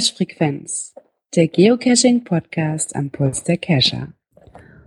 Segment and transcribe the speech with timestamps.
[0.00, 0.94] Cache-Frequenz,
[1.36, 4.14] der Geocaching-Podcast am Puls der Cacher.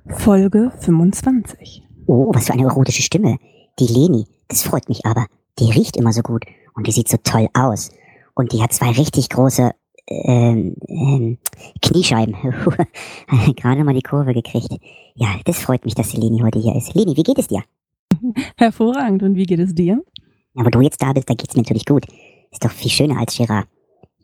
[0.08, 1.84] Folge 25.
[2.08, 3.38] Oh, was für eine erotische Stimme.
[3.78, 5.28] Die Leni, das freut mich aber.
[5.60, 7.92] Die riecht immer so gut und die sieht so toll aus.
[8.34, 9.70] Und die hat zwei richtig große
[10.08, 11.38] ähm, ähm,
[11.84, 12.36] Kniescheiben.
[13.56, 14.74] Gerade mal die Kurve gekriegt.
[15.14, 16.96] Ja, das freut mich, dass die Leni heute hier ist.
[16.96, 17.62] Leni, wie geht es dir?
[18.58, 19.22] Hervorragend.
[19.22, 20.04] Und wie geht es dir?
[20.56, 22.08] Ja, wo du jetzt da bist, da geht's mir natürlich gut.
[22.52, 23.68] Ist doch viel schöner als Gerard.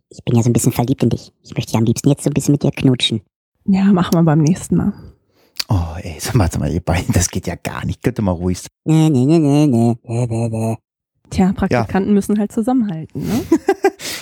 [0.09, 1.31] Ich bin ja so ein bisschen verliebt in dich.
[1.43, 3.21] Ich möchte ja am liebsten jetzt so ein bisschen mit dir knutschen.
[3.65, 4.93] Ja, machen wir beim nächsten Mal.
[5.67, 8.01] Oh, ey, sag mal, sag mal, ihr beiden, das geht ja gar nicht.
[8.01, 8.69] Könnt ihr mal ruhig sein.
[8.85, 9.97] Nee, nee, nee, nee, nee.
[10.03, 10.77] nee, nee, nee.
[11.29, 13.41] Tja, Praktikanten müssen halt zusammenhalten, ne?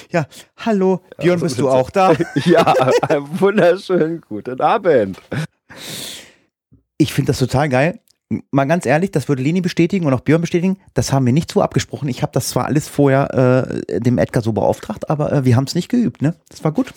[0.09, 0.25] Ja,
[0.57, 2.13] hallo, Björn, bist du auch da?
[2.45, 5.21] Ja, einen wunderschönen guten Abend.
[6.97, 7.99] Ich finde das total geil.
[8.51, 10.77] Mal ganz ehrlich, das würde Leni bestätigen und auch Björn bestätigen.
[10.93, 12.09] Das haben wir nicht so abgesprochen.
[12.09, 13.33] Ich habe das zwar alles vorher
[13.87, 16.35] äh, dem Edgar so beauftragt, aber äh, wir haben es nicht geübt, ne?
[16.49, 16.93] Das war gut.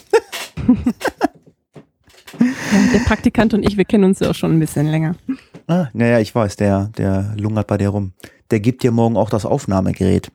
[2.38, 5.16] Ja, der Praktikant und ich, wir kennen uns ja auch schon ein bisschen länger.
[5.66, 8.12] Ah, naja, ich weiß, der, der lungert bei dir rum.
[8.50, 10.30] Der gibt dir morgen auch das Aufnahmegerät.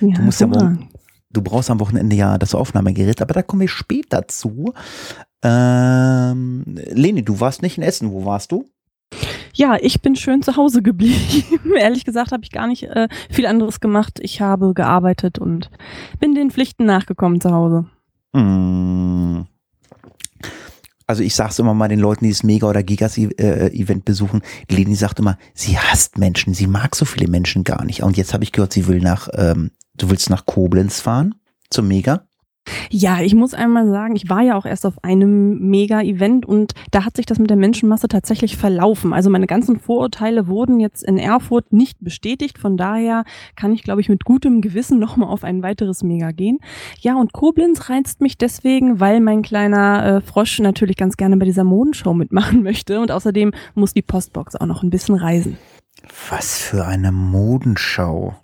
[0.00, 0.80] Ja, Du musst ja hervorragend.
[0.80, 0.92] morgen,
[1.30, 4.74] du brauchst am Wochenende ja das Aufnahmegerät, aber da kommen wir später zu.
[5.44, 8.10] Ähm, Leni, du warst nicht in Essen.
[8.10, 8.68] Wo warst du?
[9.52, 11.44] Ja, ich bin schön zu Hause geblieben.
[11.76, 14.18] Ehrlich gesagt habe ich gar nicht äh, viel anderes gemacht.
[14.20, 15.70] Ich habe gearbeitet und
[16.20, 17.86] bin den Pflichten nachgekommen zu Hause.
[18.34, 19.46] Hm.
[21.06, 24.40] Also ich sag's immer mal den Leuten, die das Mega- oder Gigas-Event besuchen.
[24.70, 28.02] Leni sagt immer, sie hasst Menschen, sie mag so viele Menschen gar nicht.
[28.02, 31.34] Und jetzt habe ich gehört, sie will nach, ähm, du willst nach Koblenz fahren
[31.68, 32.26] zum Mega.
[32.90, 37.04] Ja, ich muss einmal sagen, ich war ja auch erst auf einem Mega-Event und da
[37.04, 39.12] hat sich das mit der Menschenmasse tatsächlich verlaufen.
[39.12, 42.58] Also meine ganzen Vorurteile wurden jetzt in Erfurt nicht bestätigt.
[42.58, 43.24] Von daher
[43.56, 46.58] kann ich, glaube ich, mit gutem Gewissen nochmal auf ein weiteres Mega gehen.
[47.00, 51.46] Ja, und Koblenz reizt mich deswegen, weil mein kleiner äh, Frosch natürlich ganz gerne bei
[51.46, 53.00] dieser Modenshow mitmachen möchte.
[53.00, 55.56] Und außerdem muss die Postbox auch noch ein bisschen reisen.
[56.28, 58.34] Was für eine Modenschau.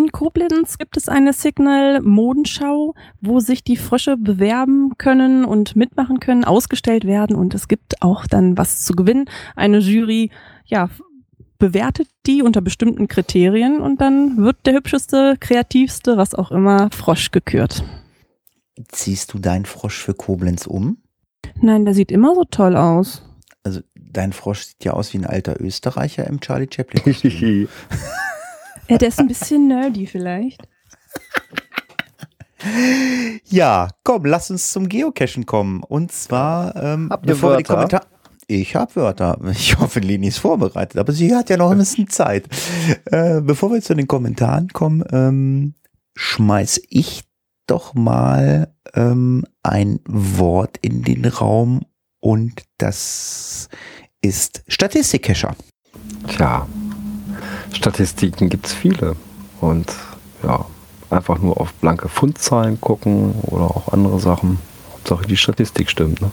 [0.00, 6.20] In Koblenz gibt es eine Signal Modenschau, wo sich die Frösche bewerben können und mitmachen
[6.20, 9.26] können, ausgestellt werden und es gibt auch dann was zu gewinnen.
[9.56, 10.30] Eine Jury,
[10.64, 10.88] ja,
[11.58, 17.30] bewertet die unter bestimmten Kriterien und dann wird der hübscheste, kreativste, was auch immer, Frosch
[17.30, 17.84] gekürt.
[18.88, 20.96] Ziehst du deinen Frosch für Koblenz um?
[21.60, 23.22] Nein, der sieht immer so toll aus.
[23.64, 27.68] Also dein Frosch sieht ja aus wie ein alter Österreicher im Charlie Chaplin.
[28.90, 30.60] Ja, der ist ein bisschen nerdy vielleicht.
[33.44, 35.84] ja, komm, lass uns zum Geocachen kommen.
[35.84, 38.00] Und zwar, ähm, bevor wir die Wörter?
[38.00, 38.06] Kommentare.
[38.48, 39.38] Ich habe Wörter.
[39.52, 42.48] Ich hoffe, Leni ist vorbereitet, aber sie hat ja noch ein bisschen Zeit.
[43.04, 45.74] Äh, bevor wir zu den Kommentaren kommen, ähm,
[46.16, 47.22] schmeiß ich
[47.68, 51.86] doch mal ähm, ein Wort in den Raum
[52.18, 53.68] und das
[54.20, 55.54] ist Statistikcacher.
[56.26, 56.66] Tja,
[57.72, 59.16] Statistiken gibt's viele.
[59.60, 59.92] Und
[60.42, 60.64] ja,
[61.10, 64.58] einfach nur auf blanke Fundzahlen gucken oder auch andere Sachen.
[64.92, 66.30] Hauptsache die Statistik stimmt, ne?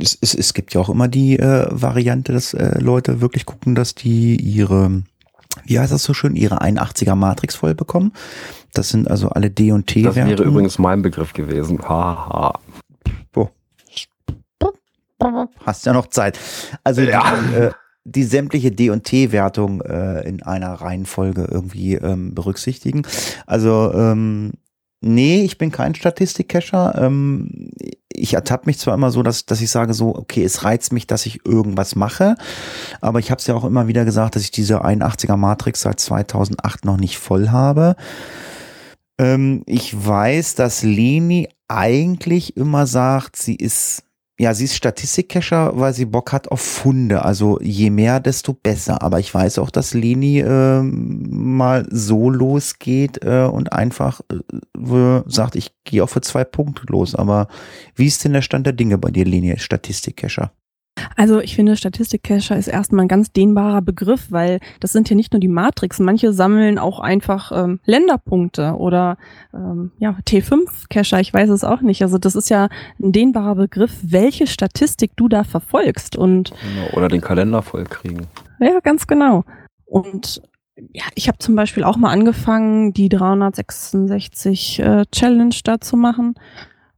[0.00, 3.74] es, es, es gibt ja auch immer die äh, Variante, dass äh, Leute wirklich gucken,
[3.74, 5.02] dass die ihre,
[5.64, 8.12] wie heißt das so schön, ihre 81er Matrix voll bekommen.
[8.74, 10.50] Das sind also alle D und T Das wäre Wertungen.
[10.52, 11.80] übrigens mein Begriff gewesen.
[11.88, 12.58] Haha.
[15.66, 16.38] Hast ja noch Zeit.
[16.84, 17.24] Also Ja.
[17.50, 17.70] die, äh,
[18.14, 23.02] die sämtliche D und T Wertung äh, in einer Reihenfolge irgendwie ähm, berücksichtigen.
[23.46, 24.52] Also ähm,
[25.00, 26.94] nee, ich bin kein Statistikcacher.
[26.96, 27.70] Ähm,
[28.08, 31.06] ich ertappe mich zwar immer so, dass, dass ich sage so, okay, es reizt mich,
[31.06, 32.34] dass ich irgendwas mache,
[33.00, 36.00] aber ich habe es ja auch immer wieder gesagt, dass ich diese 81er Matrix seit
[36.00, 37.96] 2008 noch nicht voll habe.
[39.18, 44.04] Ähm, ich weiß, dass Leni eigentlich immer sagt, sie ist
[44.40, 47.24] ja, sie ist Statistikcacher, weil sie Bock hat auf Funde.
[47.24, 49.02] Also je mehr, desto besser.
[49.02, 55.56] Aber ich weiß auch, dass Leni ähm, mal so losgeht äh, und einfach äh, sagt,
[55.56, 57.16] ich gehe auch für zwei Punkte los.
[57.16, 57.48] Aber
[57.96, 60.52] wie ist denn der Stand der Dinge bei dir, Leni, Statistikcacher?
[61.16, 65.32] Also ich finde, Statistikcacher ist erstmal ein ganz dehnbarer Begriff, weil das sind ja nicht
[65.32, 65.98] nur die Matrix.
[65.98, 69.16] Manche sammeln auch einfach ähm, Länderpunkte oder
[69.54, 72.02] ähm, ja, T5-Cacher, ich weiß es auch nicht.
[72.02, 72.68] Also das ist ja
[73.00, 76.16] ein dehnbarer Begriff, welche Statistik du da verfolgst.
[76.16, 76.96] Und Genau.
[76.96, 78.26] Oder den Kalender voll kriegen.
[78.60, 79.44] ja, ganz genau.
[79.84, 80.42] Und
[80.92, 86.34] ja, ich habe zum Beispiel auch mal angefangen, die 366 äh, Challenge da zu machen.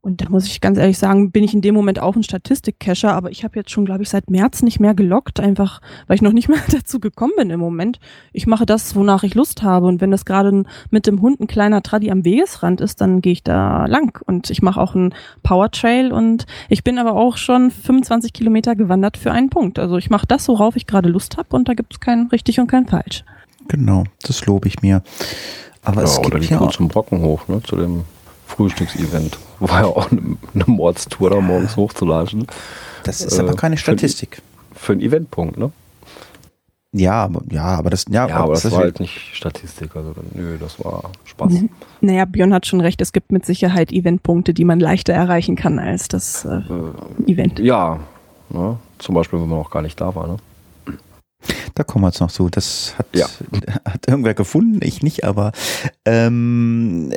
[0.03, 3.13] Und da muss ich ganz ehrlich sagen, bin ich in dem Moment auch ein Statistik-Cacher,
[3.13, 6.23] aber ich habe jetzt schon, glaube ich, seit März nicht mehr gelockt, einfach weil ich
[6.23, 8.01] noch nicht mehr dazu gekommen bin im Moment.
[8.33, 9.87] Ich mache das, wonach ich Lust habe.
[9.87, 13.33] Und wenn das gerade mit dem Hund ein kleiner Traddy am Wegesrand ist, dann gehe
[13.33, 14.19] ich da lang.
[14.25, 19.19] Und ich mache auch einen Power-Trail und ich bin aber auch schon 25 Kilometer gewandert
[19.19, 19.79] für einen Punkt.
[19.79, 22.59] Also ich mache das, worauf ich gerade Lust habe und da gibt es kein richtig
[22.59, 23.23] und kein falsch.
[23.69, 25.03] Genau, das lobe ich mir.
[25.83, 28.05] Aber ja, es oder gibt die ja Tour auch, zum Brockenhof, ne, zu dem
[28.51, 29.39] Frühstücksevent.
[29.61, 32.47] War ja auch eine, eine Mordstour, da morgens hochzulatschen.
[33.05, 34.43] das ist äh, aber keine Statistik.
[34.75, 35.71] Für einen Eventpunkt, ne?
[36.93, 39.95] Ja, aber- ja, aber das, ja, Ja, aber das ist war halt nicht Statistik.
[39.95, 41.53] Also, nö, das war Spaß.
[41.53, 41.71] Mhm.
[42.01, 45.79] Naja, Björn hat schon recht, es gibt mit Sicherheit Eventpunkte, die man leichter erreichen kann
[45.79, 46.57] als das äh,
[47.29, 47.61] Äh, Event.
[47.61, 48.01] ja,
[48.49, 48.77] ne?
[48.99, 50.27] zum Beispiel, wenn man auch gar nicht da war.
[50.27, 50.37] Ne?
[51.77, 52.49] Da kommen wir jetzt noch zu.
[52.51, 53.27] Das hat, Ja.
[53.85, 55.53] hat irgendwer gefunden, ich nicht, aber
[56.05, 57.13] ähm,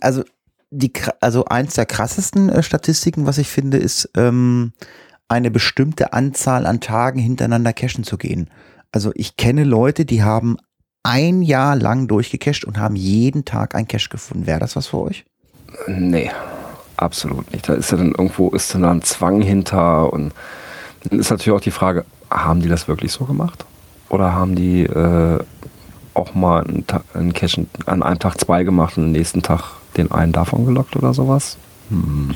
[0.00, 0.24] also
[0.72, 4.72] die also eins der krassesten äh, Statistiken, was ich finde, ist ähm,
[5.28, 8.48] eine bestimmte Anzahl an Tagen hintereinander cashen zu gehen.
[8.90, 10.56] Also ich kenne Leute, die haben
[11.02, 14.46] ein Jahr lang durchgecached und haben jeden Tag ein Cache gefunden.
[14.46, 15.24] Wäre das was für euch?
[15.86, 16.30] Nee,
[16.96, 17.68] absolut nicht.
[17.68, 20.32] Da ist ja dann irgendwo, ist dann da ein Zwang hinter und
[21.04, 23.66] dann ist natürlich auch die Frage, haben die das wirklich so gemacht?
[24.08, 25.38] Oder haben die äh,
[26.14, 26.84] auch mal einen,
[27.14, 30.96] einen Cache an einem Tag zwei gemacht und am nächsten Tag den einen davon gelockt
[30.96, 31.56] oder sowas?
[31.90, 32.34] Hm.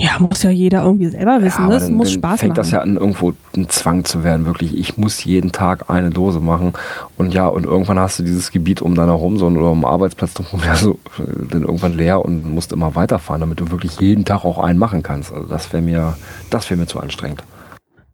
[0.00, 1.64] Ja, muss ja jeder irgendwie selber wissen.
[1.64, 1.76] aber ne?
[1.78, 2.56] Es dann, muss dann Spaß fängt machen.
[2.56, 4.78] das ja an, irgendwo ein Zwang zu werden, wirklich.
[4.78, 6.74] Ich muss jeden Tag eine Dose machen.
[7.16, 10.60] Und ja, und irgendwann hast du dieses Gebiet um deine Homezone oder um Arbeitsplatz drumherum
[10.64, 14.44] ja so, äh, dann irgendwann leer und musst immer weiterfahren, damit du wirklich jeden Tag
[14.44, 15.32] auch einen machen kannst.
[15.32, 16.16] Also das wäre mir,
[16.50, 17.42] das wäre mir zu anstrengend.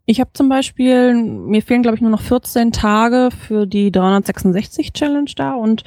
[0.07, 4.95] Ich habe zum Beispiel, mir fehlen glaube ich nur noch 14 Tage für die 366
[4.95, 5.85] Challenge da und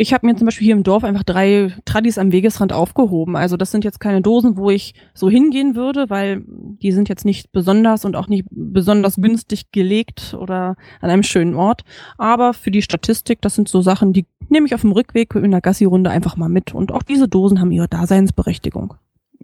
[0.00, 3.36] ich habe mir zum Beispiel hier im Dorf einfach drei Tradis am Wegesrand aufgehoben.
[3.36, 7.26] Also das sind jetzt keine Dosen, wo ich so hingehen würde, weil die sind jetzt
[7.26, 11.82] nicht besonders und auch nicht besonders günstig gelegt oder an einem schönen Ort.
[12.16, 15.50] Aber für die Statistik, das sind so Sachen, die nehme ich auf dem Rückweg in
[15.50, 16.74] der Gassi-Runde einfach mal mit.
[16.74, 18.94] Und auch diese Dosen haben ihre Daseinsberechtigung.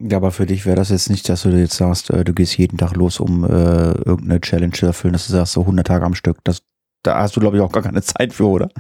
[0.01, 2.57] Ja, aber für dich wäre das jetzt nicht, dass du jetzt sagst, äh, du gehst
[2.57, 6.07] jeden Tag los, um äh, irgendeine Challenge zu erfüllen, dass du sagst, so 100 Tage
[6.07, 6.39] am Stück.
[6.45, 6.63] Das,
[7.03, 8.71] da hast du, glaube ich, auch gar keine Zeit für, oder?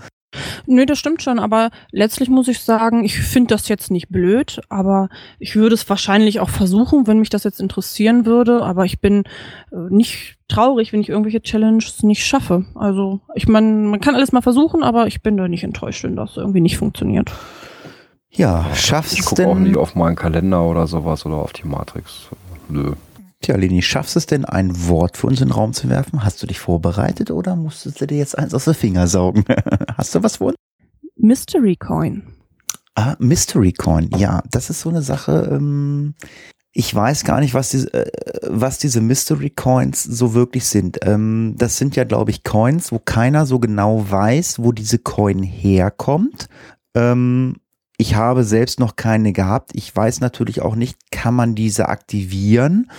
[0.66, 4.60] Nö, das stimmt schon, aber letztlich muss ich sagen, ich finde das jetzt nicht blöd,
[4.68, 9.00] aber ich würde es wahrscheinlich auch versuchen, wenn mich das jetzt interessieren würde, aber ich
[9.00, 9.24] bin
[9.72, 12.64] äh, nicht traurig, wenn ich irgendwelche Challenges nicht schaffe.
[12.74, 16.16] Also, ich meine, man kann alles mal versuchen, aber ich bin da nicht enttäuscht, wenn
[16.16, 17.32] das irgendwie nicht funktioniert.
[18.30, 21.66] Ja, schaffst Ich es gucke auch nie auf meinen Kalender oder sowas oder auf die
[21.66, 22.28] Matrix.
[22.68, 22.92] Nö.
[23.46, 26.24] Tja, Leni, schaffst es denn, ein Wort für uns in den Raum zu werfen?
[26.24, 29.44] Hast du dich vorbereitet oder musstest du dir jetzt eins aus den Finger saugen?
[29.96, 30.52] Hast du was vor?
[31.16, 32.24] Mystery Coin.
[32.96, 35.48] Ah, Mystery Coin, ja, das ist so eine Sache.
[35.52, 36.14] Ähm,
[36.72, 38.10] ich weiß gar nicht, was diese, äh,
[38.48, 40.98] was diese Mystery Coins so wirklich sind.
[41.02, 45.42] Ähm, das sind ja, glaube ich, Coins, wo keiner so genau weiß, wo diese Coin
[45.42, 46.48] herkommt.
[46.94, 47.56] Ähm,
[47.98, 49.70] ich habe selbst noch keine gehabt.
[49.74, 52.90] Ich weiß natürlich auch nicht, kann man diese aktivieren?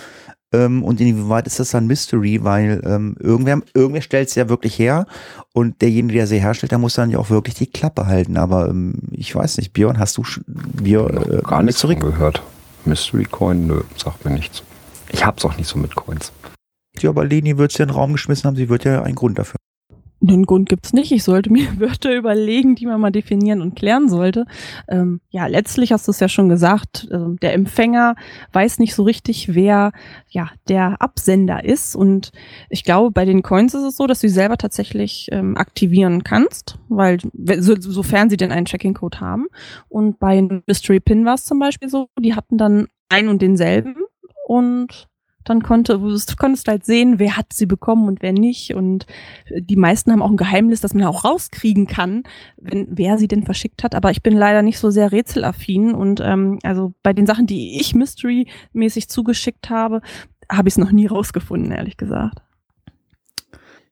[0.52, 2.42] Ähm, und inwieweit ist das dann Mystery?
[2.42, 5.06] Weil ähm, irgendwer, irgendwer stellt es ja wirklich her
[5.52, 8.36] und derjenige, der sie herstellt, der muss dann ja auch wirklich die Klappe halten.
[8.36, 12.42] Aber ähm, ich weiß nicht, Björn, hast du Björn, äh, gar nichts von gehört.
[12.84, 14.62] Mystery Coin, nö, sagt mir nichts.
[15.10, 16.32] Ich hab's auch nicht so mit Coins.
[17.00, 19.14] Ja, aber Leni wird es ja in den Raum geschmissen haben, sie wird ja einen
[19.14, 19.58] Grund dafür.
[20.20, 21.12] Den Grund gibt's nicht.
[21.12, 24.46] Ich sollte mir Wörter überlegen, die man mal definieren und klären sollte.
[24.88, 27.06] Ähm, ja, letztlich hast du es ja schon gesagt.
[27.12, 28.16] ähm, der Empfänger
[28.52, 29.92] weiß nicht so richtig, wer
[30.28, 31.94] ja der Absender ist.
[31.94, 32.32] Und
[32.68, 36.24] ich glaube, bei den Coins ist es so, dass du sie selber tatsächlich ähm, aktivieren
[36.24, 39.46] kannst, weil we- so, sofern sie denn einen Tracking-Code haben.
[39.88, 43.94] Und bei Mystery Pin war es zum Beispiel so, die hatten dann einen und denselben
[44.46, 45.06] und
[45.48, 48.74] dann konnte, du konntest halt sehen, wer hat sie bekommen und wer nicht.
[48.74, 49.06] Und
[49.56, 52.22] die meisten haben auch ein Geheimnis, das man auch rauskriegen kann,
[52.56, 53.94] wenn, wer sie denn verschickt hat.
[53.94, 55.94] Aber ich bin leider nicht so sehr rätselaffin.
[55.94, 60.00] Und ähm, also bei den Sachen, die ich Mystery-mäßig zugeschickt habe,
[60.50, 62.40] habe ich es noch nie rausgefunden, ehrlich gesagt.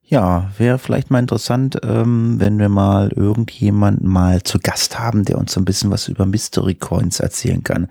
[0.09, 5.37] Ja, wäre vielleicht mal interessant, ähm, wenn wir mal irgendjemanden mal zu Gast haben, der
[5.37, 7.89] uns so ein bisschen was über Mystery Coins erzählen kann.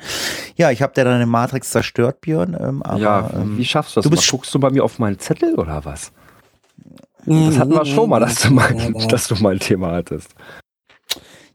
[0.55, 2.55] Ja, ich habe dir deine Matrix zerstört, Björn.
[2.57, 4.03] Ähm, aber, ja, ähm, wie schaffst du das?
[4.05, 4.37] du bist mal?
[4.37, 6.13] Guckst du bei mir auf meinen Zettel oder was?
[7.25, 10.29] Das hatten wir schon mal, dass du mal, dass du mal ein Thema hattest.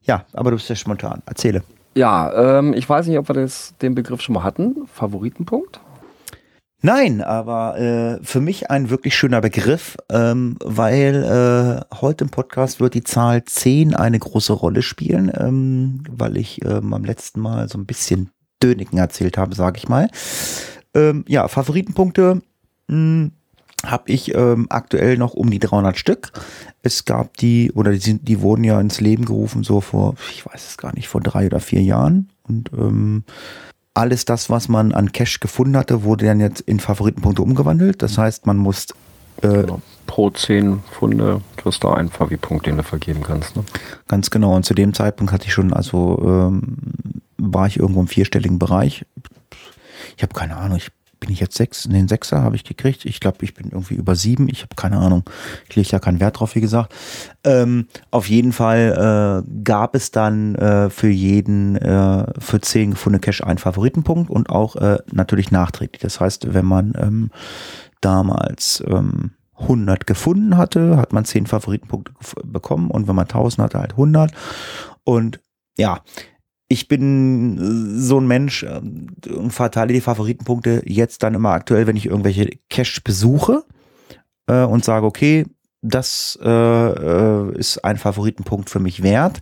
[0.03, 1.23] ja, aber du bist ja spontan.
[1.25, 1.63] Erzähle.
[1.95, 4.87] Ja, ähm, ich weiß nicht, ob wir das, den Begriff schon mal hatten.
[4.93, 5.81] Favoritenpunkt?
[6.83, 12.81] Nein, aber äh, für mich ein wirklich schöner Begriff, ähm, weil äh, heute im Podcast
[12.81, 17.69] wird die Zahl 10 eine große Rolle spielen, ähm, weil ich ähm, am letzten Mal
[17.69, 18.31] so ein bisschen
[18.63, 20.09] Döniken erzählt habe, sage ich mal.
[20.95, 22.43] Ähm, ja, Favoritenpunkte
[23.87, 26.33] habe ich ähm, aktuell noch um die 300 Stück.
[26.83, 30.45] Es gab die, oder die, sind, die wurden ja ins Leben gerufen, so vor, ich
[30.45, 32.31] weiß es gar nicht, vor drei oder vier Jahren.
[32.43, 33.25] Und ähm,
[33.95, 38.03] alles das, was man an Cash gefunden hatte, wurde dann jetzt in Favoritenpunkte umgewandelt.
[38.03, 38.87] Das heißt, man muss
[39.43, 39.81] äh, Genau.
[40.07, 43.55] Pro 10 Funde kriegst du einen Favi-Punkt, den du vergeben kannst.
[43.57, 43.65] Ne?
[44.09, 44.57] Ganz genau.
[44.57, 46.77] Und zu dem Zeitpunkt hatte ich schon, also ähm,
[47.39, 49.07] war ich irgendwo im vierstelligen Bereich.
[50.17, 50.91] Ich habe keine Ahnung, ich
[51.21, 53.05] bin ich jetzt sechs, den Sechser habe ich gekriegt.
[53.05, 54.49] Ich glaube, ich bin irgendwie über sieben.
[54.49, 55.23] Ich habe keine Ahnung.
[55.69, 56.95] Ich lege ja keinen Wert drauf, wie gesagt.
[57.45, 63.21] Ähm, auf jeden Fall äh, gab es dann äh, für jeden, äh, für zehn gefundene
[63.21, 66.01] Cash einen Favoritenpunkt und auch äh, natürlich nachträglich.
[66.01, 67.31] Das heißt, wenn man ähm,
[68.01, 72.13] damals ähm, 100 gefunden hatte, hat man 10 Favoritenpunkte
[72.45, 74.33] bekommen und wenn man 1000 hatte, halt 100.
[75.05, 75.41] Und
[75.77, 76.01] ja,
[76.71, 81.87] ich bin äh, so ein Mensch ähm, und verteile die Favoritenpunkte jetzt dann immer aktuell,
[81.87, 83.65] wenn ich irgendwelche Cash besuche
[84.47, 85.47] äh, und sage, okay,
[85.83, 89.41] das äh, äh, ist ein Favoritenpunkt für mich wert.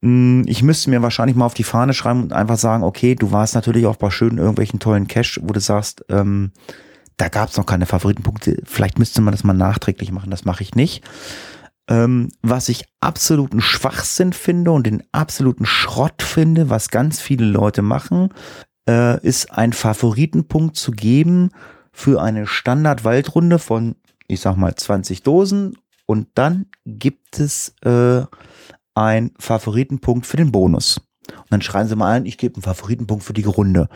[0.00, 3.32] Mm, Ich müsste mir wahrscheinlich mal auf die Fahne schreiben und einfach sagen, okay, du
[3.32, 6.52] warst natürlich auch bei schönen irgendwelchen tollen Cash, wo du sagst, ähm,
[7.16, 8.62] da gab es noch keine Favoritenpunkte.
[8.64, 10.30] Vielleicht müsste man das mal nachträglich machen.
[10.30, 11.02] Das mache ich nicht.
[11.88, 17.82] Ähm, was ich absoluten Schwachsinn finde und den absoluten Schrott finde, was ganz viele Leute
[17.82, 18.28] machen,
[18.88, 21.50] äh, ist ein Favoritenpunkt zu geben
[21.92, 25.78] für eine Standard-Waldrunde von, ich sag mal, 20 Dosen.
[26.06, 28.22] Und dann gibt es äh,
[28.94, 31.00] ein Favoritenpunkt für den Bonus.
[31.28, 33.88] Und dann schreiben sie mal ein, ich gebe einen Favoritenpunkt für die Runde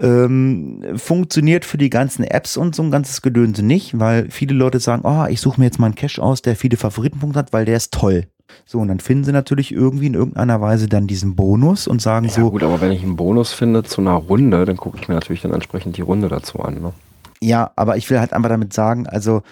[0.00, 4.80] ähm, funktioniert für die ganzen Apps und so ein ganzes Gedönse nicht, weil viele Leute
[4.80, 7.64] sagen, oh, ich suche mir jetzt mal einen Cache aus, der viele Favoritenpunkte hat, weil
[7.64, 8.26] der ist toll.
[8.64, 12.26] So, und dann finden sie natürlich irgendwie in irgendeiner Weise dann diesen Bonus und sagen
[12.26, 15.08] Ja so, gut, aber wenn ich einen Bonus finde zu einer Runde, dann gucke ich
[15.08, 16.80] mir natürlich dann entsprechend die Runde dazu an.
[16.80, 16.92] Ne?
[17.40, 19.42] ja, aber ich will halt einfach damit sagen, also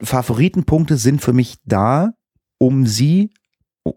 [0.00, 2.12] Favoritenpunkte sind für mich da,
[2.58, 3.30] um sie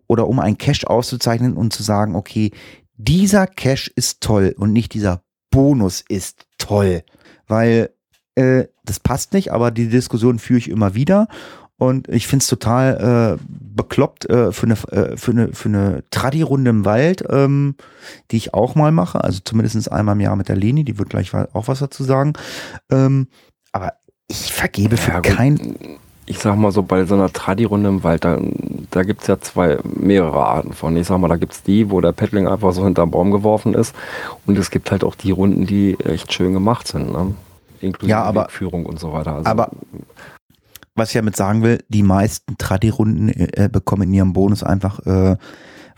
[0.08, 2.51] oder um einen Cache auszuzeichnen und zu sagen, okay,
[2.98, 7.03] dieser Cache ist toll und nicht dieser Bonus ist toll.
[7.48, 7.91] Weil
[8.36, 11.27] äh, das passt nicht, aber die Diskussion führe ich immer wieder.
[11.77, 16.03] Und ich finde es total äh, bekloppt äh, für eine, äh, für eine, für eine
[16.12, 17.75] Tradi-Runde im Wald, ähm,
[18.29, 19.24] die ich auch mal mache.
[19.24, 22.34] Also zumindest einmal im Jahr mit der Leni, die wird gleich auch was dazu sagen.
[22.91, 23.27] Ähm,
[23.72, 23.93] aber
[24.27, 25.77] ich vergebe für Ja, kein.
[26.32, 28.40] Ich sag mal so, bei so einer Tradi-Runde im Wald, da,
[28.90, 30.96] da gibt es ja zwei, mehrere Arten von.
[30.96, 33.74] Ich sag mal, da gibt es die, wo der Paddling einfach so hinterm Baum geworfen
[33.74, 33.94] ist.
[34.46, 37.12] Und es gibt halt auch die Runden, die echt schön gemacht sind.
[37.12, 37.36] Ne?
[37.82, 39.36] Inklusive Ja, aber- Wegführung und so weiter.
[39.36, 39.72] Also, Aber
[40.96, 45.36] was ich damit sagen will, die meisten Tradi-Runden äh, bekommen in ihrem Bonus einfach, äh,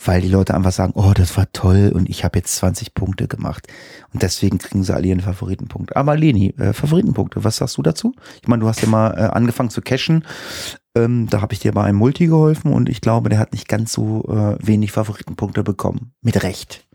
[0.06, 3.28] weil die Leute einfach sagen, oh, das war toll und ich habe jetzt 20 Punkte
[3.28, 3.68] gemacht.
[4.14, 5.96] Und deswegen kriegen sie alle ihren Favoritenpunkt.
[5.96, 8.14] Aber Leni, äh, Favoritenpunkte, was sagst du dazu?
[8.42, 10.26] Ich meine, du hast ja mal äh, angefangen zu cashen.
[10.96, 13.68] Ähm, da habe ich dir bei einem Multi geholfen und ich glaube, der hat nicht
[13.68, 16.14] ganz so äh, wenig Favoritenpunkte bekommen.
[16.22, 16.86] Mit Recht.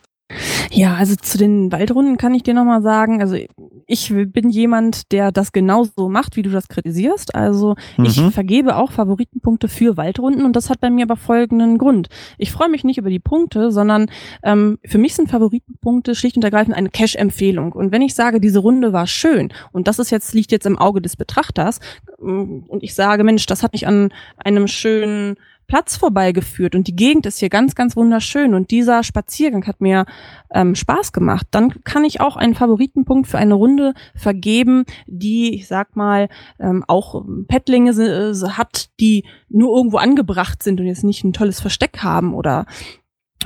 [0.70, 3.36] Ja, also zu den Waldrunden kann ich dir nochmal sagen, also
[3.86, 7.34] ich bin jemand, der das genauso macht, wie du das kritisierst.
[7.34, 8.32] Also ich Mhm.
[8.32, 12.08] vergebe auch Favoritenpunkte für Waldrunden und das hat bei mir aber folgenden Grund.
[12.36, 14.10] Ich freue mich nicht über die Punkte, sondern
[14.42, 17.72] ähm, für mich sind Favoritenpunkte schlicht und ergreifend eine Cash-Empfehlung.
[17.72, 20.78] Und wenn ich sage, diese Runde war schön und das ist jetzt, liegt jetzt im
[20.78, 21.80] Auge des Betrachters
[22.20, 25.36] ähm, und ich sage, Mensch, das hat mich an einem schönen
[25.68, 30.06] Platz vorbeigeführt und die Gegend ist hier ganz, ganz wunderschön und dieser Spaziergang hat mir
[30.50, 35.68] ähm, Spaß gemacht, dann kann ich auch einen Favoritenpunkt für eine Runde vergeben, die, ich
[35.68, 41.04] sag mal, ähm, auch ähm, Pettlinge se- hat, die nur irgendwo angebracht sind und jetzt
[41.04, 42.64] nicht ein tolles Versteck haben oder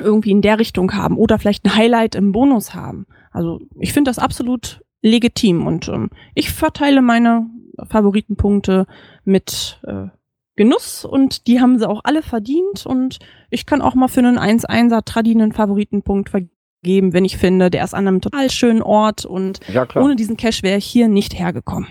[0.00, 3.06] irgendwie in der Richtung haben oder vielleicht ein Highlight im Bonus haben.
[3.32, 7.46] Also ich finde das absolut legitim und ähm, ich verteile meine
[7.88, 8.86] Favoritenpunkte
[9.24, 10.06] mit äh,
[10.56, 13.18] Genuss und die haben sie auch alle verdient und
[13.50, 17.84] ich kann auch mal für einen 1-1er Tradi einen Favoritenpunkt vergeben, wenn ich finde, der
[17.84, 21.38] ist an einem total schönen Ort und ja, ohne diesen Cash wäre ich hier nicht
[21.38, 21.88] hergekommen.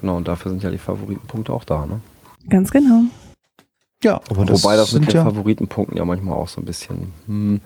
[0.00, 1.86] Genau, und dafür sind ja die Favoritenpunkte auch da.
[1.86, 2.00] Ne?
[2.48, 3.02] Ganz genau.
[4.02, 5.24] Ja, aber das Wobei das mit sind den ja.
[5.24, 7.12] Favoritenpunkten ja manchmal auch so ein bisschen.
[7.26, 7.60] Hm,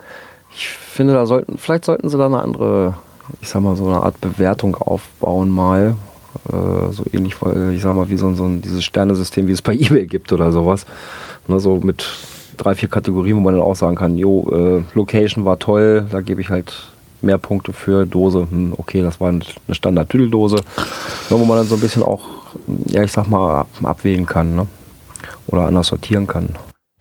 [0.55, 2.95] ich finde, da sollten, vielleicht sollten sie da eine andere,
[3.41, 5.95] ich sag mal, so eine Art Bewertung aufbauen mal.
[6.51, 9.51] Äh, so ähnlich, weil ich sag mal, wie so, ein- so ein, dieses Sternesystem, wie
[9.53, 10.85] es bei eBay gibt oder sowas.
[11.47, 12.05] Ne, so mit
[12.57, 16.21] drei, vier Kategorien, wo man dann auch sagen kann, jo, äh, Location war toll, da
[16.21, 16.73] gebe ich halt
[17.21, 18.47] mehr Punkte für Dose.
[18.49, 20.55] Hm, okay, das war eine Standard-Tüdeldose.
[20.57, 22.21] Ne, wo man dann so ein bisschen auch,
[22.87, 24.67] ja, ich sag mal, ab, abwägen kann, ne?
[25.47, 26.49] Oder anders sortieren kann.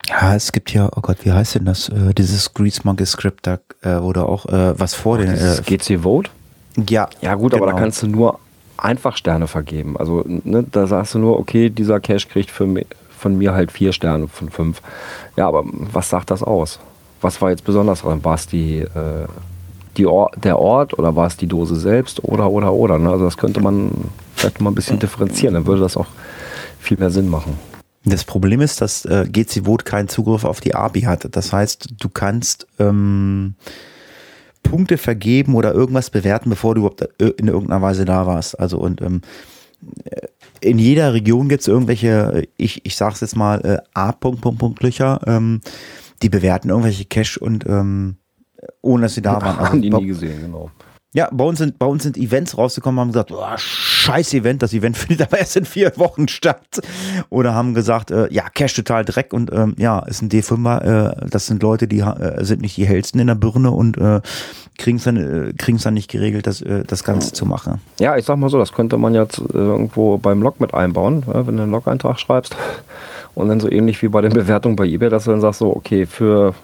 [0.09, 1.89] Ja, es gibt ja, oh Gott, wie heißt denn das?
[1.89, 5.31] Äh, dieses Grease Monkey Script, da äh, wurde auch äh, was vor den.
[5.33, 6.31] Dieses Äh, GC Vote?
[6.89, 7.83] ja, Ja gut, aber da Genau.
[7.83, 8.39] kannst du nur
[8.79, 9.97] einfach Sterne vergeben.
[9.97, 12.87] Also ne, da sagst du nur, okay, dieser Cache kriegt für mi-
[13.19, 14.83] von mir halt vier Sterne von fünf.
[15.37, 16.79] Ja, aber was sagt das aus?
[17.21, 18.23] Was war jetzt besonders dran?
[18.25, 19.27] War es die, äh,
[19.97, 22.99] die Or der Ort oder war es die Dose selbst oder oder oder?
[22.99, 23.11] Ne?
[23.11, 23.91] Also das könnte man
[24.35, 26.07] vielleicht mal ein bisschen differenzieren, dann würde das auch
[26.79, 27.59] viel mehr Sinn machen.
[28.05, 31.27] Das Problem ist, dass äh, GC Vote keinen Zugriff auf die API hat.
[31.35, 33.55] Das heißt, du kannst ähm,
[34.69, 38.59] Punkte vergeben oder irgendwas bewerten, bevor du überhaupt äh, in irgendeiner Weise da warst.
[38.59, 39.23] Also und ähm,
[40.05, 40.27] äh,
[40.61, 45.61] in jeder Region gibt es irgendwelche, äh, ich, ich sag's jetzt mal, äh, A-Punkt-Punkt-Punkt-Löcher, ähm,
[46.23, 48.17] die bewerten irgendwelche Cache und ähm,
[48.83, 49.59] ohne dass sie da waren.
[49.59, 50.71] Also Haben die nie gesehen, genau.
[51.17, 54.75] Ja, bei uns sind, bei uns sind Events rausgekommen, haben gesagt, oh, scheiß Event, das
[54.75, 56.83] Event findet aber erst in vier Wochen statt.
[57.31, 61.29] Oder haben gesagt, äh, ja, Cash total Dreck und ähm, ja, ist ein D5er, äh,
[61.31, 64.21] das sind Leute, die äh, sind nicht die hellsten in der Birne und äh,
[64.77, 67.81] kriegen es dann, äh, kriegen's dann nicht geregelt, das, äh, das Ganze zu machen.
[67.99, 71.23] Ja, ich sag mal so, das könnte man jetzt äh, irgendwo beim Log mit einbauen,
[71.27, 72.55] ja, wenn du einen Log-Eintrag schreibst.
[73.35, 75.75] Und dann so ähnlich wie bei den Bewertungen bei eBay, dass du dann sagst, so,
[75.75, 76.55] okay, für,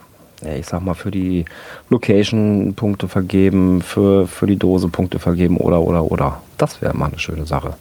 [0.45, 1.45] ich sag mal, für die
[1.91, 6.43] Location Punkte vergeben, für, für die Dose Punkte vergeben oder, oder, oder.
[6.59, 7.77] Das wäre mal eine schöne Sache.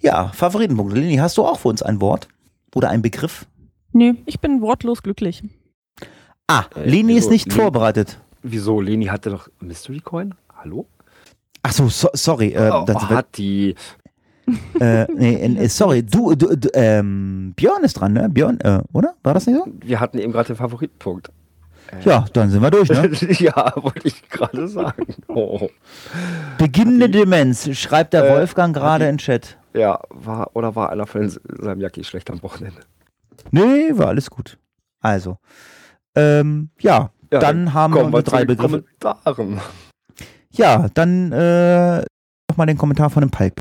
[0.00, 0.96] Ja, Favoritenpunkte.
[0.98, 2.28] Lini, hast du auch für uns ein Wort?
[2.74, 3.46] Oder ein Begriff?
[3.92, 5.42] Nee, ich bin wortlos glücklich.
[6.46, 7.30] Ah, Äh, Leni ist wieso?
[7.30, 8.18] nicht Leni- vorbereitet.
[8.42, 8.80] Wieso?
[8.80, 10.34] Leni hatte doch Mystery Coin?
[10.56, 10.86] Hallo?
[11.62, 12.52] Ach so, so sorry.
[12.54, 13.74] Äh, oh, das, hat die.
[14.80, 18.28] äh, nee, äh, sorry, du, du, du ähm, Björn ist dran, ne?
[18.30, 19.14] Björn, äh, oder?
[19.22, 19.66] War das nicht so?
[19.84, 21.30] Wir hatten eben gerade den Favoritenpunkt.
[22.04, 23.10] Ja, dann sind wir durch, ne?
[23.38, 25.06] ja, wollte ich gerade sagen.
[25.28, 25.68] Oh.
[26.58, 29.56] Beginnende Demenz, schreibt der Äh, Wolfgang gerade in Chat.
[29.74, 32.80] Ja, war, oder war einer von seinem Jacki schlecht am Wochenende?
[33.50, 34.58] Nee, war alles gut.
[35.00, 35.38] Also,
[36.14, 38.84] ähm, ja, Ja, dann haben wir zu drei Begriffe.
[39.00, 39.60] Kommentaren.
[40.50, 42.04] Ja, dann äh,
[42.50, 43.54] nochmal den Kommentar von dem Palk.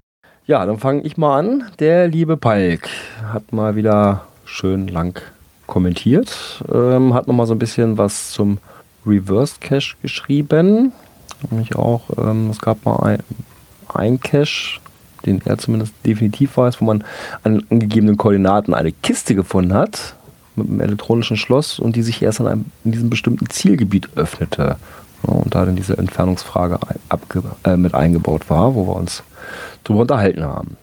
[0.46, 1.70] Ja, dann fange ich mal an.
[1.80, 2.90] Der liebe Palk
[3.32, 5.22] hat mal wieder schön lang
[5.68, 8.58] kommentiert, ähm, hat nochmal so ein bisschen was zum
[9.06, 10.92] Reverse Cache geschrieben.
[11.50, 13.20] Nämlich auch, ähm, es gab mal ein,
[13.94, 14.80] ein Cache,
[15.26, 17.04] den er zumindest definitiv weiß, wo man
[17.44, 20.16] an angegebenen Koordinaten eine Kiste gefunden hat
[20.56, 24.78] mit einem elektronischen Schloss und die sich erst an einem, in diesem bestimmten Zielgebiet öffnete.
[25.28, 27.20] Ja, und da dann diese Entfernungsfrage ein,
[27.64, 29.24] äh, mit eingebaut war, wo wir uns
[29.84, 30.78] drüber unterhalten haben.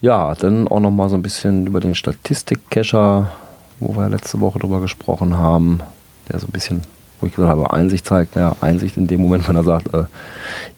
[0.00, 3.32] Ja, dann auch noch mal so ein bisschen über den Statistik-Cacher,
[3.80, 5.80] wo wir letzte Woche drüber gesprochen haben,
[6.28, 6.82] der so ein bisschen,
[7.20, 8.36] wo ich gesagt habe, Einsicht zeigt.
[8.36, 10.04] Ja, Einsicht in dem Moment, wenn er sagt, äh,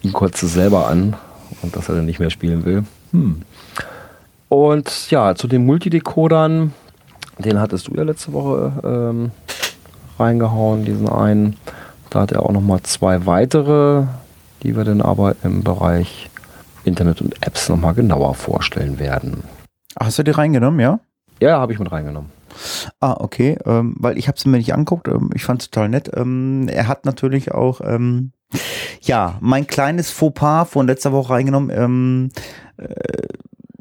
[0.03, 1.17] ihn kotzt es selber an
[1.63, 2.85] und dass er dann nicht mehr spielen will.
[3.13, 3.43] Hm.
[4.49, 6.73] Und ja, zu den Multidecodern,
[7.39, 9.31] den hattest du ja letzte Woche ähm,
[10.19, 11.57] reingehauen, diesen einen.
[12.11, 14.05] Da hat er auch noch mal zwei weitere,
[14.63, 16.31] die wir dann aber im Bereich
[16.85, 19.45] Internet und Apps noch mal genauer vorstellen werden.
[20.01, 21.01] Hast du die reingenommen, ja?
[21.41, 22.31] Ja, habe ich mit reingenommen.
[23.01, 25.09] Ah, okay, ähm, weil ich habe es mir nicht angeguckt.
[25.09, 26.11] Ähm, ich fand es total nett.
[26.15, 28.33] Ähm, er hat natürlich auch, ähm,
[29.01, 31.71] ja, mein kleines Fauxpas von letzter Woche reingenommen.
[31.71, 32.31] Ähm,
[32.77, 33.29] äh,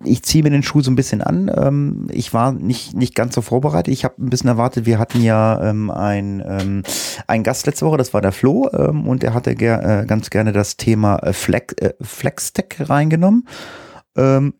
[0.04, 1.52] ich ziehe mir den Schuh so ein bisschen an.
[1.56, 3.94] Ähm, ich war nicht, nicht ganz so vorbereitet.
[3.94, 6.84] Ich habe ein bisschen erwartet, wir hatten ja ähm, ein, ähm,
[7.26, 10.30] einen Gast letzte Woche, das war der Flo, ähm, und er hatte ger äh, ganz
[10.30, 13.48] gerne das Thema äh, Flex, äh, Flextech reingenommen.
[14.16, 14.54] Ähm,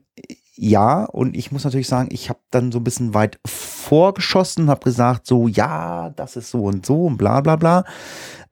[0.58, 4.84] ja, und ich muss natürlich sagen, ich habe dann so ein bisschen weit vorgeschossen, habe
[4.84, 7.84] gesagt, so, ja, das ist so und so und bla bla bla.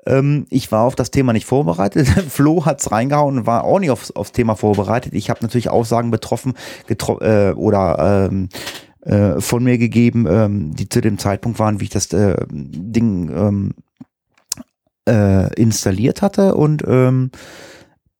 [0.06, 2.08] Ähm, ich war auf das Thema nicht vorbereitet.
[2.30, 5.14] Flo hat's reingehauen und war auch nicht aufs, aufs Thema vorbereitet.
[5.14, 6.54] Ich habe natürlich Aussagen betroffen
[6.88, 8.50] getro äh, oder ähm,
[9.02, 13.30] äh, von mir gegeben, ähm, die zu dem Zeitpunkt waren, wie ich das äh, Ding
[13.30, 13.72] ähm,
[15.08, 17.32] äh, installiert hatte und ähm,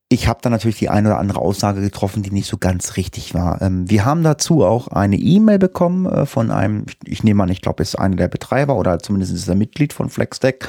[0.10, 3.34] ich habe dann natürlich die eine oder andere Aussage getroffen, die nicht so ganz richtig
[3.34, 3.62] war.
[3.62, 7.62] Ähm, wir haben dazu auch eine E-Mail bekommen äh, von einem, ich, nehme an, ich
[7.62, 10.68] glaube, es ist einer der Betreiber oder zumindest ist er Mitglied von FlexDeck.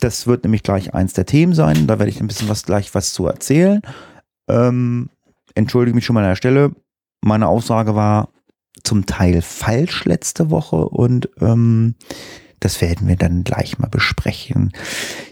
[0.00, 1.86] Das wird nämlich gleich eins der Themen sein.
[1.86, 3.80] Da werde ich ein bisschen was gleich was zu erzählen.
[4.48, 5.08] Ähm,
[5.54, 6.72] entschuldige mich schon mal an der Stelle.
[7.22, 8.28] Meine Aussage war
[8.84, 11.94] zum Teil falsch letzte Woche und ähm,
[12.60, 14.72] das werden wir dann gleich mal besprechen.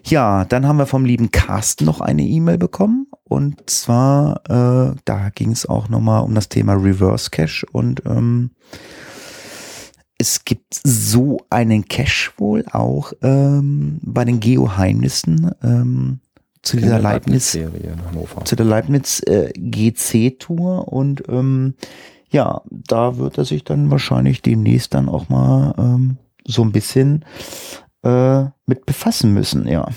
[0.04, 3.06] Ja, dann haben wir vom lieben Carsten noch eine E-Mail bekommen.
[3.24, 7.66] Und zwar, äh, da ging es auch nochmal um das Thema Reverse Cache.
[7.72, 8.50] Und ähm,
[10.18, 16.20] es gibt so einen Cache wohl auch ähm, bei den Geoheimnissen ähm,
[16.62, 18.44] zu dieser Leibniz Hannover.
[18.44, 21.74] zu der Leibniz äh, GC Tour und ähm,
[22.28, 27.24] ja, da wird er sich dann wahrscheinlich demnächst dann auch mal ähm, so ein bisschen
[28.02, 29.88] äh, mit befassen müssen, ja.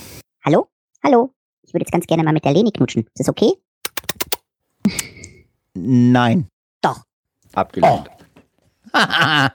[0.46, 0.68] Hallo?
[1.04, 1.34] Hallo?
[1.64, 3.04] Ich würde jetzt ganz gerne mal mit der Leni knutschen.
[3.04, 3.52] Ist das okay?
[5.74, 6.48] Nein.
[7.54, 8.10] Abgelehnt.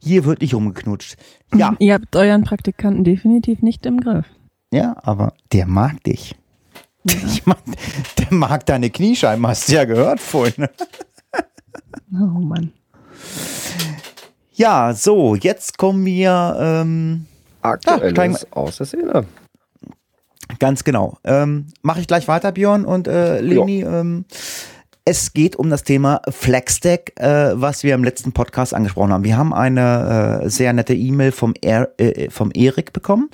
[0.00, 1.16] Hier wird nicht rumgeknutscht.
[1.54, 4.26] Ja, Ihr habt euren Praktikanten definitiv nicht im Griff.
[4.72, 6.34] ja, aber der mag dich.
[7.26, 7.56] Ich mein,
[8.18, 10.68] der mag deine Kniescheiben, hast du ja gehört vorhin.
[12.12, 12.72] Oh Mann.
[14.58, 17.26] Ja, so, jetzt kommen wir ähm,
[17.62, 19.24] Aktuelles steigen aus der Szene.
[20.58, 21.18] Ganz genau.
[21.22, 23.82] Ähm, Mache ich gleich weiter, Björn und äh, Leni.
[23.82, 24.24] Ähm,
[25.10, 29.24] es geht um das Thema Flagstack, äh, was wir im letzten Podcast angesprochen haben.
[29.24, 33.30] Wir haben eine äh, sehr nette E-Mail vom, er, äh, vom Erik bekommen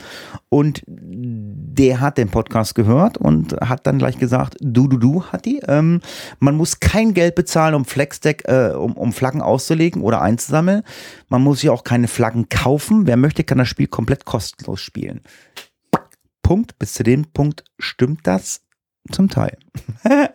[0.50, 5.62] und der hat den Podcast gehört und hat dann gleich gesagt, du, du, du, Hatti,
[5.66, 6.00] ähm,
[6.38, 10.84] man muss kein Geld bezahlen, um Flagstack, äh, um, um Flaggen auszulegen oder einzusammeln.
[11.28, 13.08] Man muss ja auch keine Flaggen kaufen.
[13.08, 15.22] Wer möchte, kann das Spiel komplett kostenlos spielen.
[16.44, 16.78] Punkt.
[16.78, 18.63] Bis zu dem Punkt stimmt das
[19.10, 19.56] zum Teil.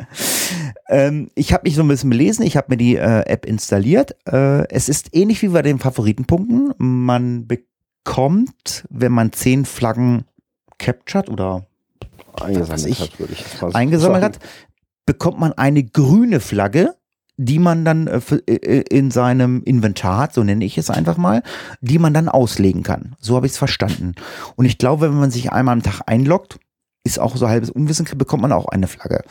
[0.90, 4.16] ähm, ich habe mich so ein bisschen belesen, ich habe mir die äh, App installiert.
[4.28, 6.74] Äh, es ist ähnlich wie bei den Favoritenpunkten.
[6.78, 10.26] Man bekommt, wenn man zehn Flaggen
[10.78, 11.66] captured oder
[12.40, 14.36] Eingesammelt ich hat, würde ich eingesammelt sagen.
[14.36, 14.40] hat,
[15.06, 16.96] bekommt man eine grüne Flagge,
[17.38, 21.18] die man dann äh, für- äh, in seinem Inventar hat, so nenne ich es einfach
[21.18, 21.42] mal,
[21.82, 23.16] die man dann auslegen kann.
[23.20, 24.14] So habe ich es verstanden.
[24.56, 26.60] Und ich glaube, wenn man sich einmal am Tag einloggt,
[27.04, 29.24] ist auch so halbes Unwissen, bekommt man auch eine Flagge.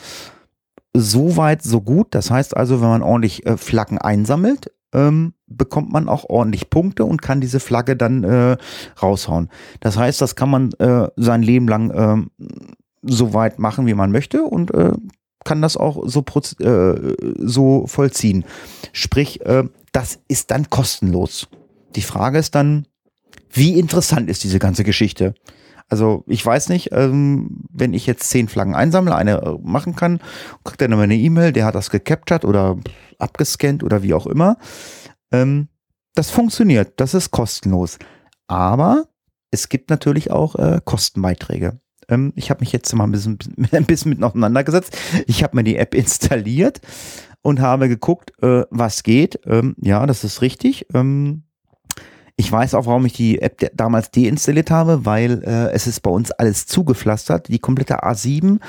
[0.95, 2.09] So weit, so gut.
[2.11, 7.05] Das heißt also, wenn man ordentlich äh, Flaggen einsammelt, ähm, bekommt man auch ordentlich Punkte
[7.05, 8.57] und kann diese Flagge dann äh,
[9.03, 9.51] raushauen.
[9.81, 12.31] Das heißt, das kann man äh, sein Leben lang ähm,
[13.03, 14.93] so weit machen, wie man möchte und äh,
[15.45, 16.25] kann das auch so,
[16.61, 18.45] äh, so vollziehen.
[18.93, 21.49] Sprich, äh, das ist dann kostenlos.
[21.97, 22.87] Die Frage ist dann,
[23.51, 25.35] wie interessant ist diese ganze Geschichte?
[25.89, 30.21] Also ich weiß nicht, ähm, wenn ich jetzt zehn Flaggen einsammle, eine äh, machen kann,
[30.65, 32.77] kriegt er dann eine E-Mail, der hat das gecaptured oder
[33.19, 34.59] abgescannt oder wie auch immer.
[35.33, 35.69] Ähm,
[36.15, 37.99] das funktioniert, das ist kostenlos.
[38.49, 39.07] Aber
[39.51, 41.81] es gibt natürlich auch äh, Kostenbeiträge.
[42.09, 43.39] Ähm, ich habe mich jetzt mal ein bisschen,
[43.73, 44.97] ein bisschen mit auseinandergesetzt.
[45.27, 46.81] Ich habe mir die App installiert
[47.43, 49.41] und habe geguckt, äh, was geht.
[49.47, 50.87] Ähm, ja, das ist richtig.
[50.95, 51.45] Ähm,
[52.41, 56.11] ich weiß auch, warum ich die App damals deinstalliert habe, weil äh, es ist bei
[56.11, 57.49] uns alles zugepflastert.
[57.49, 58.61] Die komplette A7,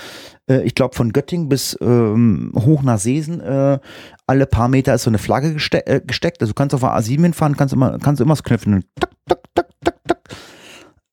[0.50, 3.78] äh, ich glaube von Göttingen bis ähm, hoch nach Seesen, äh,
[4.26, 6.42] alle paar Meter ist so eine Flagge geste äh, gesteckt.
[6.42, 8.86] Also du kannst auf der A7 hinfahren, kannst immer, kannst immer das Knöpfen.
[9.00, 10.20] Tak, tak, tak, tak, tak.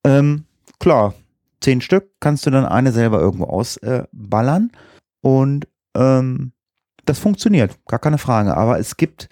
[0.04, 0.44] Ähm,
[0.80, 1.12] klar,
[1.60, 4.08] zehn Stück kannst du dann eine selber irgendwo ausballern.
[4.12, 4.72] Ballern.
[5.20, 6.52] und ähm,
[7.04, 8.56] das funktioniert, gar keine Frage.
[8.56, 9.28] Aber es gibt,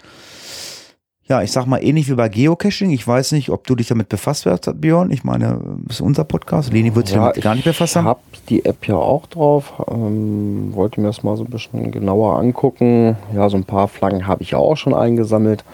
[1.26, 2.90] ja, ich sag mal, ähnlich wie bei Geocaching.
[2.90, 5.10] Ich weiß nicht, ob du dich damit befasst wirst, Björn.
[5.10, 6.70] Ich meine, das ist unser Podcast.
[6.70, 9.72] Leni wird sich damit gar nicht befasst Ich habe die App ja auch drauf.
[9.88, 13.16] Ähm, wollte mir das mal so ein bisschen genauer angucken.
[13.34, 15.64] Ja, so ein paar Flaggen habe ich auch schon eingesammelt,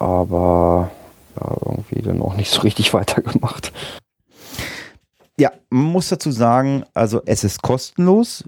[0.00, 0.90] aber
[1.40, 3.72] ja, irgendwie dann auch nicht so richtig weitergemacht.
[5.38, 8.44] Ja, man muss dazu sagen, also es ist kostenlos.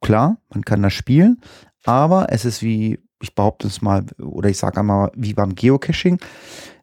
[0.00, 1.42] Klar, man kann das spielen,
[1.84, 6.18] aber es ist wie, ich behaupte es mal, oder ich sage einmal, wie beim Geocaching.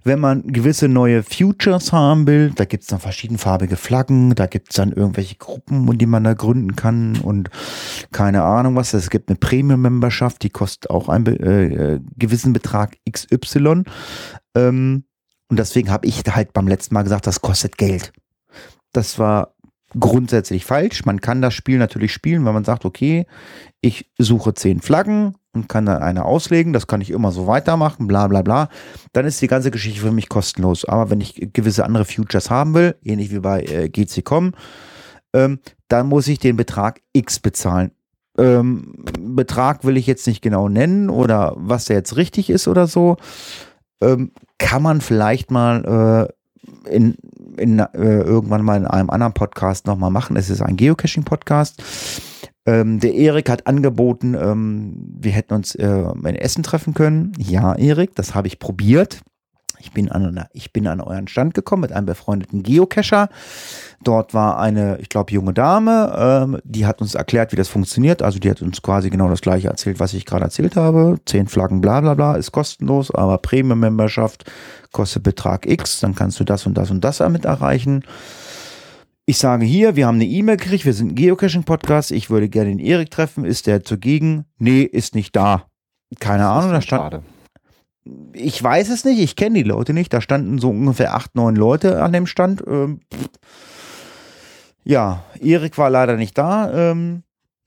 [0.03, 4.69] Wenn man gewisse neue Futures haben will, da gibt es dann verschiedenfarbige Flaggen, da gibt
[4.69, 7.49] es dann irgendwelche Gruppen, die man da gründen kann und
[8.11, 8.93] keine Ahnung was.
[8.93, 13.83] Es gibt eine Premium-Memberschaft, die kostet auch einen be- äh, gewissen Betrag XY.
[14.55, 15.03] Ähm,
[15.49, 18.13] und deswegen habe ich halt beim letzten Mal gesagt, das kostet Geld.
[18.93, 19.55] Das war
[19.99, 21.05] grundsätzlich falsch.
[21.05, 23.25] Man kann das Spiel natürlich spielen, wenn man sagt, okay,
[23.81, 26.73] ich suche zehn Flaggen und kann dann eine auslegen.
[26.73, 28.69] Das kann ich immer so weitermachen, bla bla bla.
[29.13, 30.85] Dann ist die ganze Geschichte für mich kostenlos.
[30.85, 34.53] Aber wenn ich gewisse andere Futures haben will, ähnlich wie bei äh, GC.com,
[35.33, 37.91] ähm, dann muss ich den Betrag X bezahlen.
[38.37, 42.87] Ähm, Betrag will ich jetzt nicht genau nennen oder was der jetzt richtig ist oder
[42.87, 43.17] so.
[44.01, 46.29] Ähm, kann man vielleicht mal
[46.85, 47.15] äh, in,
[47.57, 50.35] in, äh, irgendwann mal in einem anderen Podcast nochmal machen.
[50.35, 51.81] Es ist ein Geocaching-Podcast.
[52.67, 57.31] Ähm, der Erik hat angeboten, ähm, wir hätten uns äh, in Essen treffen können.
[57.37, 59.21] Ja, Erik, das habe ich probiert.
[59.79, 63.29] Ich bin, an, ich bin an euren Stand gekommen mit einem befreundeten Geocacher.
[64.03, 68.21] Dort war eine, ich glaube, junge Dame, ähm, die hat uns erklärt, wie das funktioniert.
[68.21, 71.19] Also die hat uns quasi genau das gleiche erzählt, was ich gerade erzählt habe.
[71.25, 74.51] Zehn Flaggen, bla bla bla, ist kostenlos, aber Premium-Memberschaft
[74.91, 78.03] kostet Betrag X, dann kannst du das und das und das damit erreichen.
[79.29, 82.69] Ich sage hier, wir haben eine E-Mail gekriegt, wir sind ein Geocaching-Podcast, ich würde gerne
[82.69, 83.43] den Erik treffen.
[83.43, 84.45] Ist der zugegen?
[84.57, 85.65] Nee, ist nicht da.
[86.21, 87.23] Keine Ahnung, da stand, Schade.
[88.31, 90.13] ich weiß es nicht, ich kenne die Leute nicht.
[90.13, 92.63] Da standen so ungefähr acht, neun Leute an dem Stand.
[92.65, 93.01] Ähm,
[94.85, 96.91] ja, Erik war leider nicht da.
[96.91, 97.23] Ähm,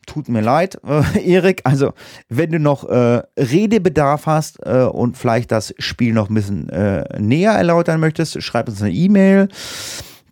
[0.07, 1.61] tut mir leid, äh, Erik.
[1.65, 1.93] Also,
[2.31, 7.21] wenn du noch äh, Redebedarf hast äh, und vielleicht das Spiel noch ein bisschen äh,
[7.21, 9.49] näher erläutern möchtest, schreib uns eine E-Mail.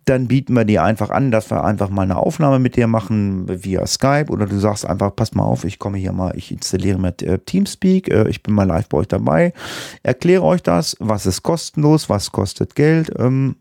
[0.09, 3.63] Dann bieten wir dir einfach an, dass wir einfach mal eine Aufnahme mit dir machen
[3.63, 6.97] via Skype oder du sagst einfach, pass mal auf, ich komme hier mal, ich installiere
[6.97, 9.53] mit äh, Teamspeak, äh, ich bin mal live bei euch dabei,
[10.01, 13.11] erkläre euch das, was ist kostenlos, was kostet Geld.
[13.19, 13.57] Ähm,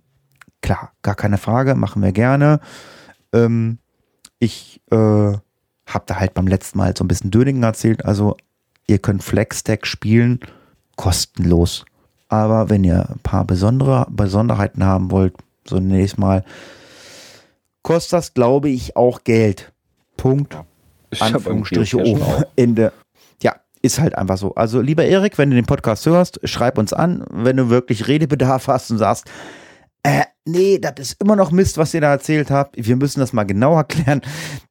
[0.63, 2.61] klar, gar keine Frage, machen wir gerne.
[3.35, 3.77] Ähm,
[4.39, 8.07] ich äh, habe da halt beim letzten Mal so ein bisschen Döningen erzählt.
[8.07, 8.39] Also
[8.87, 10.41] ihr könnt Flexstack spielen,
[10.97, 11.85] kostenlos.
[12.31, 15.35] Aber wenn ihr ein paar besondere Besonderheiten haben wollt,
[15.69, 16.45] so nächstes Mal,
[17.83, 19.73] kostet das, glaube ich, auch Geld.
[20.17, 20.57] Punkt.
[21.11, 22.23] Ich hab Anführungsstriche oben.
[22.57, 22.93] Ende.
[23.43, 24.55] Ja, ist halt einfach so.
[24.55, 28.69] Also, lieber Erik, wenn du den Podcast hörst, schreib uns an, wenn du wirklich Redebedarf
[28.69, 29.31] hast und sagst,
[30.09, 32.77] äh, nee, das ist immer noch Mist, was ihr da erzählt habt.
[32.79, 34.23] Wir müssen das mal genau erklären.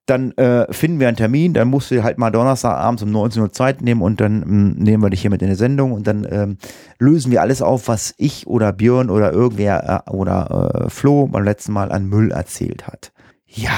[0.05, 1.53] Dann äh, finden wir einen Termin.
[1.53, 5.03] Dann musst du halt mal Donnerstagabends um 19 Uhr Zeit nehmen und dann ähm, nehmen
[5.03, 6.57] wir dich hier mit in die Sendung und dann ähm,
[6.99, 11.43] lösen wir alles auf, was ich oder Björn oder irgendwer äh, oder äh, Flo beim
[11.43, 13.11] letzten Mal an Müll erzählt hat.
[13.45, 13.77] Ja,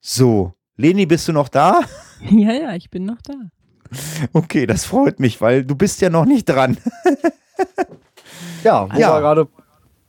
[0.00, 0.52] so.
[0.76, 1.80] Leni, bist du noch da?
[2.30, 3.34] Ja, ja, ich bin noch da.
[4.32, 6.76] Okay, das freut mich, weil du bist ja noch nicht dran.
[8.64, 9.14] Ja, wo Ja.
[9.16, 9.48] wir gerade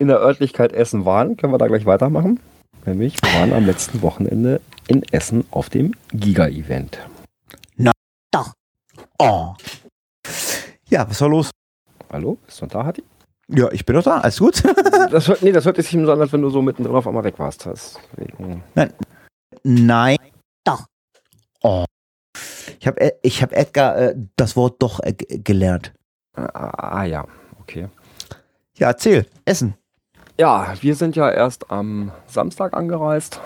[0.03, 2.39] in der Örtlichkeit Essen waren, können wir da gleich weitermachen.
[2.85, 6.99] Nämlich, wir waren am letzten Wochenende in Essen auf dem Giga-Event.
[8.33, 8.53] Doch.
[9.19, 9.53] Oh.
[10.89, 11.51] Ja, was war los?
[12.11, 13.03] Hallo, bist du da, Hatti?
[13.47, 14.19] Ja, ich bin doch da.
[14.19, 14.63] Alles gut?
[15.11, 17.37] Das, nee, das hört sich so an, als wenn du so mittendrin auf einmal weg
[17.37, 17.67] warst.
[17.67, 18.63] Deswegen.
[19.63, 20.17] Nein.
[20.63, 20.85] Doch.
[21.61, 21.85] Oh.
[22.79, 25.93] Ich habe ich hab Edgar äh, das Wort doch äh, gelernt.
[26.35, 27.27] Ah, ah, ja,
[27.59, 27.89] okay.
[28.75, 29.27] Ja, erzähl.
[29.45, 29.75] Essen.
[30.37, 33.39] Ja, wir sind ja erst am Samstag angereist.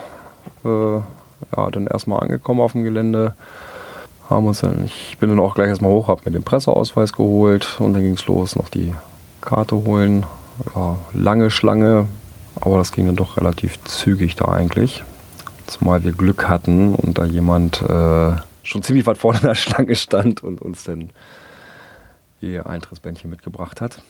[0.64, 3.36] Äh, ja, dann erstmal angekommen auf dem Gelände.
[4.30, 7.78] Haben uns dann, ich bin dann auch gleich erstmal hoch, hab mir den Presseausweis geholt
[7.80, 8.94] und dann ging es los, noch die
[9.42, 10.26] Karte holen.
[10.76, 12.08] Ja, lange Schlange,
[12.60, 15.04] aber das ging dann doch relativ zügig da eigentlich.
[15.68, 18.32] Zumal wir Glück hatten und da jemand äh,
[18.64, 21.10] schon ziemlich weit vorne in der Schlange stand und uns dann
[22.40, 24.02] ihr Eintrittsbändchen mitgebracht hat.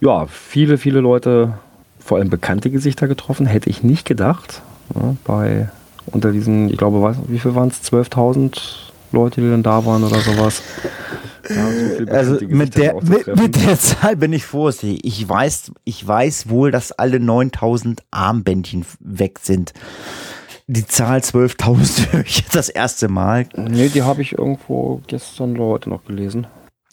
[0.00, 1.54] Ja, viele, viele Leute,
[2.06, 4.62] vor allem bekannte Gesichter getroffen, hätte ich nicht gedacht.
[4.94, 5.68] Ja, bei
[6.06, 7.82] unter diesen, ich glaube, weiß, wie viel waren es?
[7.82, 8.60] 12.000
[9.10, 10.62] Leute, die dann da waren oder sowas.
[11.48, 15.00] Ja, so Also mit der, mit, mit der Zahl bin ich vorsichtig.
[15.04, 19.72] Ich weiß, ich weiß wohl, dass alle 9000 Armbändchen weg sind.
[20.68, 23.46] Die Zahl 12.000 höre ich jetzt das erste Mal.
[23.56, 26.46] Nee, die habe ich irgendwo gestern oder heute noch gelesen.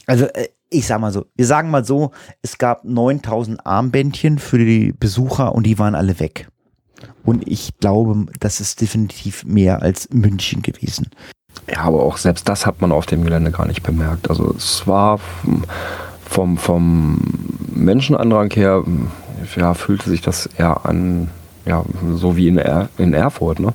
[0.08, 4.58] Also äh, ich sag mal so, wir sagen mal so, es gab 9000 Armbändchen für
[4.58, 6.48] die Besucher und die waren alle weg.
[7.24, 11.10] Und ich glaube, das ist definitiv mehr als München gewesen.
[11.70, 14.30] Ja, aber auch selbst das hat man auf dem Gelände gar nicht bemerkt.
[14.30, 15.20] Also es war
[16.26, 17.20] vom, vom
[17.74, 18.84] Menschenandrang her,
[19.56, 21.30] ja, fühlte sich das eher an,
[21.66, 21.84] ja,
[22.16, 23.74] so wie in, er in Erfurt, ne?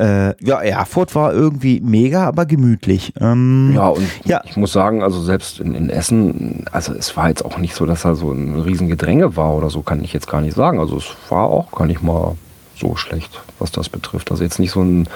[0.00, 3.12] Äh, ja, Erfurt war irgendwie mega, aber gemütlich.
[3.20, 4.40] Ähm, Ja, und Ja.
[4.46, 7.84] ich muss sagen, also selbst in, in Essen, also es war jetzt auch nicht so,
[7.84, 10.80] dass da so ein riesen Gedränge war oder so, kann ich jetzt gar nicht sagen.
[10.80, 12.36] Also es war auch gar nicht mal
[12.78, 14.30] so schlecht, was das betrifft.
[14.30, 15.06] Also jetzt nicht so ein,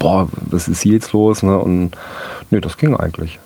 [0.00, 1.56] boah, was ist hier jetzt los, ne?
[1.56, 1.92] Und
[2.50, 3.38] nee, das ging eigentlich.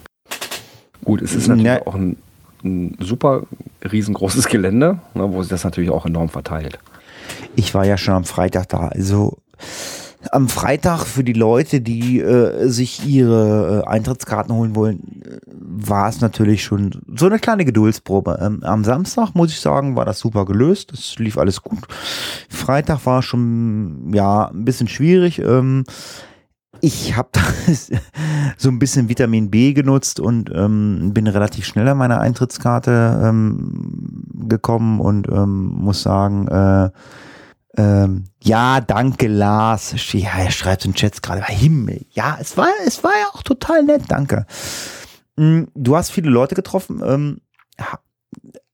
[1.04, 1.86] Gut, es ist natürlich Ja.
[1.86, 2.16] auch ein,
[2.64, 3.42] ein super
[3.84, 6.78] riesengroßes Gelände, ne, wo sich das natürlich auch enorm verteilt.
[7.54, 8.88] Ich war ja schon am Freitag da.
[8.88, 9.36] Also
[10.32, 16.08] am Freitag für die Leute, die äh, sich ihre äh, Eintrittskarten holen wollen, äh, war
[16.08, 18.38] es natürlich schon so eine kleine Geduldsprobe.
[18.40, 20.92] Ähm, am Samstag, muss ich sagen, war das super gelöst.
[20.92, 21.86] Das lief alles gut.
[22.48, 25.38] Freitag war schon, ja, ein bisschen schwierig.
[25.38, 25.84] Ähm,
[26.80, 27.30] ich habe
[28.56, 34.24] so ein bisschen Vitamin B genutzt und ähm, bin relativ schnell an meine Eintrittskarte ähm,
[34.48, 36.90] gekommen und ähm, muss sagen, äh,
[37.76, 39.94] ähm, ja, danke, Lars.
[40.12, 42.06] Ja, er schreibt in Chats gerade, Himmel.
[42.12, 44.46] Ja, es war, es war ja auch total nett, danke.
[45.36, 47.02] Mm, Du hast viele Leute getroffen.
[47.04, 47.40] Ähm,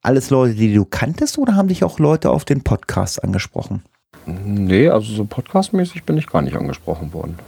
[0.02, 3.82] alles Leute, die du kanntest, oder haben dich auch Leute auf den Podcast angesprochen?
[4.26, 7.38] Nee, also so podcastmäßig bin ich gar nicht angesprochen worden.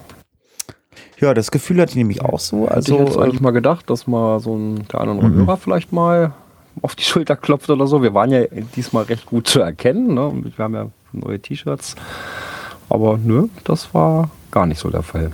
[1.20, 2.66] Ja, das Gefühl hatte ich nämlich auch so.
[2.66, 5.46] Also, Also, ich jetzt eigentlich ähm, mal gedacht, dass mal so ein der andere Mhm.
[5.46, 6.32] Hörer vielleicht mal
[6.82, 8.02] auf die Schulter klopft oder so.
[8.02, 8.42] Wir waren ja
[8.76, 10.14] diesmal recht gut zu erkennen.
[10.14, 10.32] Ne?
[10.56, 10.88] Wir haben ja
[11.20, 11.96] neue T-Shirts.
[12.88, 15.32] Aber nö, das war gar nicht so der Fall.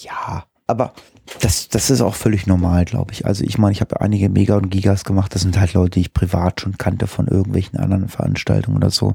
[0.00, 0.92] ja, aber
[1.40, 3.26] das, das ist auch völlig normal, glaube ich.
[3.26, 5.34] Also ich meine, ich habe einige Mega und Gigas gemacht.
[5.34, 9.14] Das sind halt Leute, die ich privat schon kannte von irgendwelchen anderen Veranstaltungen oder so.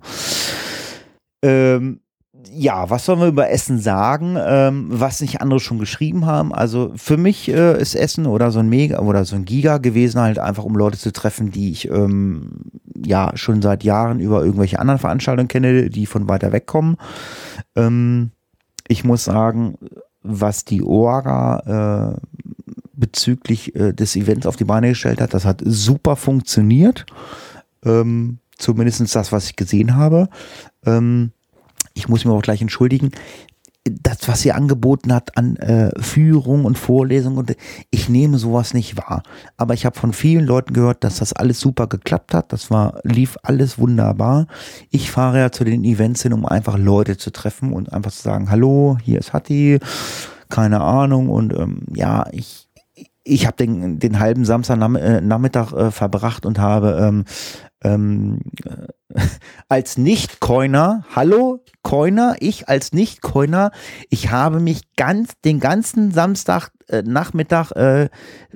[1.41, 2.01] Ähm,
[2.51, 6.53] ja, was sollen wir über Essen sagen, ähm, was nicht andere schon geschrieben haben?
[6.53, 10.21] Also für mich äh, ist Essen oder so ein Mega oder so ein Giga gewesen,
[10.21, 12.61] halt einfach um Leute zu treffen, die ich ähm,
[13.05, 16.97] ja schon seit Jahren über irgendwelche anderen Veranstaltungen kenne, die von weiter weg kommen.
[17.75, 18.31] Ähm,
[18.87, 19.75] ich muss sagen,
[20.23, 22.47] was die Orga äh,
[22.93, 27.05] bezüglich äh, des Events auf die Beine gestellt hat, das hat super funktioniert.
[27.85, 30.29] Ähm, zumindest das, was ich gesehen habe.
[30.85, 31.31] Ähm,
[31.93, 33.11] ich muss mich auch gleich entschuldigen,
[33.85, 37.55] das, was sie angeboten hat an äh, Führung und Vorlesung und
[37.89, 39.23] ich nehme sowas nicht wahr.
[39.57, 42.51] Aber ich habe von vielen Leuten gehört, dass das alles super geklappt hat.
[42.53, 44.47] Das war, lief alles wunderbar.
[44.89, 48.21] Ich fahre ja zu den Events hin, um einfach Leute zu treffen und einfach zu
[48.21, 49.79] sagen, hallo, hier ist Hatti,
[50.49, 51.29] keine Ahnung.
[51.29, 52.68] Und ähm, ja, ich,
[53.29, 57.25] ich habe den, den halben Samstagnachmittag äh, verbracht und habe ähm,
[57.83, 59.21] ähm, äh,
[59.69, 63.71] als Nicht-Coiner, hallo Coiner, ich als Nicht-Coiner,
[64.09, 67.03] ich habe mich ganz den ganzen Samstag äh,
[67.75, 68.09] äh,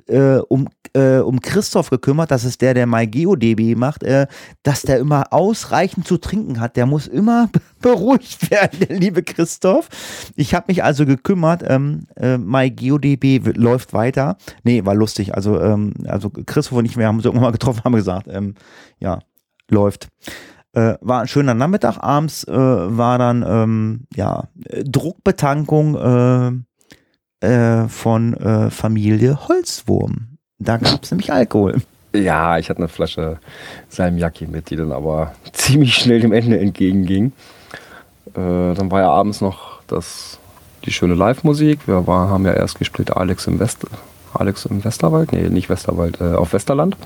[0.06, 4.26] äh, um äh, um Christoph gekümmert, das ist der, der MyGeoDB macht, äh,
[4.62, 6.76] dass der immer ausreichend zu trinken hat.
[6.76, 9.88] Der muss immer beruhigt werden, der liebe Christoph.
[10.36, 11.62] Ich habe mich also gekümmert.
[11.66, 14.36] Ähm, äh, MyGeoDB läuft weiter.
[14.62, 15.34] Nee, war lustig.
[15.34, 18.54] Also ähm, also Christoph und ich, wir haben uns irgendwann mal getroffen, haben gesagt, ähm,
[18.98, 19.18] ja,
[19.70, 20.08] läuft.
[20.72, 21.98] Äh, war ein schöner Nachmittag.
[21.98, 24.48] Abends äh, war dann ähm, ja
[24.84, 26.64] Druckbetankung
[27.42, 30.33] äh, äh, von äh, Familie Holzwurm.
[30.58, 31.82] Da gab es nämlich Alkohol.
[32.14, 33.38] Ja, ich hatte eine Flasche
[33.88, 37.32] Salmiakki mit, die dann aber ziemlich schnell dem Ende entgegenging.
[38.34, 40.38] Äh, dann war ja abends noch das,
[40.84, 41.86] die schöne Live-Musik.
[41.86, 43.84] Wir war, haben ja erst gespielt Alex im, West,
[44.32, 46.96] Alex im Westerwald, nee, nicht Westerwald, äh, auf Westerland.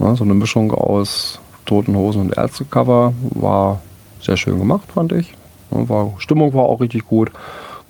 [0.00, 3.80] Ja, so eine Mischung aus Toten Hosen und Ärztecover war
[4.20, 5.32] sehr schön gemacht, fand ich.
[5.70, 7.30] Ja, war, Stimmung war auch richtig gut.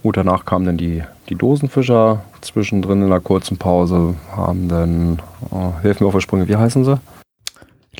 [0.02, 5.72] Gut, danach kamen dann die, die Dosenfischer zwischendrin in einer kurzen Pause, haben dann, oh,
[5.80, 7.00] helfen mir auf der Sprünge, wie heißen sie?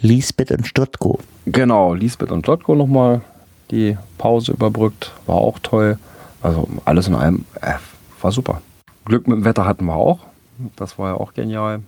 [0.00, 1.20] Lisbeth und Stotko.
[1.46, 3.22] Genau, Lisbeth und Stotko nochmal
[3.70, 5.98] die Pause überbrückt, war auch toll.
[6.42, 7.74] Also alles in allem, äh,
[8.20, 8.60] war super.
[9.04, 10.26] Glück mit dem Wetter hatten wir auch,
[10.76, 11.82] das war ja auch genial.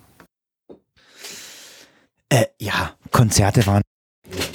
[2.29, 3.83] Äh, ja, Konzerte waren.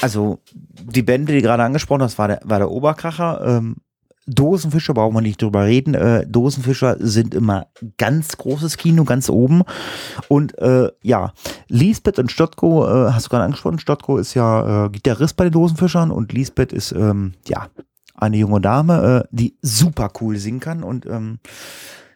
[0.02, 3.42] Also die Bände, die gerade angesprochen hast, war der, war der Oberkracher.
[3.46, 3.76] Ähm,
[4.28, 5.94] Dosenfischer brauchen wir nicht drüber reden.
[5.94, 9.64] Äh, Dosenfischer sind immer ganz großes Kino, ganz oben.
[10.28, 11.34] Und äh, ja,
[11.70, 15.54] Lisbeth und Stotko, äh, hast du gerade angesprochen, Stotko ist ja äh, Gitarrist bei den
[15.54, 17.68] Dosenfischern und Lisbeth ist ähm, ja
[18.16, 20.84] eine junge Dame, äh, die super cool singen kann.
[20.84, 21.40] Und ähm,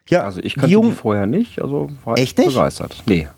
[0.08, 2.48] ja, also ich kannte die, die vorher nicht, also war Echt nicht?
[2.48, 3.02] begeistert.
[3.06, 3.28] Nee.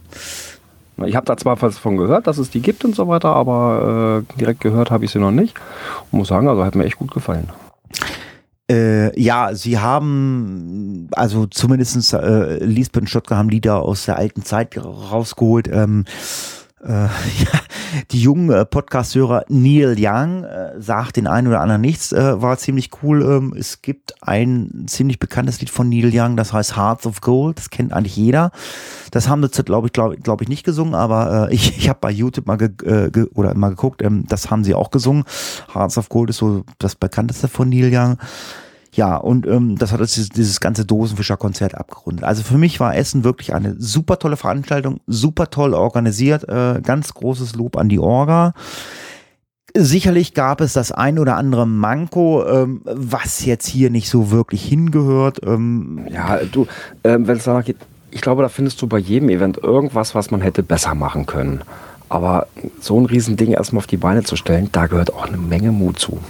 [1.05, 4.25] Ich habe da zwar was von gehört, dass es die gibt und so weiter, aber
[4.33, 5.57] äh, direkt gehört habe ich sie noch nicht.
[6.11, 7.49] Und muss sagen, also hat mir echt gut gefallen.
[8.70, 14.42] Äh, ja, sie haben, also zumindest äh, Lisbeth und Stottger haben Lieder aus der alten
[14.42, 15.68] Zeit rausgeholt.
[15.70, 17.61] Ähm, äh, ja,
[18.11, 22.59] die jungen äh, Podcast-Hörer Neil Young äh, sagt den einen oder anderen nichts, äh, war
[22.59, 23.23] ziemlich cool.
[23.23, 27.59] Ähm, es gibt ein ziemlich bekanntes Lied von Neil Young, das heißt Hearts of Gold.
[27.59, 28.51] Das kennt eigentlich jeder.
[29.12, 32.01] Das haben sie, glaube ich, glaube glaub ich, nicht gesungen, aber äh, ich, ich habe
[32.01, 35.25] bei YouTube mal ge, äh, ge, oder mal geguckt, ähm, das haben sie auch gesungen.
[35.73, 38.18] Hearts of Gold ist so das bekannteste von Neil Young.
[38.95, 42.25] Ja, und ähm, das hat dieses, dieses ganze Dosenfischer-Konzert abgerundet.
[42.25, 47.13] Also für mich war Essen wirklich eine super tolle Veranstaltung, super toll organisiert, äh, ganz
[47.13, 48.55] großes Lob an die Orga.
[49.77, 54.65] Sicherlich gab es das ein oder andere Manko, ähm, was jetzt hier nicht so wirklich
[54.65, 55.41] hingehört.
[55.45, 56.69] Ähm, ja, du,
[57.03, 57.79] ähm, wenn es danach geht,
[58.13, 61.63] ich glaube, da findest du bei jedem Event irgendwas, was man hätte besser machen können.
[62.09, 62.47] Aber
[62.79, 65.99] so ein Riesending erstmal auf die Beine zu stellen, da gehört auch eine Menge Mut
[65.99, 66.21] zu.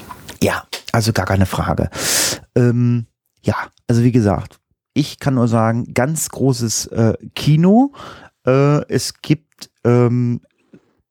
[0.44, 1.88] Ja, also gar keine Frage.
[2.54, 3.06] Ähm,
[3.40, 3.54] ja,
[3.88, 4.60] also wie gesagt,
[4.92, 7.94] ich kann nur sagen, ganz großes äh, Kino.
[8.46, 10.42] Äh, es gibt ähm,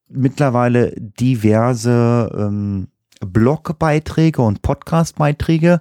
[0.08, 2.90] mittlerweile diverse ähm,
[3.26, 5.80] Blogbeiträge und Podcastbeiträge.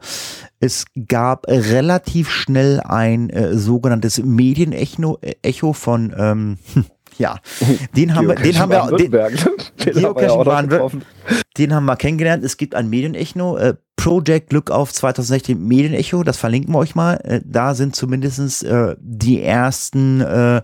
[0.59, 6.57] Es gab relativ schnell ein äh, sogenanntes Medienecho Echo von ähm,
[7.23, 7.39] ja,
[7.97, 9.33] den haben wir, den haben wir, den, wir
[10.75, 10.89] ja
[11.57, 12.45] den haben wir kennengelernt.
[12.45, 17.21] Es gibt ein Medienecho, äh, Project Lookout 2016 Medienecho, das verlinken wir euch mal.
[17.23, 20.63] Äh, da sind zumindestens äh, die ersten äh,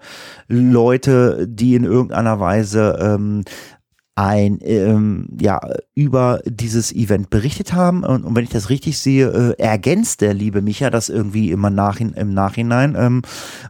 [0.49, 3.45] Leute, die in irgendeiner Weise ähm,
[4.19, 5.61] ein ähm, ja
[5.95, 10.35] über dieses Event berichtet haben und, und wenn ich das richtig sehe, äh, ergänzt der
[10.35, 13.23] liebe Micha das irgendwie immer nachhin, im Nachhinein, ähm,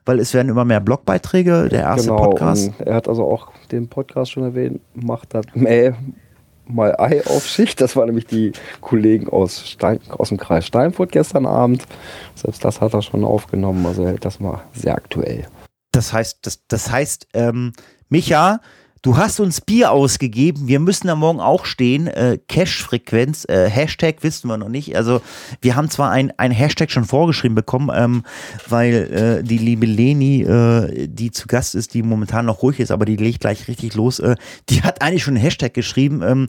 [0.06, 2.72] weil es werden immer mehr Blogbeiträge, der erste genau, Podcast.
[2.78, 5.92] er hat also auch den Podcast schon erwähnt, macht das Mäh
[6.66, 7.82] mal Ei auf Schicht.
[7.82, 11.84] Das waren nämlich die Kollegen aus, Stein, aus dem Kreis Steinfurt gestern Abend.
[12.34, 15.46] Selbst das hat er schon aufgenommen, also er hält das mal sehr aktuell.
[15.92, 17.72] Das heißt, das, das heißt, ähm,
[18.08, 18.60] Micha,
[19.02, 22.06] du hast uns Bier ausgegeben, wir müssen da morgen auch stehen.
[22.06, 24.96] Äh, Cash-Frequenz, äh, Hashtag wissen wir noch nicht.
[24.96, 25.20] Also
[25.60, 28.24] wir haben zwar ein, ein Hashtag schon vorgeschrieben bekommen, ähm,
[28.68, 32.90] weil äh, die liebe Leni, äh, die zu Gast ist, die momentan noch ruhig ist,
[32.90, 34.36] aber die legt gleich richtig los, äh,
[34.68, 36.22] die hat eigentlich schon einen Hashtag geschrieben.
[36.22, 36.48] Ähm,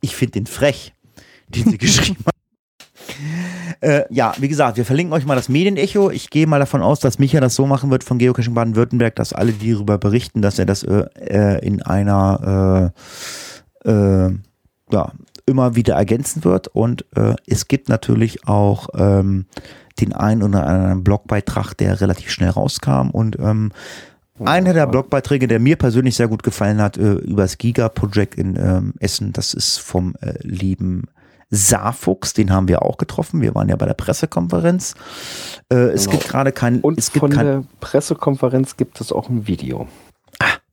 [0.00, 0.92] ich finde den frech,
[1.48, 2.37] den sie geschrieben hat.
[3.80, 6.10] Äh, ja, wie gesagt, wir verlinken euch mal das Medienecho.
[6.10, 9.32] Ich gehe mal davon aus, dass Micha das so machen wird von Geocaching Baden-Württemberg, dass
[9.32, 12.92] alle, die darüber berichten, dass er das äh, äh, in einer
[13.84, 14.34] äh, äh,
[14.90, 15.12] ja,
[15.46, 16.68] immer wieder ergänzen wird.
[16.68, 19.46] Und äh, es gibt natürlich auch ähm,
[20.00, 23.10] den einen oder anderen Blogbeitrag, der relativ schnell rauskam.
[23.10, 23.70] Und ähm,
[24.44, 28.94] einer der Blogbeiträge, der mir persönlich sehr gut gefallen hat, über das Giga-Projekt in ähm,
[29.00, 31.06] Essen, das ist vom äh, lieben
[31.50, 33.40] Saarfuchs, den haben wir auch getroffen.
[33.40, 34.94] Wir waren ja bei der Pressekonferenz.
[35.72, 36.18] Äh, es Genau.
[36.18, 39.88] gibt gerade kein, Und es gibt von kein, der Pressekonferenz gibt es auch ein Video.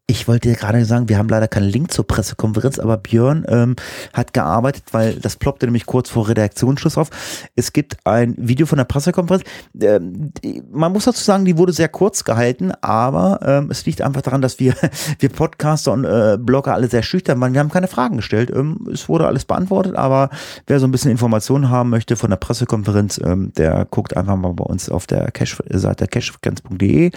[0.07, 3.75] Ich wollte dir gerade sagen, wir haben leider keinen Link zur Pressekonferenz, aber Björn ähm,
[4.13, 7.09] hat gearbeitet, weil das ploppte nämlich kurz vor Redaktionsschluss auf.
[7.55, 9.43] Es gibt ein Video von der Pressekonferenz.
[9.81, 14.01] Ähm, die- man muss dazu sagen, die wurde sehr kurz gehalten, aber ähm, es liegt
[14.03, 14.75] einfach daran, dass wir,
[15.19, 17.53] wir Podcaster und äh, Blogger alle sehr schüchtern waren.
[17.53, 18.51] Wir haben keine Fragen gestellt.
[18.55, 20.29] Ähm, es wurde alles beantwortet, aber
[20.67, 24.53] wer so ein bisschen Informationen haben möchte von der Pressekonferenz, ähm, der guckt einfach mal
[24.53, 27.09] bei uns auf der Cache-Seite cashfrequenz.de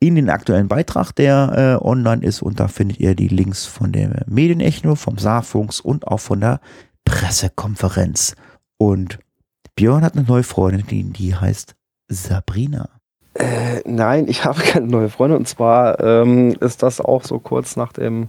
[0.00, 3.92] in den aktuellen Beitrag, der äh, online ist und da findet ihr die Links von
[3.92, 6.60] der Medienecho, vom Saarfunks und auch von der
[7.04, 8.34] Pressekonferenz.
[8.78, 9.18] Und
[9.74, 11.74] Björn hat eine neue Freundin, die, die heißt
[12.08, 12.88] Sabrina.
[13.34, 15.38] Äh, nein, ich habe keine neue Freundin.
[15.38, 18.28] Und zwar ähm, ist das auch so kurz nach dem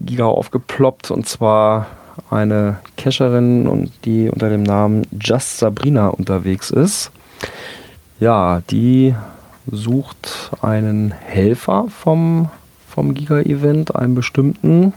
[0.00, 1.10] Giga aufgeploppt.
[1.10, 1.86] Und zwar
[2.30, 7.10] eine Cacherin, und die unter dem Namen Just Sabrina unterwegs ist.
[8.20, 9.14] Ja, die
[9.70, 12.50] sucht einen Helfer vom,
[12.94, 14.92] vom Giga-Event, einen bestimmten.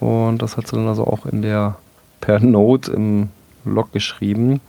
[0.00, 1.76] Und das hat sie dann also auch in der
[2.20, 3.28] per Note im
[3.64, 4.60] Log geschrieben.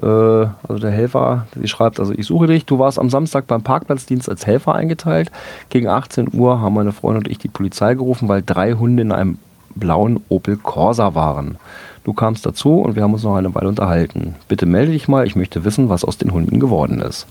[0.00, 3.62] Äh, also der Helfer, sie schreibt, also ich suche dich, du warst am Samstag beim
[3.62, 5.32] Parkplatzdienst als Helfer eingeteilt.
[5.68, 9.12] Gegen 18 Uhr haben meine Freundin und ich die Polizei gerufen, weil drei Hunde in
[9.12, 9.38] einem
[9.74, 11.56] blauen Opel Corsa waren.
[12.04, 14.36] Du kamst dazu und wir haben uns noch eine Weile unterhalten.
[14.46, 17.26] Bitte melde dich mal, ich möchte wissen, was aus den Hunden geworden ist.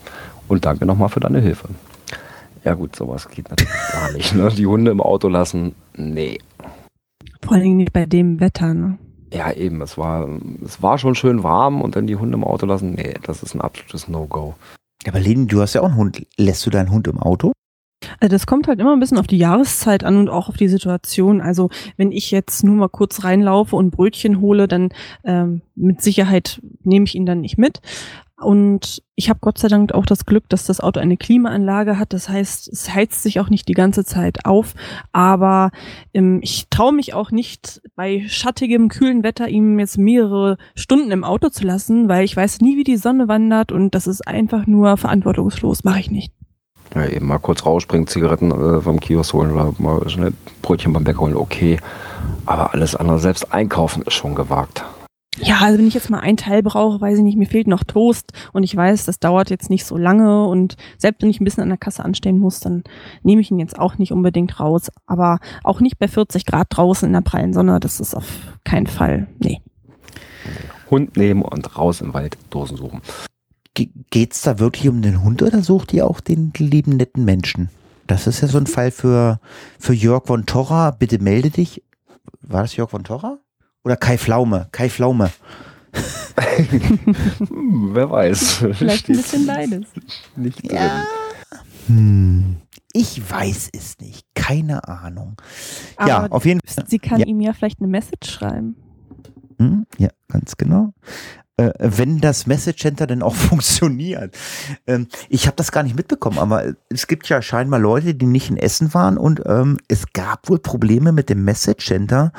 [0.47, 1.69] Und danke nochmal für deine Hilfe.
[2.63, 4.35] Ja gut, sowas geht natürlich gar nicht.
[4.35, 4.49] Ne?
[4.49, 6.37] Die Hunde im Auto lassen, nee.
[7.43, 8.73] Vor allen Dingen nicht bei dem Wetter.
[8.73, 8.97] Ne?
[9.33, 10.27] Ja, eben, es war,
[10.63, 13.55] es war schon schön warm und dann die Hunde im Auto lassen, nee, das ist
[13.55, 14.55] ein absolutes No-Go.
[15.07, 16.27] Aber Leni, du hast ja auch einen Hund.
[16.37, 17.53] Lässt du deinen Hund im Auto?
[18.19, 20.67] Also das kommt halt immer ein bisschen auf die Jahreszeit an und auch auf die
[20.67, 21.41] Situation.
[21.41, 24.89] Also wenn ich jetzt nur mal kurz reinlaufe und Brötchen hole, dann
[25.23, 27.81] ähm, mit Sicherheit nehme ich ihn dann nicht mit.
[28.41, 32.11] Und ich habe Gott sei Dank auch das Glück, dass das Auto eine Klimaanlage hat.
[32.11, 34.73] Das heißt, es heizt sich auch nicht die ganze Zeit auf.
[35.11, 35.69] Aber
[36.13, 41.23] ähm, ich traue mich auch nicht, bei schattigem, kühlen Wetter ihm jetzt mehrere Stunden im
[41.23, 44.65] Auto zu lassen, weil ich weiß nie, wie die Sonne wandert und das ist einfach
[44.65, 45.83] nur verantwortungslos.
[45.83, 46.33] Mache ich nicht.
[46.93, 51.03] Ja, eben mal kurz rausspringen, Zigaretten äh, vom Kiosk holen oder mal schnell Brötchen beim
[51.03, 51.79] Bäcker holen, okay.
[52.45, 54.83] Aber alles andere, selbst einkaufen ist schon gewagt.
[55.37, 57.85] Ja, also wenn ich jetzt mal ein Teil brauche, weiß ich nicht, mir fehlt noch
[57.85, 61.45] Toast und ich weiß, das dauert jetzt nicht so lange und selbst wenn ich ein
[61.45, 62.83] bisschen an der Kasse anstehen muss, dann
[63.23, 64.89] nehme ich ihn jetzt auch nicht unbedingt raus.
[65.07, 68.27] Aber auch nicht bei 40 Grad draußen in der prallen Sonne, das ist auf
[68.65, 69.27] keinen Fall.
[69.39, 69.61] Nee.
[70.89, 73.01] Hund nehmen und raus im Wald Dosen suchen.
[73.73, 77.69] Ge geht's da wirklich um den Hund oder sucht ihr auch den lieben netten Menschen?
[78.07, 79.39] Das ist ja so ein Fall für,
[79.79, 80.91] für Jörg von Torra.
[80.91, 81.81] Bitte melde dich.
[82.41, 83.37] War das Jörg von Torra?
[83.83, 84.67] Oder Kai Flaume?
[84.71, 85.31] Kai Flaume.
[87.47, 88.65] Hm, wer weiß.
[88.73, 89.87] Vielleicht ein bisschen beides.
[90.35, 90.75] Nicht drin.
[90.75, 91.05] Ja.
[91.87, 92.57] Hm,
[92.93, 94.25] ich weiß es nicht.
[94.35, 95.37] Keine Ahnung.
[95.99, 96.85] ja, Aber auf jeden Fall.
[96.87, 97.25] sie kann ja.
[97.25, 98.75] ihm ja vielleicht eine Message schreiben.
[99.57, 100.93] Hm, ja, ganz genau.
[101.57, 104.35] Äh, wenn das Message Center denn auch funktioniert.
[104.87, 108.49] Ähm, ich habe das gar nicht mitbekommen, aber es gibt ja scheinbar Leute, die nicht
[108.49, 112.31] in Essen waren und ähm, es gab wohl Probleme mit dem Message Center.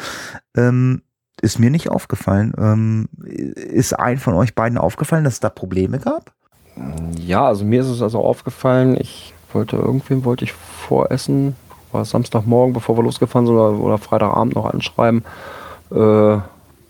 [0.56, 1.02] Ähm,
[1.40, 2.52] ist mir nicht aufgefallen.
[2.56, 6.32] Ähm, ist ein von euch beiden aufgefallen, dass es da Probleme gab?
[7.18, 11.08] Ja, also mir ist es also aufgefallen, ich wollte irgendwem wollte ich vor
[11.90, 15.24] war Samstagmorgen, bevor wir losgefahren sind, oder, oder Freitagabend noch anschreiben.
[15.90, 16.38] Äh,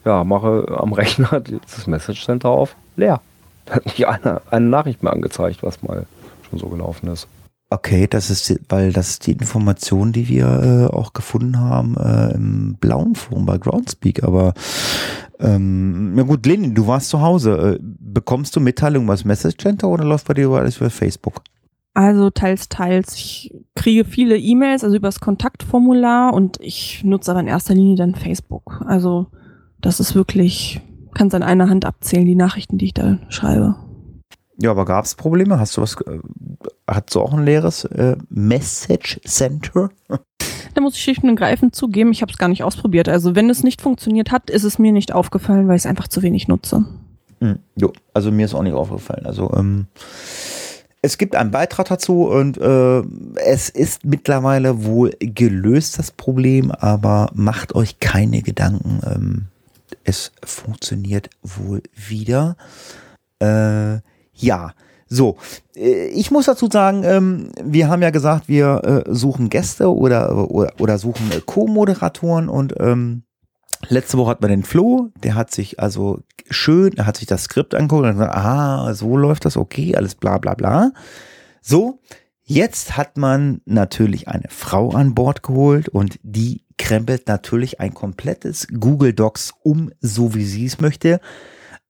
[0.05, 3.21] ja, mache am Rechner das Message Center auf, leer.
[3.67, 6.07] Da hat nicht eine, eine Nachricht mehr angezeigt, was mal
[6.51, 7.29] schon so gelaufen ist.
[7.71, 11.97] Okay, das ist, die- weil das ist die Information, die wir äh, auch gefunden haben
[11.97, 14.25] äh, im blauen Forum bei Groundspeak.
[14.25, 14.53] Aber
[15.41, 17.79] ähm, ja gut, Lenin, du warst zu Hause.
[17.81, 21.41] Äh, bekommst du Mitteilungen über das Message Center oder läuft bei dir alles über Facebook?
[21.95, 23.15] Also teils, teils.
[23.17, 28.15] Ich kriege viele E-Mails, also übers Kontaktformular und ich nutze aber in erster Linie dann
[28.15, 28.83] Facebook.
[28.87, 29.27] Also
[29.83, 30.81] das ist wirklich,
[31.15, 33.77] kann es an einer Hand abzählen, die Nachrichten, die ich da schreibe.
[34.59, 35.59] Ja, aber gab es Probleme?
[35.59, 35.97] Hast du was?
[36.03, 36.21] Äh,
[36.87, 39.91] hast du auch ein leeres äh, Message Center?
[40.75, 43.09] Da muss ich schlicht und ergreifend zugeben, ich habe es gar nicht ausprobiert.
[43.09, 46.09] Also wenn es nicht funktioniert hat, ist es mir nicht aufgefallen, weil ich es einfach
[46.09, 46.85] zu wenig nutze.
[47.41, 49.27] Hm, jo, also mir ist auch nicht aufgefallen.
[49.27, 49.87] Also ähm,
[51.03, 53.03] es gibt einen Beitrag dazu und äh,
[53.45, 59.01] es ist mittlerweile wohl gelöst, das Problem, aber macht euch keine Gedanken.
[59.05, 59.49] Ähm,
[60.05, 62.57] es funktioniert wohl wieder.
[63.41, 64.01] Äh,
[64.35, 64.73] ja,
[65.09, 65.37] so.
[65.77, 70.51] Äh, Ich muss dazu sagen, ähm, wir haben ja gesagt, wir äh, suchen Gäste oder,
[70.51, 73.23] oder, oder suchen äh, Co-Moderatoren und ähm,
[73.89, 77.45] letzte Woche hatten wir den Flo, der hat sich also schön, er hat sich das
[77.45, 80.93] Skript angeguckt und gesagt, ah, so läuft das, okay, alles bla bla bla.
[81.61, 81.99] So,
[82.53, 88.67] jetzt hat man natürlich eine Frau an Bord geholt und die krempelt natürlich ein komplettes
[88.79, 91.21] Google Docs um, so wie sie es möchte.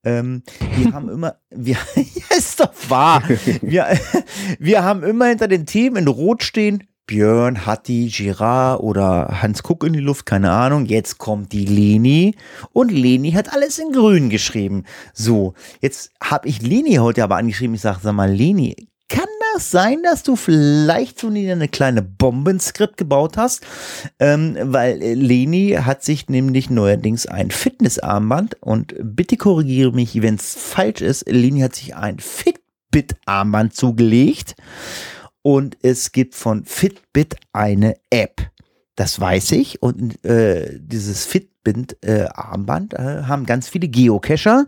[0.05, 0.43] Ähm,
[0.77, 1.77] wir haben immer, wir,
[2.37, 3.23] ist doch wahr.
[3.61, 3.87] Wir,
[4.59, 9.85] wir haben immer hinter den Themen in Rot stehen, Björn, Hatti, Girard oder Hans Kuck
[9.85, 10.87] in die Luft, keine Ahnung.
[10.87, 12.37] Jetzt kommt die Leni
[12.73, 14.85] und Leni hat alles in grün geschrieben.
[15.13, 17.75] So, jetzt habe ich Leni heute aber angeschrieben.
[17.75, 18.89] Ich sage, sag mal, Leni,
[19.55, 23.65] das sein, dass du vielleicht so eine kleine Bombenskript gebaut hast?
[24.19, 30.37] Ähm, weil äh, Leni hat sich nämlich neuerdings ein Fitnessarmband und bitte korrigiere mich, wenn
[30.37, 31.29] es falsch ist.
[31.29, 34.55] Leni hat sich ein Fitbit-Armband zugelegt
[35.43, 38.41] und es gibt von Fitbit eine App.
[38.97, 39.83] Das weiß ich.
[39.83, 44.67] Und äh, dieses Fitbit-Armband äh, haben ganz viele Geocacher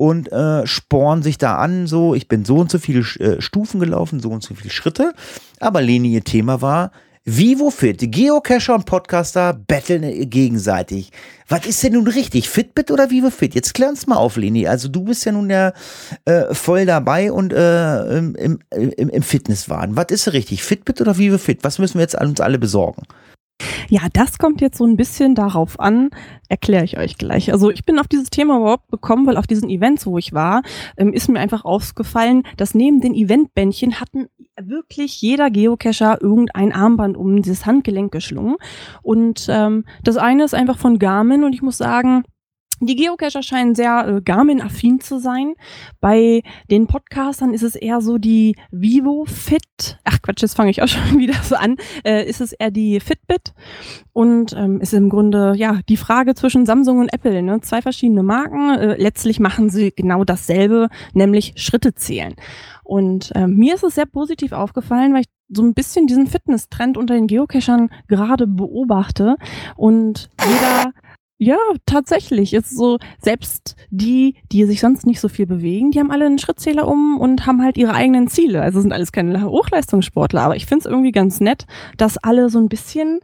[0.00, 3.80] und äh, sporn sich da an, so, ich bin so und so viele äh, Stufen
[3.80, 5.12] gelaufen, so und so viele Schritte.
[5.58, 6.90] Aber Leni, ihr Thema war,
[7.26, 11.12] Fit, die Geocacher und Podcaster betteln gegenseitig.
[11.48, 12.48] Was ist denn nun richtig?
[12.48, 13.54] Fitbit oder Vivo Fit?
[13.54, 14.66] Jetzt klär uns mal auf, Leni.
[14.66, 15.74] Also du bist ja nun ja
[16.24, 19.96] äh, voll dabei und äh, im, im, im, im Fitnesswahn.
[19.96, 20.62] Was ist richtig?
[20.62, 21.58] Fitbit oder Vivo Fit?
[21.62, 23.02] Was müssen wir jetzt an uns alle besorgen?
[23.88, 26.10] Ja, das kommt jetzt so ein bisschen darauf an,
[26.48, 27.52] erkläre ich euch gleich.
[27.52, 30.62] Also ich bin auf dieses Thema überhaupt gekommen, weil auf diesen Events, wo ich war,
[30.96, 34.26] ähm, ist mir einfach aufgefallen, dass neben den Eventbändchen hatten
[34.60, 38.56] wirklich jeder Geocacher irgendein Armband um dieses Handgelenk geschlungen.
[39.02, 42.24] Und ähm, das eine ist einfach von Garmin und ich muss sagen,
[42.80, 45.54] die Geocacher scheinen sehr äh, Garmin-affin zu sein.
[46.00, 49.98] Bei den Podcastern ist es eher so die Vivo Fit.
[50.04, 51.76] Ach Quatsch, jetzt fange ich auch schon wieder so an.
[52.04, 53.52] Äh, ist es eher die Fitbit
[54.12, 57.42] und ähm, ist im Grunde ja die Frage zwischen Samsung und Apple.
[57.42, 57.60] Ne?
[57.60, 58.70] Zwei verschiedene Marken.
[58.70, 62.34] Äh, letztlich machen sie genau dasselbe, nämlich Schritte zählen.
[62.82, 66.96] Und ähm, mir ist es sehr positiv aufgefallen, weil ich so ein bisschen diesen Fitness-Trend
[66.96, 69.36] unter den Geocachern gerade beobachte
[69.76, 70.92] und jeder
[71.42, 72.52] ja, tatsächlich.
[72.52, 76.38] Ist so, selbst die, die sich sonst nicht so viel bewegen, die haben alle einen
[76.38, 78.60] Schrittzähler um und haben halt ihre eigenen Ziele.
[78.60, 81.66] Also sind alles keine Hochleistungssportler, aber ich finde es irgendwie ganz nett,
[81.96, 83.20] dass alle so ein bisschen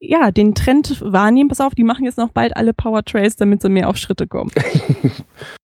[0.00, 1.50] ja, den Trend wahrnehmen.
[1.50, 4.26] Pass auf, die machen jetzt noch bald alle Power Trails, damit sie mehr auf Schritte
[4.26, 4.50] kommen.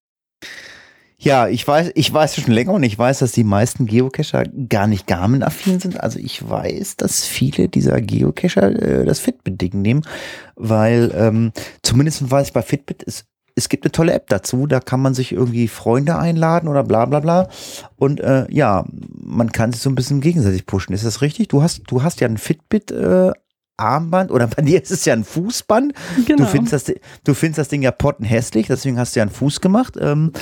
[1.21, 4.87] Ja, ich weiß, ich weiß schon länger und ich weiß, dass die meisten Geocacher gar
[4.87, 6.01] nicht Garmin-affin sind.
[6.01, 10.03] Also ich weiß, dass viele dieser Geocacher äh, das Fitbit-Ding nehmen,
[10.55, 11.53] weil ähm,
[11.83, 13.27] zumindest weiß ich bei Fitbit ist
[13.59, 17.07] es gibt eine tolle App dazu, da kann man sich irgendwie Freunde einladen oder bla
[17.07, 17.49] bla bla.
[17.97, 18.85] Und äh, ja,
[19.21, 20.95] man kann sich so ein bisschen gegenseitig pushen.
[20.95, 21.49] Ist das richtig?
[21.49, 23.33] Du hast, du hast ja ein Fitbit äh,
[23.79, 25.93] Armband oder bei dir ist es ja ein Fußband.
[26.27, 26.45] Genau.
[26.45, 29.61] Du findest das, du findest das Ding ja pottenhässlich, deswegen hast du ja einen Fuß
[29.61, 29.97] gemacht.
[30.01, 30.33] Ähm,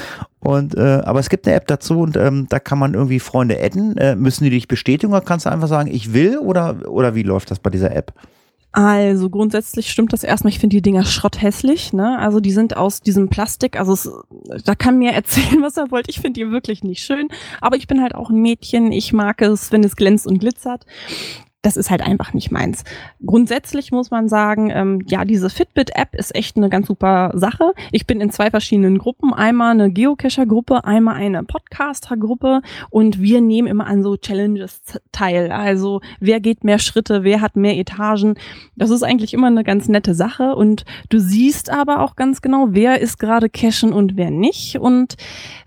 [0.40, 3.58] und äh, aber es gibt eine App dazu und ähm, da kann man irgendwie Freunde
[3.62, 3.96] adden.
[3.96, 7.22] Äh, müssen die dich bestätigen oder kannst du einfach sagen, ich will oder oder wie
[7.22, 8.12] läuft das bei dieser App?
[8.76, 10.52] Also grundsätzlich stimmt das erstmal.
[10.52, 11.94] Ich finde die Dinger schrotthässlich.
[11.94, 12.18] Ne?
[12.18, 13.78] Also die sind aus diesem Plastik.
[13.80, 14.10] Also es,
[14.66, 16.10] da kann mir erzählen, was er wollt.
[16.10, 17.28] Ich finde die wirklich nicht schön.
[17.62, 18.92] Aber ich bin halt auch ein Mädchen.
[18.92, 20.84] Ich mag es, wenn es glänzt und glitzert.
[21.66, 22.84] Das ist halt einfach nicht meins.
[23.26, 27.72] Grundsätzlich muss man sagen, ähm, ja, diese Fitbit-App ist echt eine ganz super Sache.
[27.90, 29.34] Ich bin in zwei verschiedenen Gruppen.
[29.34, 35.50] Einmal eine Geocacher-Gruppe, einmal eine Podcaster-Gruppe und wir nehmen immer an so Challenges teil.
[35.50, 38.34] Also wer geht mehr Schritte, wer hat mehr Etagen.
[38.76, 42.68] Das ist eigentlich immer eine ganz nette Sache und du siehst aber auch ganz genau,
[42.70, 44.78] wer ist gerade cashen und wer nicht.
[44.78, 45.16] Und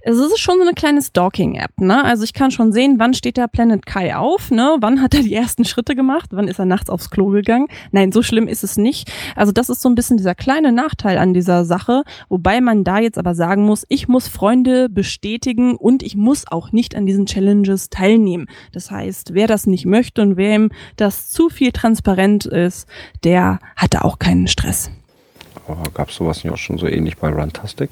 [0.02, 1.82] es ist schon so eine kleine Stalking-App.
[1.82, 2.04] Ne?
[2.06, 4.78] Also ich kann schon sehen, wann steht der Planet Kai auf, ne?
[4.80, 7.68] wann hat er die ersten Schritte gemacht, wann ist er nachts aufs Klo gegangen.
[7.92, 9.12] Nein, so schlimm ist es nicht.
[9.36, 13.00] Also das ist so ein bisschen dieser kleine Nachteil an dieser Sache, wobei man da
[13.00, 17.26] jetzt aber sagen muss, ich muss Freunde bestätigen und ich muss auch nicht an diesen
[17.26, 18.46] Challenges teilnehmen.
[18.72, 22.88] Das heißt, wer das nicht möchte und wem das zu viel transparent ist,
[23.24, 24.92] der hatte auch keinen Stress.
[25.68, 27.90] Oh, Gab es sowas nicht auch schon so ähnlich bei Runtastic?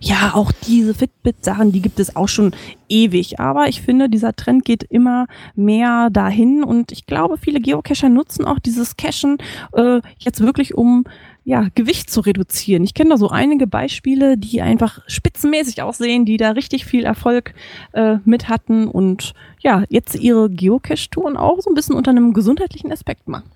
[0.00, 2.52] Ja, auch diese Fitbit-Sachen, die gibt es auch schon
[2.88, 3.40] ewig.
[3.40, 8.44] Aber ich finde, dieser Trend geht immer mehr dahin und ich glaube, viele Geocacher nutzen
[8.44, 9.38] auch dieses Cachen
[9.72, 11.04] äh, jetzt wirklich, um
[11.44, 12.82] ja, Gewicht zu reduzieren.
[12.82, 17.54] Ich kenne da so einige Beispiele, die einfach spitzenmäßig aussehen, die da richtig viel Erfolg
[17.92, 22.90] äh, mit hatten und ja, jetzt ihre Geocache-Touren auch so ein bisschen unter einem gesundheitlichen
[22.90, 23.48] Aspekt machen.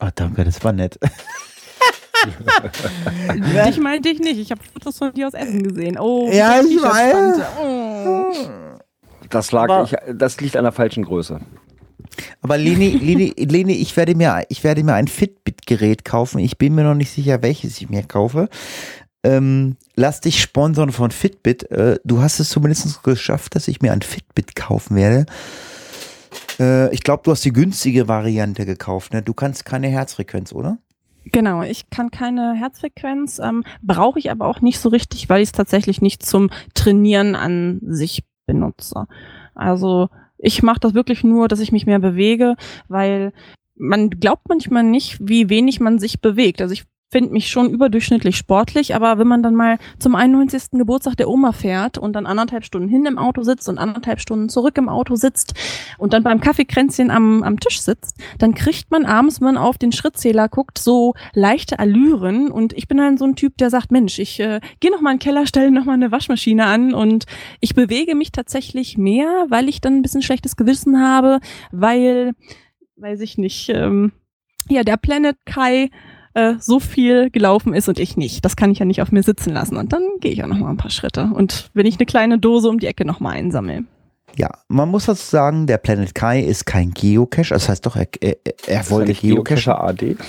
[0.00, 0.98] Ah, danke, das war nett.
[3.66, 4.38] Dich meinte ich nicht.
[4.38, 5.98] Ich habe Fotos von dir aus Essen gesehen.
[5.98, 7.40] Oh, Ja, ich das weiß.
[7.60, 8.32] Oh.
[9.30, 11.40] Das lag, Aber- ich, das liegt an der falschen Größe.
[12.40, 16.38] Aber Leni, Leni, Leni, ich werde mir, ich werde mir ein Fitbit-Gerät kaufen.
[16.38, 18.48] Ich bin mir noch nicht sicher, welches ich mir kaufe.
[19.22, 21.70] Ähm, lass dich sponsern von Fitbit.
[21.70, 25.26] Äh, du hast es zumindest geschafft, dass ich mir ein Fitbit kaufen werde.
[26.58, 29.12] Äh, ich glaube, du hast die günstige Variante gekauft.
[29.12, 29.22] Ne?
[29.22, 30.78] Du kannst keine Herzfrequenz, oder?
[31.32, 35.48] Genau, ich kann keine Herzfrequenz, ähm, brauche ich aber auch nicht so richtig, weil ich
[35.48, 39.06] es tatsächlich nicht zum Trainieren an sich benutze.
[39.54, 40.08] Also
[40.38, 42.54] ich mache das wirklich nur, dass ich mich mehr bewege,
[42.88, 43.32] weil
[43.76, 46.60] man glaubt manchmal nicht, wie wenig man sich bewegt.
[46.62, 50.72] Also ich finde mich schon überdurchschnittlich sportlich, aber wenn man dann mal zum 91.
[50.72, 54.50] Geburtstag der Oma fährt und dann anderthalb Stunden hin im Auto sitzt und anderthalb Stunden
[54.50, 55.54] zurück im Auto sitzt
[55.96, 59.78] und dann beim Kaffeekränzchen am, am Tisch sitzt, dann kriegt man abends, wenn man auf
[59.78, 63.90] den Schrittzähler guckt, so leichte Allüren und ich bin dann so ein Typ, der sagt,
[63.90, 66.92] Mensch, ich äh, gehe noch mal in den Keller, stelle noch mal eine Waschmaschine an
[66.92, 67.24] und
[67.60, 71.40] ich bewege mich tatsächlich mehr, weil ich dann ein bisschen schlechtes Gewissen habe,
[71.72, 72.34] weil,
[72.96, 74.12] weiß ich nicht, ähm,
[74.68, 75.90] ja, der Planet Kai
[76.38, 78.44] äh, so viel gelaufen ist und ich nicht.
[78.44, 79.76] Das kann ich ja nicht auf mir sitzen lassen.
[79.76, 81.30] Und dann gehe ich auch noch mal ein paar Schritte.
[81.32, 83.84] Und wenn ich eine kleine Dose um die Ecke noch mal einsammle.
[84.38, 87.48] Ja, man muss dazu sagen, der Planet Kai ist kein Geocache.
[87.54, 88.36] Das heißt doch, er, er,
[88.68, 89.56] er wollte Geocache.
[89.56, 90.16] Geocacher AD.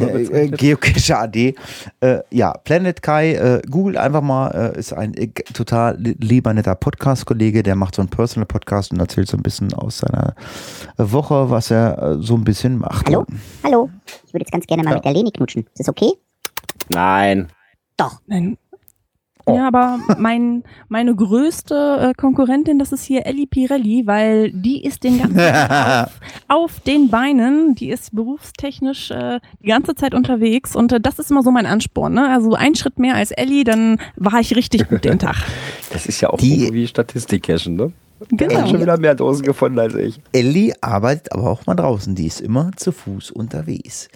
[0.00, 0.48] Äh, äh.
[0.50, 1.54] Geocacher AD.
[2.00, 6.54] Äh, ja, Planet Kai, äh, googelt einfach mal, äh, ist ein äh, total li- lieber
[6.54, 10.36] netter Podcast-Kollege, der macht so einen Personal-Podcast und erzählt so ein bisschen aus seiner
[10.96, 13.06] Woche, was er äh, so ein bisschen macht.
[13.08, 13.26] Hallo?
[13.64, 13.90] Hallo?
[14.28, 14.96] Ich würde jetzt ganz gerne mal Ja.
[14.96, 15.62] mit der Leni knutschen.
[15.64, 16.12] Ist das okay?
[16.88, 17.48] Nein.
[17.96, 18.20] Doch.
[18.28, 18.56] Nein.
[19.46, 19.56] Oh.
[19.56, 25.02] Ja, aber mein, meine größte äh, Konkurrentin, das ist hier Ellie Pirelli, weil die ist
[25.02, 26.06] den ganzen Tag
[26.48, 31.18] auf, auf den Beinen, die ist berufstechnisch äh, die ganze Zeit unterwegs und äh, das
[31.18, 32.14] ist immer so mein Ansporn.
[32.14, 32.28] Ne?
[32.28, 35.36] Also ein Schritt mehr als Ellie, dann war ich richtig gut den Tag.
[35.92, 37.92] Das ist ja auch Die- irgendwie Statistik-Cashen, ne?
[38.28, 38.60] Genau.
[38.60, 40.20] Hat schon wieder mehr Dosen gefunden als ich.
[40.32, 42.14] Ellie arbeitet aber auch mal draußen.
[42.14, 44.08] Die ist immer zu Fuß unterwegs.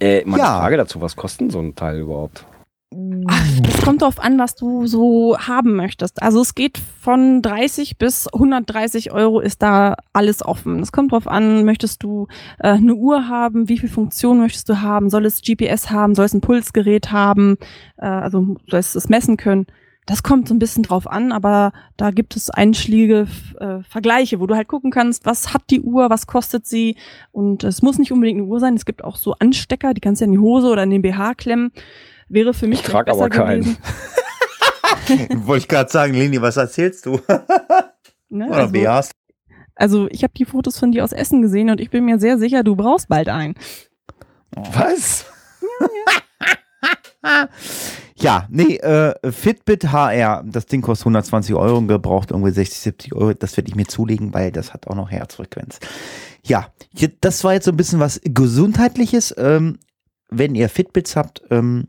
[0.00, 0.60] Äh, mal Ja.
[0.60, 2.44] Frage dazu, was kostet so ein Teil überhaupt?
[2.92, 6.22] Es kommt darauf an, was du so haben möchtest.
[6.22, 10.80] Also es geht von 30 bis 130 Euro ist da alles offen.
[10.80, 12.28] Es kommt darauf an, möchtest du
[12.60, 16.26] äh, eine Uhr haben, wie viel Funktion möchtest du haben, soll es GPS haben, soll
[16.26, 17.56] es ein Pulsgerät haben,
[17.96, 19.66] äh, also soll es es messen können.
[20.06, 23.26] Das kommt so ein bisschen drauf an, aber da gibt es einschlägige
[23.58, 26.94] äh, Vergleiche, wo du halt gucken kannst, was hat die Uhr, was kostet sie.
[27.32, 28.74] Und es muss nicht unbedingt eine Uhr sein.
[28.74, 31.34] Es gibt auch so Anstecker, die kannst du in die Hose oder in den BH
[31.34, 31.72] klemmen.
[32.28, 33.62] Wäre für mich Ich trag besser aber keinen.
[33.62, 33.78] gewesen.
[35.46, 37.20] Wollte ich gerade sagen, Leni, was erzählst du?
[38.28, 38.48] Ne?
[38.48, 39.10] Oder Also, BHs?
[39.76, 42.38] also ich habe die Fotos von dir aus Essen gesehen und ich bin mir sehr
[42.38, 43.54] sicher, du brauchst bald einen.
[44.50, 45.26] Was?
[48.18, 53.14] Ja, nee, äh, Fitbit HR, das Ding kostet 120 Euro und gebraucht irgendwie 60, 70
[53.14, 53.34] Euro.
[53.34, 55.78] Das werde ich mir zulegen, weil das hat auch noch Herzfrequenz.
[56.44, 56.68] Ja,
[57.20, 59.34] das war jetzt so ein bisschen was Gesundheitliches.
[59.36, 59.78] Ähm,
[60.30, 61.86] wenn ihr Fitbits habt, ähm,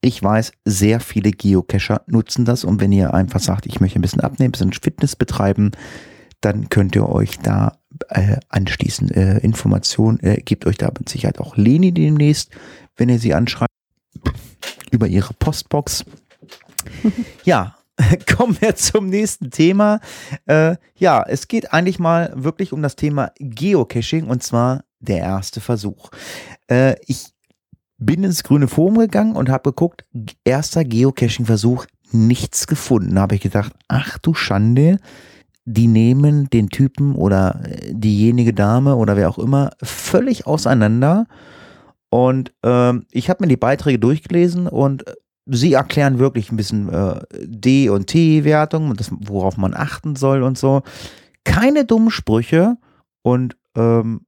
[0.00, 4.02] ich weiß, sehr viele Geocacher nutzen das und wenn ihr einfach sagt, ich möchte ein
[4.02, 5.72] bisschen abnehmen, ein bisschen Fitness betreiben,
[6.40, 7.78] dann könnt ihr euch da
[8.08, 9.10] äh, anschließen.
[9.10, 12.50] Äh, Informationen äh, gebt euch da mit Sicherheit auch Leni demnächst,
[12.96, 13.72] wenn ihr sie anschreibt,
[14.90, 16.04] über ihre Postbox.
[17.44, 17.76] ja,
[18.36, 20.00] kommen wir zum nächsten Thema.
[20.46, 25.60] Äh, ja, es geht eigentlich mal wirklich um das Thema Geocaching und zwar der erste
[25.60, 26.10] Versuch.
[26.70, 27.35] Äh, ich
[27.98, 30.04] bin ins grüne Forum gegangen und habe geguckt,
[30.44, 33.14] erster Geocaching-Versuch, nichts gefunden.
[33.14, 34.98] Da habe ich gedacht, ach du Schande,
[35.64, 41.26] die nehmen den Typen oder diejenige Dame oder wer auch immer völlig auseinander.
[42.08, 45.04] Und ähm, ich habe mir die Beiträge durchgelesen und
[45.46, 50.42] sie erklären wirklich ein bisschen äh, D- und T-Wertung und das, worauf man achten soll
[50.42, 50.82] und so.
[51.44, 52.76] Keine dummen Sprüche
[53.22, 54.22] und ähm,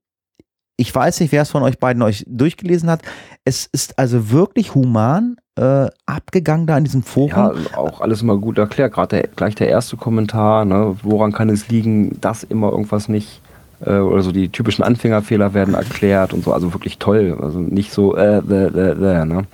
[0.81, 3.03] ich weiß nicht, wer es von euch beiden euch durchgelesen hat.
[3.45, 7.31] Es ist also wirklich human äh, abgegangen da in diesem Forum.
[7.31, 8.95] Ja, auch alles immer gut erklärt.
[8.95, 10.97] Gerade gleich der erste Kommentar, ne?
[11.03, 13.41] woran kann es liegen, dass immer irgendwas nicht
[13.85, 16.53] äh, oder so die typischen Anfängerfehler werden erklärt und so.
[16.53, 17.37] Also wirklich toll.
[17.43, 19.47] Also nicht so äh, äh, äh, äh ne?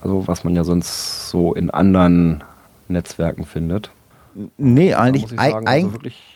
[0.00, 2.44] Also was man ja sonst so in anderen
[2.86, 3.90] Netzwerken findet.
[4.56, 6.31] Nee, eigentlich, sagen, also wirklich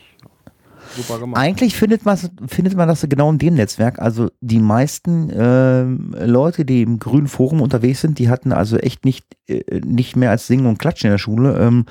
[0.95, 1.41] super gemacht.
[1.41, 2.17] Eigentlich findet man,
[2.47, 3.99] findet man das genau in dem Netzwerk.
[3.99, 5.83] Also die meisten äh,
[6.25, 10.31] Leute, die im grünen Forum unterwegs sind, die hatten also echt nicht, äh, nicht mehr
[10.31, 11.57] als Singen und Klatschen in der Schule.
[11.59, 11.85] Ähm,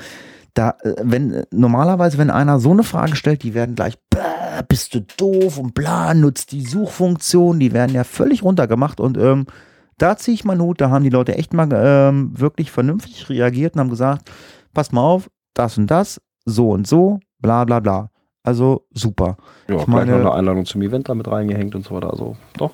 [0.54, 3.98] da, äh, wenn normalerweise, wenn einer so eine Frage stellt, die werden gleich,
[4.68, 9.46] bist du doof und bla, nutzt die Suchfunktion, die werden ja völlig runtergemacht und ähm,
[9.98, 13.74] da ziehe ich meinen Hut, da haben die Leute echt mal ähm, wirklich vernünftig reagiert
[13.74, 14.30] und haben gesagt,
[14.74, 18.10] passt mal auf, das und das, so und so, bla bla bla.
[18.46, 19.36] Also super.
[19.68, 22.10] Ja, ich meine, noch eine Einladung zum Event damit reingehängt und so weiter.
[22.10, 22.72] Also doch.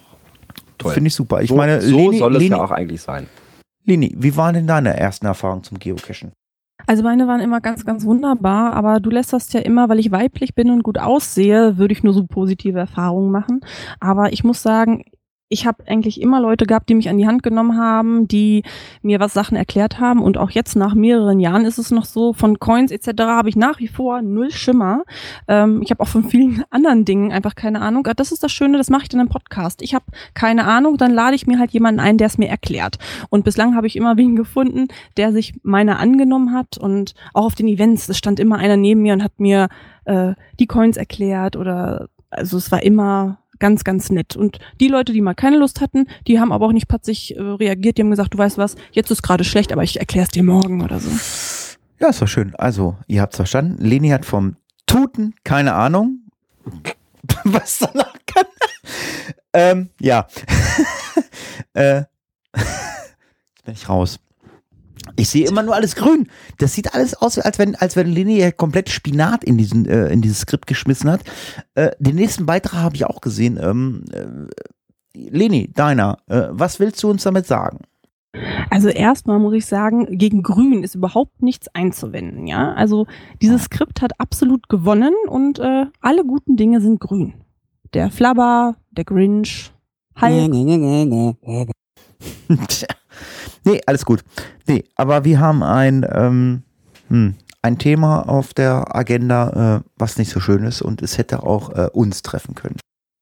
[0.85, 1.41] Finde ich super.
[1.41, 3.27] Ich so, meine, so Leni, soll es Leni, ja auch eigentlich sein.
[3.85, 6.33] Lini, wie waren denn deine ersten Erfahrungen zum Geocachen?
[6.87, 10.11] Also meine waren immer ganz, ganz wunderbar, aber du lässt das ja immer, weil ich
[10.11, 13.61] weiblich bin und gut aussehe, würde ich nur so positive Erfahrungen machen.
[14.01, 15.05] Aber ich muss sagen,
[15.53, 18.63] ich habe eigentlich immer Leute gehabt, die mich an die Hand genommen haben, die
[19.03, 20.23] mir was Sachen erklärt haben.
[20.23, 23.23] Und auch jetzt nach mehreren Jahren ist es noch so, von Coins etc.
[23.25, 25.05] habe ich nach wie vor null Schimmer.
[25.49, 28.09] Ähm, ich habe auch von vielen anderen Dingen einfach keine Ahnung.
[28.17, 29.83] Das ist das Schöne, das mache ich dann im Podcast.
[29.83, 32.99] Ich habe keine Ahnung, dann lade ich mir halt jemanden ein, der es mir erklärt.
[33.29, 34.89] Und bislang habe ich immer wen gefunden,
[35.19, 36.79] der sich meiner angenommen hat.
[36.79, 39.69] Und auch auf den Events, es stand immer einer neben mir und hat mir
[40.07, 44.35] äh, die Coins erklärt oder also es war immer ganz, ganz nett.
[44.37, 47.41] Und die Leute, die mal keine Lust hatten, die haben aber auch nicht patzig äh,
[47.41, 47.97] reagiert.
[47.97, 50.43] Die haben gesagt, du weißt was, jetzt ist gerade schlecht, aber ich erkläre es dir
[50.43, 51.11] morgen oder so.
[52.01, 52.57] Ja, ist doch schön.
[52.57, 53.77] Also, ihr habt's verstanden.
[53.81, 54.57] Leni hat vom
[54.87, 56.23] Tuten keine Ahnung.
[57.45, 58.47] was danach kann.
[59.53, 60.27] ähm, ja.
[61.75, 61.99] äh,
[62.57, 64.19] jetzt bin ich raus.
[65.17, 66.29] Ich sehe immer nur alles grün.
[66.59, 70.23] Das sieht alles aus, als wenn, als wenn Leni komplett Spinat in, diesen, äh, in
[70.23, 71.21] dieses Skript geschmissen hat.
[71.75, 73.59] Äh, den nächsten Beitrag habe ich auch gesehen.
[73.61, 74.27] Ähm, äh,
[75.15, 77.81] Leni, deiner, äh, was willst du uns damit sagen?
[78.71, 82.73] Also erstmal muss ich sagen, gegen Grün ist überhaupt nichts einzuwenden, ja.
[82.73, 83.07] Also
[83.43, 87.35] dieses Skript hat absolut gewonnen und äh, alle guten Dinge sind grün.
[87.93, 89.71] Der Flabber, der Grinch,
[90.19, 90.51] Hulk.
[93.65, 94.23] Nee, alles gut.
[94.67, 96.63] Nee, aber wir haben ein, ähm,
[97.09, 101.43] hm, ein Thema auf der Agenda, äh, was nicht so schön ist und es hätte
[101.45, 102.77] auch äh, uns treffen können.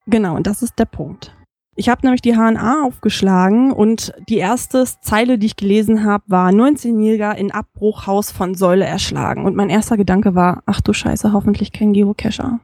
[0.07, 1.35] Genau, und das ist der Punkt.
[1.77, 6.51] Ich habe nämlich die HNA aufgeschlagen und die erste Zeile, die ich gelesen habe, war
[6.51, 9.45] 19-Jähriger in Abbruchhaus von Säule erschlagen.
[9.45, 12.61] Und mein erster Gedanke war, ach du Scheiße, hoffentlich kein Geocacher.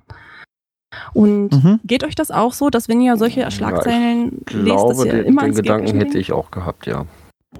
[1.13, 1.81] Und mhm.
[1.85, 5.25] geht euch das auch so, dass wenn ihr solche Schlagzeilen ja, lest, dass ihr den,
[5.25, 7.07] immer den Gedanken hätte ich auch gehabt, ja.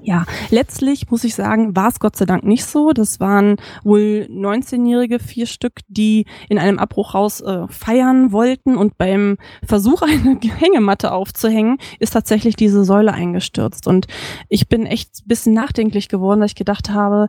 [0.03, 2.91] Ja, letztlich muss ich sagen, war es Gott sei Dank nicht so.
[2.91, 9.37] Das waren wohl 19-jährige vier Stück, die in einem Abbruchhaus äh, feiern wollten und beim
[9.65, 13.87] Versuch, eine Hängematte aufzuhängen, ist tatsächlich diese Säule eingestürzt.
[13.87, 14.07] Und
[14.49, 17.27] ich bin echt ein bisschen nachdenklich geworden, dass ich gedacht habe,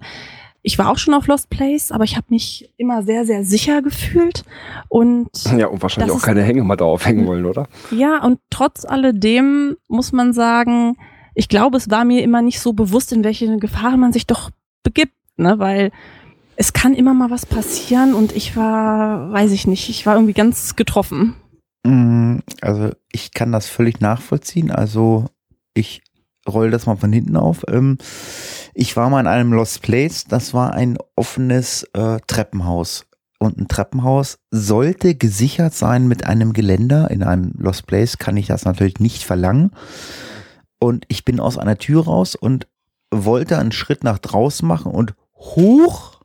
[0.63, 3.81] ich war auch schon auf Lost Place, aber ich habe mich immer sehr, sehr sicher
[3.81, 4.45] gefühlt.
[4.89, 7.69] Und ja, und wahrscheinlich auch keine Hängematte aufhängen wollen, oder?
[7.91, 10.97] Ja, und trotz alledem muss man sagen,
[11.39, 14.51] ich glaube, es war mir immer nicht so bewusst, in welche Gefahren man sich doch
[14.83, 15.61] begibt, ne?
[15.61, 15.93] Weil
[16.57, 20.33] es kann immer mal was passieren und ich war, weiß ich nicht, ich war irgendwie
[20.33, 21.37] ganz getroffen.
[21.85, 24.73] Mm, also ich kann das völlig nachvollziehen.
[24.73, 25.27] Also
[25.75, 26.03] ich
[26.49, 27.65] roll das mal von hinten auf.
[27.69, 27.99] Ähm,
[28.75, 30.25] ich war mal in einem Lost Place.
[30.25, 33.07] Das war ein offenes äh, Treppenhaus.
[33.39, 37.13] Und ein Treppenhaus sollte gesichert sein mit einem Geländer.
[37.13, 39.71] In einem Lost Place kann ich das natürlich nicht verlangen.
[40.79, 42.67] Und ich bin aus einer Tür raus und
[43.11, 46.21] wollte einen Schritt nach draußen machen und hoch,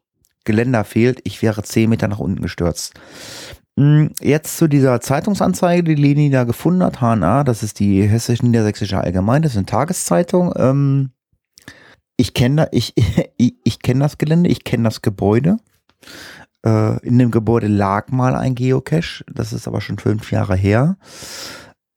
[0.46, 2.94] Geländer fehlt, ich wäre zehn Meter nach unten gestürzt.
[3.78, 9.00] Hm, jetzt zu dieser Zeitungsanzeige, die Leni da gefunden hat, HNA, das ist die Hessisch-Niedersächsische
[9.00, 10.54] Allgemeine, das ist eine Tageszeitung.
[10.56, 11.12] Ähm,
[12.18, 12.94] ich kenne ich,
[13.38, 15.58] ich, ich kenn das Gelände, ich kenne das Gebäude.
[16.66, 20.98] Äh, in dem Gebäude lag mal ein Geocache, das ist aber schon fünf Jahre her.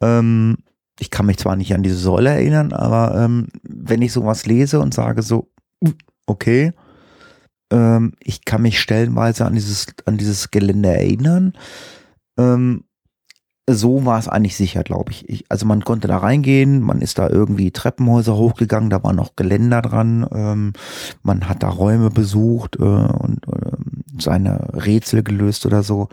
[0.01, 0.59] Ähm,
[0.99, 4.81] ich kann mich zwar nicht an diese Säule erinnern, aber ähm, wenn ich sowas lese
[4.81, 5.51] und sage so,
[6.27, 6.73] okay,
[7.71, 11.53] ähm, ich kann mich stellenweise an dieses, an dieses Gelände erinnern,
[12.39, 12.85] ähm,
[13.69, 15.29] so war es eigentlich sicher, glaube ich.
[15.29, 15.45] ich.
[15.49, 19.83] Also man konnte da reingehen, man ist da irgendwie Treppenhäuser hochgegangen, da war noch Geländer
[19.83, 20.73] dran, ähm,
[21.23, 23.73] man hat da Räume besucht äh, und äh,
[24.21, 26.09] seine Rätsel gelöst oder so.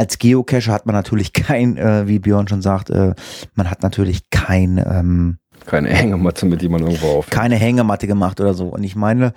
[0.00, 3.14] Als Geocacher hat man natürlich kein, äh, wie Björn schon sagt, äh,
[3.54, 5.36] man hat natürlich kein ähm,
[5.66, 7.28] keine Hängematte, mit die man irgendwo auf.
[7.28, 8.68] Keine Hängematte gemacht oder so.
[8.68, 9.34] Und ich meine,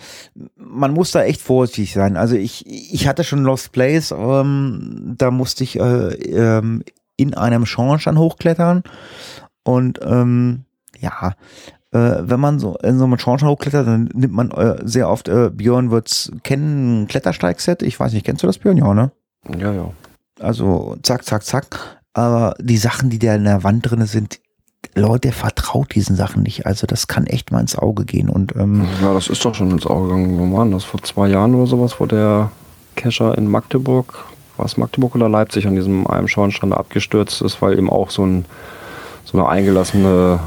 [0.56, 2.16] man muss da echt vorsichtig sein.
[2.16, 6.82] Also ich, ich hatte schon Lost Place, ähm, da musste ich äh, ähm,
[7.18, 8.84] in einem Schornstein hochklettern.
[9.64, 10.64] Und ähm,
[10.98, 11.34] ja,
[11.92, 15.28] äh, wenn man so in so einem Schornstein hochklettert, dann nimmt man äh, sehr oft,
[15.28, 17.84] äh, Björn wird's kennen, Klettersteigset.
[17.84, 18.78] Ich weiß nicht, kennst du das, Björn?
[18.78, 19.12] Ja, ne?
[19.60, 19.92] Ja, ja.
[20.40, 22.02] Also zack, zack, zack.
[22.14, 24.40] Aber die Sachen, die da in der Wand drin sind,
[24.96, 26.66] Leute, vertraut diesen Sachen nicht.
[26.66, 28.30] Also das kann echt mal ins Auge gehen.
[28.30, 30.40] Und ähm, ja, das ist doch schon ins Auge gegangen.
[30.40, 30.84] Wo waren das?
[30.84, 32.52] Vor zwei Jahren oder sowas, wo der
[32.96, 34.26] Kescher in Magdeburg,
[34.58, 38.26] war es Magdeburg oder Leipzig, an diesem einem Schornstein abgestürzt ist, weil eben auch so,
[38.26, 38.46] ein,
[39.24, 40.40] so eine eingelassene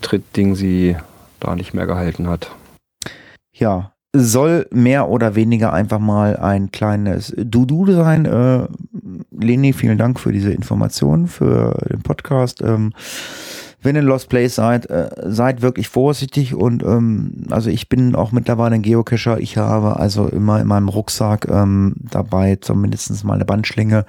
[0.00, 0.96] Trittding sie
[1.40, 2.50] da nicht mehr gehalten hat.
[3.52, 8.26] Ja, soll mehr oder weniger einfach mal ein kleines Dudu sein.
[8.26, 8.66] Äh,
[9.30, 12.60] Leni, vielen Dank für diese Informationen, für den Podcast.
[12.62, 12.92] Ähm,
[13.82, 18.30] wenn ihr Lost Place seid, äh, seid wirklich vorsichtig und ähm, also ich bin auch
[18.32, 19.38] mittlerweile ein Geocacher.
[19.38, 24.04] Ich habe also immer in meinem Rucksack ähm, dabei zumindest mal eine Bandschlinge.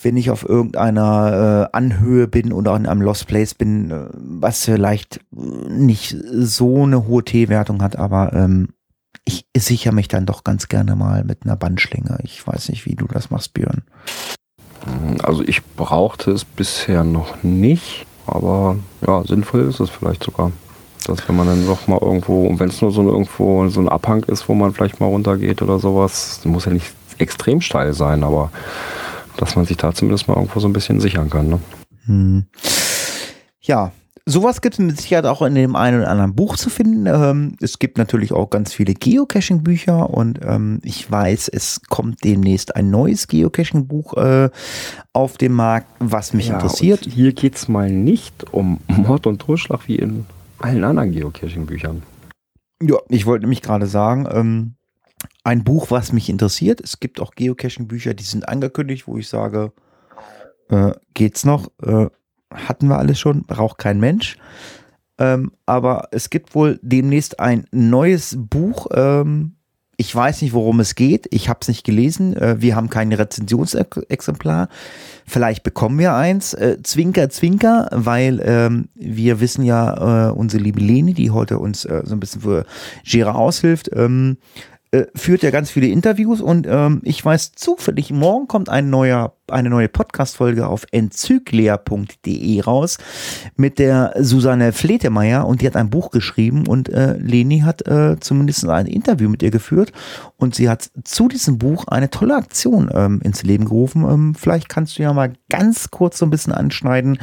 [0.00, 4.64] Wenn ich auf irgendeiner äh, Anhöhe bin oder in einem Lost Place bin, äh, was
[4.64, 8.68] vielleicht nicht so eine hohe T-Wertung hat, aber ähm,
[9.24, 12.18] ich sichere mich dann doch ganz gerne mal mit einer Bandschlinge.
[12.22, 13.82] Ich weiß nicht, wie du das machst, Björn.
[15.22, 20.52] Also ich brauchte es bisher noch nicht, aber ja, sinnvoll ist es vielleicht sogar.
[21.06, 23.88] Dass wenn man dann doch mal irgendwo, und wenn es nur so irgendwo so ein
[23.88, 28.24] Abhang ist, wo man vielleicht mal runtergeht oder sowas, muss ja nicht extrem steil sein,
[28.24, 28.50] aber
[29.36, 31.48] dass man sich da zumindest mal irgendwo so ein bisschen sichern kann.
[31.48, 31.60] Ne?
[32.06, 32.46] Hm.
[33.60, 33.92] Ja,
[34.26, 37.06] sowas gibt es mit Sicherheit auch in dem einen oder anderen Buch zu finden.
[37.06, 42.74] Ähm, es gibt natürlich auch ganz viele Geocaching-Bücher und ähm, ich weiß, es kommt demnächst
[42.76, 44.50] ein neues Geocaching-Buch äh,
[45.12, 47.04] auf den Markt, was mich ja, interessiert.
[47.04, 50.26] Hier geht es mal nicht um Mord und Totschlag wie in
[50.58, 52.02] allen anderen Geocaching-Büchern.
[52.82, 54.74] Ja, ich wollte nämlich gerade sagen, ähm,
[55.42, 56.80] ein Buch, was mich interessiert.
[56.80, 59.72] Es gibt auch Geocaching-Bücher, die sind angekündigt, wo ich sage,
[60.70, 61.68] äh, geht's noch?
[61.82, 62.08] Äh,
[62.54, 64.36] hatten wir alles schon, braucht kein Mensch.
[65.18, 68.88] Ähm, aber es gibt wohl demnächst ein neues Buch.
[68.92, 69.56] Ähm,
[69.96, 71.28] ich weiß nicht, worum es geht.
[71.30, 72.36] Ich habe es nicht gelesen.
[72.36, 74.68] Äh, wir haben kein Rezensionsexemplar.
[75.26, 76.52] Vielleicht bekommen wir eins.
[76.54, 81.84] Äh, zwinker, zwinker, weil ähm, wir wissen ja, äh, unsere liebe Leni, die heute uns
[81.84, 82.64] äh, so ein bisschen für
[83.04, 84.38] Gera aushilft, ähm,
[84.94, 89.34] äh, führt ja ganz viele Interviews und ähm, ich weiß zufällig, morgen kommt ein neuer,
[89.48, 92.98] eine neue Podcast-Folge auf enzyklea.de raus
[93.56, 98.20] mit der Susanne Fletemeyer und die hat ein Buch geschrieben und äh, Leni hat äh,
[98.20, 99.92] zumindest ein Interview mit ihr geführt
[100.36, 104.04] und sie hat zu diesem Buch eine tolle Aktion ähm, ins Leben gerufen.
[104.04, 107.18] Ähm, vielleicht kannst du ja mal ganz kurz so ein bisschen anschneiden,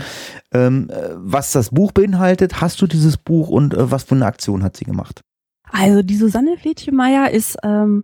[0.53, 2.59] ähm, äh, was das Buch beinhaltet.
[2.59, 5.23] Hast du dieses Buch und äh, was für eine Aktion hat sie gemacht?
[5.71, 8.03] Also die Susanne Fletchemeyer ist ähm,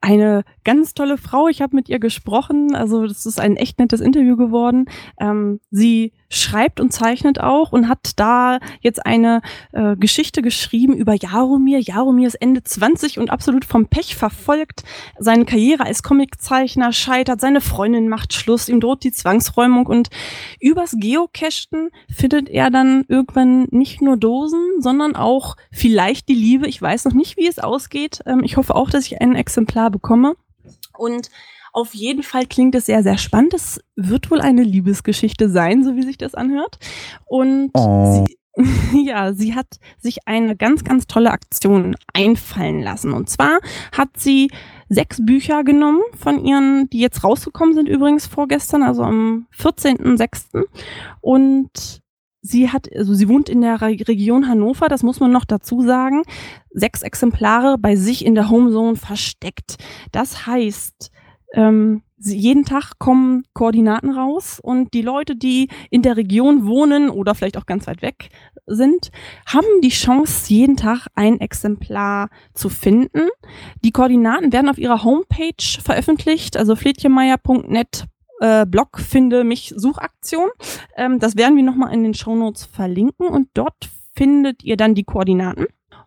[0.00, 1.48] eine ganz tolle Frau.
[1.48, 2.74] Ich habe mit ihr gesprochen.
[2.74, 4.86] Also das ist ein echt nettes Interview geworden.
[5.18, 9.40] Ähm, sie schreibt und zeichnet auch und hat da jetzt eine
[9.72, 11.80] äh, Geschichte geschrieben über Jaromir.
[11.80, 14.84] Jaromir ist Ende 20 und absolut vom Pech verfolgt.
[15.18, 20.10] Seine Karriere als Comiczeichner scheitert, seine Freundin macht Schluss, ihm droht die Zwangsräumung und
[20.60, 26.66] übers Geocachen findet er dann irgendwann nicht nur Dosen, sondern auch vielleicht die Liebe.
[26.68, 28.20] Ich weiß noch nicht, wie es ausgeht.
[28.26, 30.34] Ähm, ich hoffe auch, dass ich ein Exemplar bekomme.
[30.96, 31.30] Und
[31.78, 33.54] auf jeden Fall klingt es sehr, sehr spannend.
[33.54, 36.78] Es wird wohl eine Liebesgeschichte sein, so wie sich das anhört.
[37.24, 38.26] Und oh.
[38.26, 38.38] sie,
[39.06, 43.12] ja, sie hat sich eine ganz, ganz tolle Aktion einfallen lassen.
[43.12, 43.60] Und zwar
[43.96, 44.50] hat sie
[44.88, 50.64] sechs Bücher genommen von ihren, die jetzt rausgekommen sind übrigens vorgestern, also am 14.06.
[51.20, 52.02] Und
[52.42, 56.22] sie hat, also sie wohnt in der Region Hannover, das muss man noch dazu sagen,
[56.70, 59.76] sechs Exemplare bei sich in der Homezone versteckt.
[60.10, 61.12] Das heißt,
[61.54, 67.34] ähm, jeden Tag kommen Koordinaten raus und die Leute, die in der Region wohnen oder
[67.34, 68.30] vielleicht auch ganz weit weg
[68.66, 69.10] sind,
[69.46, 73.28] haben die Chance, jeden Tag ein Exemplar zu finden.
[73.84, 78.06] Die Koordinaten werden auf ihrer Homepage veröffentlicht, also fletchenmeier.net
[78.40, 80.50] äh, Blog Finde mich Suchaktion.
[80.96, 85.04] Ähm, das werden wir nochmal in den Shownotes verlinken und dort findet ihr dann die
[85.04, 85.66] Koordinaten.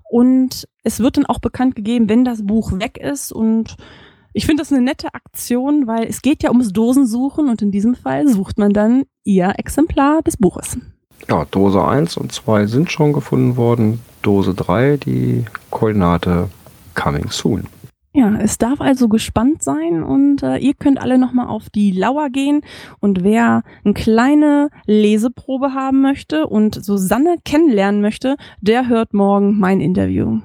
[0.09, 3.31] Und es wird dann auch bekannt gegeben, wenn das Buch weg ist.
[3.31, 3.77] Und
[4.33, 7.95] ich finde das eine nette Aktion, weil es geht ja ums Dosensuchen und in diesem
[7.95, 10.77] Fall sucht man dann ihr Exemplar des Buches.
[11.29, 14.01] Ja, Dose 1 und 2 sind schon gefunden worden.
[14.21, 16.49] Dose 3, die Koordinate
[16.95, 17.67] coming soon.
[18.13, 22.29] Ja, es darf also gespannt sein und äh, ihr könnt alle nochmal auf die Lauer
[22.29, 22.61] gehen
[22.99, 29.79] und wer eine kleine Leseprobe haben möchte und Susanne kennenlernen möchte, der hört morgen mein
[29.79, 30.41] Interview.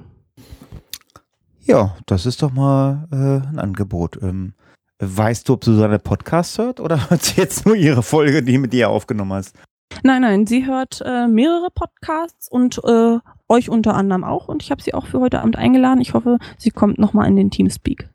[1.67, 4.23] Ja, das ist doch mal äh, ein Angebot.
[4.23, 4.55] Ähm,
[5.01, 8.73] weißt du, ob Susanne Podcast hört oder hört sie jetzt nur ihre Folge, die mit
[8.73, 9.57] dir aufgenommen hast?
[10.05, 14.47] Nein, nein, sie hört äh, mehrere Podcasts und äh, euch unter anderem auch.
[14.47, 16.01] Und ich habe sie auch für heute Abend eingeladen.
[16.01, 18.09] Ich hoffe, sie kommt nochmal in den Teamspeak.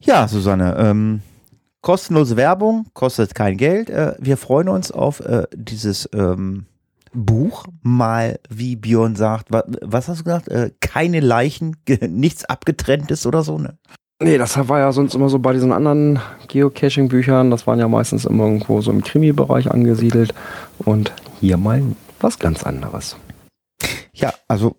[0.00, 1.22] Ja, Susanne, ähm,
[1.80, 3.88] kostenlose Werbung, kostet kein Geld.
[3.88, 6.66] Äh, wir freuen uns auf äh, dieses ähm,
[7.14, 10.48] Buch, mal, wie Björn sagt, wa was hast du gesagt?
[10.48, 11.76] Äh, keine Leichen,
[12.08, 13.78] nichts abgetrenntes oder so, ne?
[14.22, 17.50] Nee, das war ja sonst immer so bei diesen anderen Geocaching-Büchern.
[17.50, 20.32] Das waren ja meistens immer irgendwo so im Krimi-Bereich angesiedelt.
[20.78, 21.82] Und hier mal
[22.20, 23.16] was ganz anderes.
[24.14, 24.76] Ja, also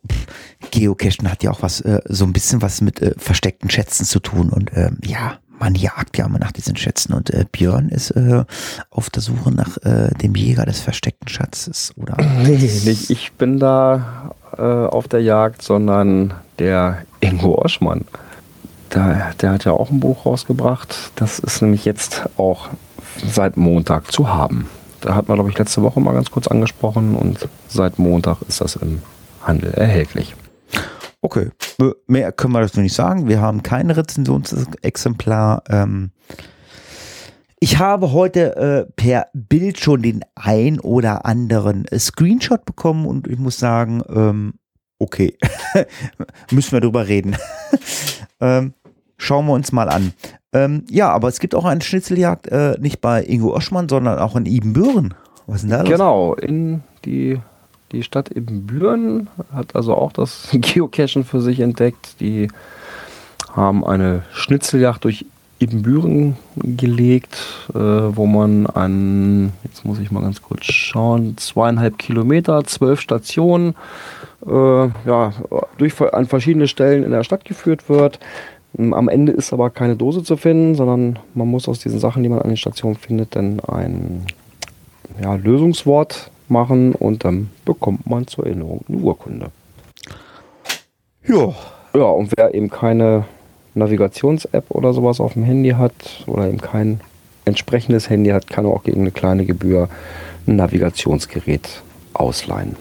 [0.72, 4.22] Geocachen hat ja auch was, äh, so ein bisschen was mit äh, versteckten Schätzen zu
[4.22, 4.50] tun.
[4.50, 7.14] Und ähm, ja, man jagt ja immer nach diesen Schätzen.
[7.14, 8.44] Und äh, Björn ist äh,
[8.90, 12.18] auf der Suche nach äh, dem Jäger des versteckten Schatzes, oder?
[12.44, 18.06] Nee, nicht ich bin da äh, auf der Jagd, sondern der Ingo Oschmann.
[18.94, 21.12] Der, der hat ja auch ein Buch rausgebracht.
[21.16, 22.70] Das ist nämlich jetzt auch
[23.26, 24.70] seit Montag zu haben.
[25.02, 28.62] Da hat man, glaube ich, letzte Woche mal ganz kurz angesprochen und seit Montag ist
[28.62, 29.02] das im
[29.42, 30.36] Handel erhältlich.
[31.26, 31.52] Okay,
[32.06, 33.30] mehr können wir das noch nicht sagen.
[33.30, 35.64] Wir haben kein Rezensionsexemplar.
[35.70, 36.12] Ähm
[37.62, 43.40] ich habe heute äh, per Bild schon den ein oder anderen Screenshot bekommen und ich
[43.40, 44.56] muss sagen, ähm,
[45.00, 45.38] okay,
[46.52, 47.38] müssen wir drüber reden.
[48.42, 48.74] ähm,
[49.16, 50.12] schauen wir uns mal an.
[50.52, 54.36] Ähm, ja, aber es gibt auch eine Schnitzeljagd, äh, nicht bei Ingo Oschmann, sondern auch
[54.36, 55.14] in Ibenbüren.
[55.48, 55.90] Was ist denn da los?
[55.90, 57.40] Genau, in die,
[57.94, 62.20] die Stadt Ibenbüren hat also auch das Geocachen für sich entdeckt.
[62.20, 62.50] Die
[63.54, 65.26] haben eine Schnitzeljagd durch
[65.60, 67.38] Ibbenbüren gelegt,
[67.74, 73.76] äh, wo man an, jetzt muss ich mal ganz kurz schauen, zweieinhalb Kilometer, zwölf Stationen,
[74.46, 75.34] äh, ja,
[75.78, 78.20] durch, an verschiedene Stellen in der Stadt geführt wird.
[78.78, 82.30] Am Ende ist aber keine Dose zu finden, sondern man muss aus diesen Sachen, die
[82.30, 84.26] man an den Stationen findet, dann ein
[85.22, 89.48] ja, Lösungswort machen und dann bekommt man zur Erinnerung eine Urkunde.
[91.28, 91.54] Ja.
[91.96, 93.26] Ja, und wer eben keine
[93.76, 95.94] Navigations-App oder sowas auf dem Handy hat
[96.26, 97.02] oder eben kein
[97.46, 99.90] entsprechendes Handy hat, kann auch gegen eine kleine Gebühr
[100.48, 101.84] ein Navigationsgerät
[102.14, 102.76] ausleihen.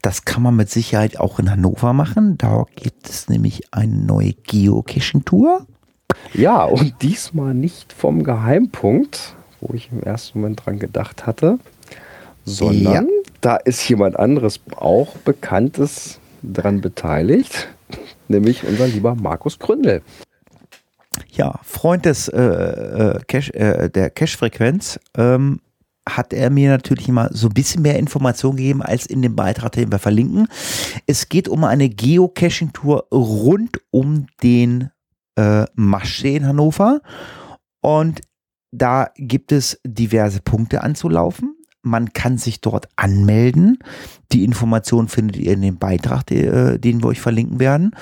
[0.00, 2.36] Das kann man mit Sicherheit auch in Hannover machen.
[2.36, 5.66] Da gibt es nämlich eine neue Geocaching-Tour.
[6.34, 11.58] Ja, und diesmal nicht vom Geheimpunkt, wo ich im ersten Moment dran gedacht hatte,
[12.44, 13.30] sondern ja.
[13.40, 17.68] da ist jemand anderes auch Bekanntes dran beteiligt,
[18.28, 20.02] nämlich unser lieber Markus Gründel.
[21.30, 25.60] Ja, Freund des äh, äh, Cache, äh, der Cache-Frequenz ähm,
[26.08, 29.72] hat er mir natürlich immer so ein bisschen mehr Informationen gegeben als in dem Beitrag,
[29.72, 30.48] den wir verlinken.
[31.06, 34.90] Es geht um eine Geocaching-Tour rund um den
[35.36, 37.00] äh, Maschsee in Hannover
[37.80, 38.20] und
[38.72, 41.56] da gibt es diverse Punkte anzulaufen.
[41.82, 43.78] Man kann sich dort anmelden.
[44.32, 47.94] Die Informationen findet ihr in dem Beitrag, äh, den wir euch verlinken werden.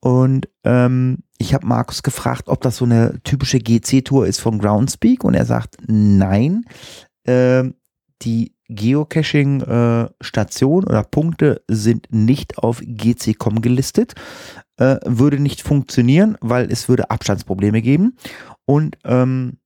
[0.00, 5.24] Und ähm, ich habe Markus gefragt, ob das so eine typische GC-Tour ist von Groundspeak
[5.24, 6.64] und er sagt, nein,
[7.24, 7.64] äh,
[8.22, 14.14] die Geocaching-Station äh, oder Punkte sind nicht auf GC.com gelistet.
[14.76, 18.16] Äh, würde nicht funktionieren, weil es würde Abstandsprobleme geben.
[18.64, 19.58] Und ähm,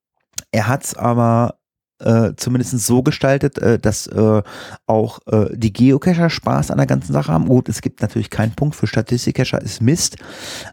[0.53, 1.60] er hat es aber
[2.01, 4.43] äh, zumindest so gestaltet, äh, dass äh,
[4.87, 7.47] auch äh, die Geocacher Spaß an der ganzen Sache haben.
[7.47, 10.17] Gut, es gibt natürlich keinen Punkt für Statistikcacher, ist Mist.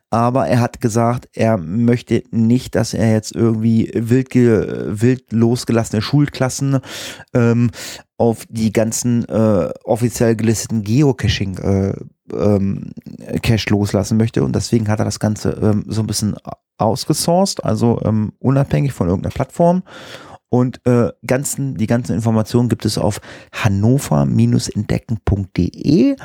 [0.10, 6.80] Aber er hat gesagt, er möchte nicht, dass er jetzt irgendwie wild, wild losgelassene Schulklassen
[7.34, 7.72] ähm,
[8.18, 11.94] auf die ganzen äh, offiziell gelisteten Geocaching äh,
[12.34, 12.92] ähm,
[13.42, 16.36] Cache loslassen möchte und deswegen hat er das Ganze ähm, so ein bisschen
[16.78, 19.84] ausgesourced, also ähm, unabhängig von irgendeiner Plattform
[20.50, 23.20] und äh, ganzen, die ganzen Informationen gibt es auf
[23.52, 26.16] hannover-entdecken.de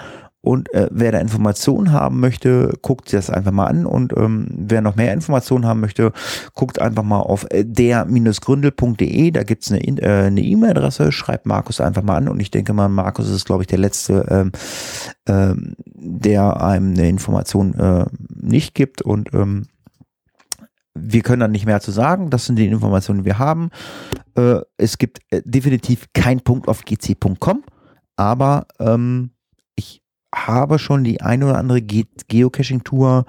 [0.44, 3.86] Und äh, wer da Informationen haben möchte, guckt sich das einfach mal an.
[3.86, 6.12] Und ähm, wer noch mehr Informationen haben möchte,
[6.54, 9.30] guckt einfach mal auf äh, der-gründel.de.
[9.30, 11.12] Da gibt's eine in- äh, eine E-Mail-Adresse.
[11.12, 12.28] Schreibt Markus einfach mal an.
[12.28, 14.50] Und ich denke mal, Markus ist, glaube ich, der Letzte, ähm,
[15.28, 19.00] ähm, der einem eine Information äh, nicht gibt.
[19.02, 19.68] Und ähm,
[20.95, 22.30] wir können dann nicht mehr zu sagen.
[22.30, 23.70] Das sind die Informationen, die wir haben.
[24.36, 27.62] Äh, es gibt äh, definitiv kein Punkt auf gc.com,
[28.16, 29.30] aber ähm,
[29.74, 30.03] ich
[30.34, 33.26] habe schon die eine oder andere Ge Geocaching-Tour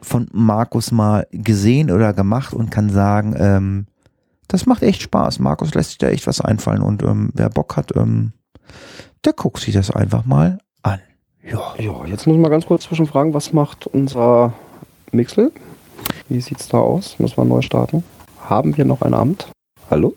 [0.00, 3.86] von Markus mal gesehen oder gemacht und kann sagen, ähm,
[4.48, 5.38] das macht echt Spaß.
[5.38, 8.32] Markus lässt sich da echt was einfallen und ähm, wer Bock hat, ähm,
[9.24, 11.00] der guckt sich das einfach mal an.
[11.42, 11.74] Ja.
[11.78, 14.52] Ja, jetzt muss ich mal ganz kurz zwischenfragen, was macht unser
[15.10, 15.52] Mixel?
[16.32, 17.18] Wie sieht's da aus?
[17.18, 18.02] Müssen wir neu starten?
[18.40, 19.48] Haben wir noch ein Amt?
[19.90, 20.16] Hallo?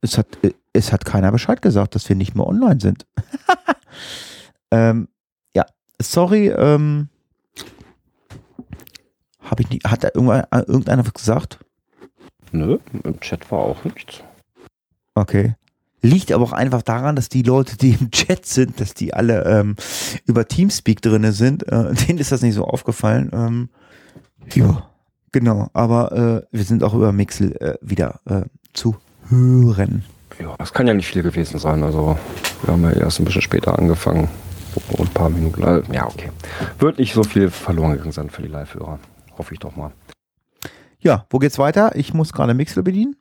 [0.00, 3.06] Es hat, äh, es hat keiner Bescheid gesagt, dass wir nicht mehr online sind.
[4.72, 5.06] ähm,
[5.54, 5.64] ja,
[6.02, 7.08] sorry, ähm,
[9.42, 11.60] hab ich nicht, hat da irgendeiner, irgendeiner was gesagt?
[12.50, 14.24] Nö, im Chat war auch nichts.
[15.14, 15.54] Okay.
[16.02, 19.44] Liegt aber auch einfach daran, dass die Leute, die im Chat sind, dass die alle
[19.44, 19.76] ähm,
[20.26, 21.62] über Teamspeak drinne sind.
[21.68, 23.30] Äh, denen ist das nicht so aufgefallen.
[23.32, 23.68] Ähm,
[24.52, 24.90] ja,
[25.34, 25.68] genau.
[25.74, 28.96] Aber äh, wir sind auch über Mixel äh, wieder äh, zu
[29.28, 30.04] hören.
[30.40, 31.82] Ja, das kann ja nicht viel gewesen sein.
[31.82, 32.18] Also,
[32.62, 34.28] wir haben ja erst ein bisschen später angefangen.
[34.90, 35.62] Und ein paar Minuten.
[35.62, 36.30] äh, Ja, okay.
[36.78, 38.98] Wird nicht so viel verloren gegangen sein für die Live-Hörer.
[39.38, 39.92] Hoffe ich doch mal.
[40.98, 41.92] Ja, wo geht's weiter?
[41.94, 43.14] Ich muss gerade Mixel bedienen.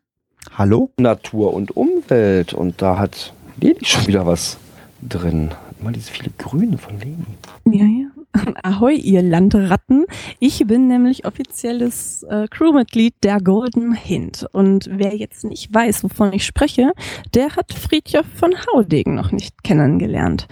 [0.58, 0.90] Hallo?
[0.98, 2.54] Natur und Umwelt.
[2.54, 4.58] Und da hat Leni schon wieder was
[5.02, 5.52] drin.
[5.82, 7.26] Mal diese viele Grüne von Leni.
[7.66, 8.08] Ja, ja.
[8.64, 10.06] Ahoi, ihr Landratten.
[10.40, 14.46] Ich bin nämlich offizielles äh, Crewmitglied der Golden Hint.
[14.52, 16.94] Und wer jetzt nicht weiß, wovon ich spreche,
[17.34, 20.48] der hat Friedjof von Haudegen noch nicht kennengelernt.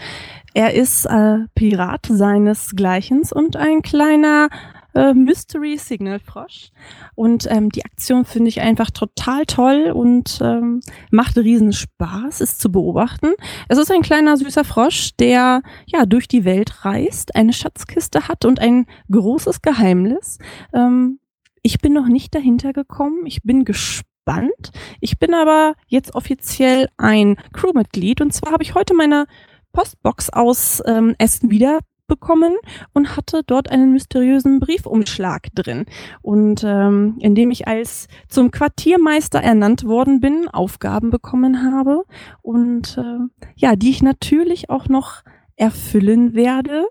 [0.53, 4.49] Er ist äh, Pirat seinesgleichens und ein kleiner
[4.93, 6.71] äh, Mystery Signal Frosch.
[7.15, 10.81] Und ähm, die Aktion finde ich einfach total toll und ähm,
[11.11, 13.33] macht riesen Spaß, es zu beobachten.
[13.69, 18.45] Es ist ein kleiner süßer Frosch, der ja durch die Welt reist, eine Schatzkiste hat
[18.45, 20.37] und ein großes Geheimnis.
[20.73, 21.19] Ähm,
[21.63, 23.25] ich bin noch nicht dahinter gekommen.
[23.25, 24.71] Ich bin gespannt.
[24.99, 29.25] Ich bin aber jetzt offiziell ein Crewmitglied und zwar habe ich heute meine
[29.73, 31.79] Postbox aus ähm, Essen wieder
[32.11, 32.57] bekommen
[32.93, 35.85] und hatte dort einen mysteriösen Briefumschlag drin.
[36.21, 42.03] Und ähm, indem ich als zum Quartiermeister ernannt worden bin, Aufgaben bekommen habe
[42.41, 43.19] und äh,
[43.55, 45.23] ja, die ich natürlich auch noch
[45.55, 46.87] erfüllen werde.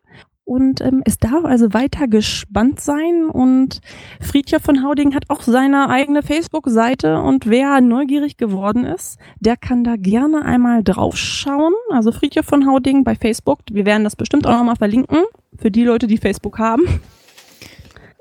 [0.51, 3.31] Und ähm, es darf also weiter gespannt sein.
[3.33, 3.81] Und
[4.21, 7.21] Friedhof von Hauding hat auch seine eigene Facebook-Seite.
[7.21, 11.73] Und wer neugierig geworden ist, der kann da gerne einmal draufschauen.
[11.93, 13.61] Also Friedhof von Hauding bei Facebook.
[13.71, 15.19] Wir werden das bestimmt auch nochmal verlinken.
[15.57, 16.83] Für die Leute, die Facebook haben.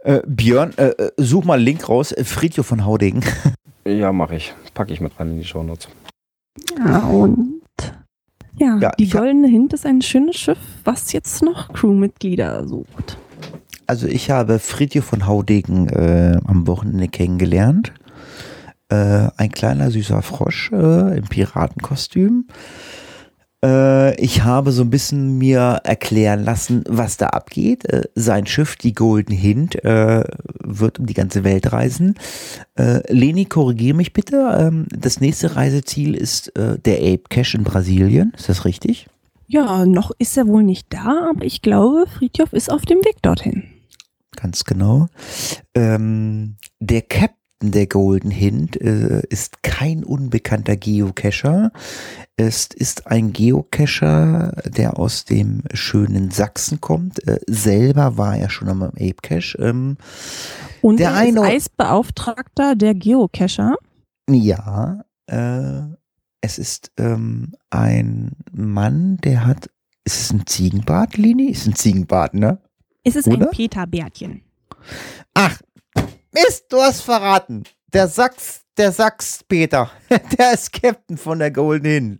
[0.03, 2.13] Äh, Björn, äh, äh, such mal einen Link raus.
[2.23, 3.23] Friedhof von Haudegen.
[3.85, 4.53] Ja, mache ich.
[4.75, 5.87] Packe ich mit rein in die Shownotes.
[6.77, 7.58] Ja, und
[8.59, 13.17] ja, Ja, die Goldene Hint ist ein schönes Schiff, was jetzt noch Crewmitglieder sucht.
[13.87, 17.91] Also ich habe Friedhof von Haudegen äh, am Wochenende kennengelernt.
[18.89, 22.45] Äh, ein kleiner süßer Frosch äh, im Piratenkostüm.
[23.63, 27.85] Äh, ich habe so ein bisschen mir erklären lassen, was da abgeht.
[27.85, 30.23] Äh, sein Schiff, die Golden Hint, äh,
[30.63, 32.15] wird um die ganze Welt reisen.
[32.77, 34.57] Leni, korrigiere mich bitte.
[34.57, 38.31] Ähm, das nächste Reiseziel ist der Ape Cache in Brasilien.
[38.37, 39.07] Ist das richtig?
[39.47, 43.21] Ja, noch ist er wohl nicht da, aber ich glaube, Friedhof ist auf dem Weg
[43.21, 43.63] dorthin.
[44.35, 45.07] Ganz genau.
[45.73, 51.71] Ähm, der Captain der Golden Hint äh, ist kein unbekannter Geocacher.
[52.37, 57.25] Es ist ein Geocacher, der aus dem schönen Sachsen kommt.
[57.27, 59.57] Äh, selber war er schon am Ape Cache.
[59.59, 59.97] Ähm,
[60.81, 61.45] Und Der er eine- ist
[61.77, 63.75] Eisbeauftragter der Geocacher.
[64.29, 65.81] ja, äh,
[66.41, 69.69] es ist ähm, ein Mann, der hat.
[70.05, 71.47] Ist es ein Ziegenbart, Lini?
[71.51, 72.59] Ist ein Ziegenbart, ne?
[73.03, 73.47] Es ist Oder?
[73.47, 74.41] ein Peter-Bärtchen.
[75.33, 75.59] Ach,
[76.31, 77.63] Mist, du hast verraten.
[77.91, 79.89] Der Sachs, der Sachs Peter,
[80.37, 82.19] der ist Captain von der Golden Hin.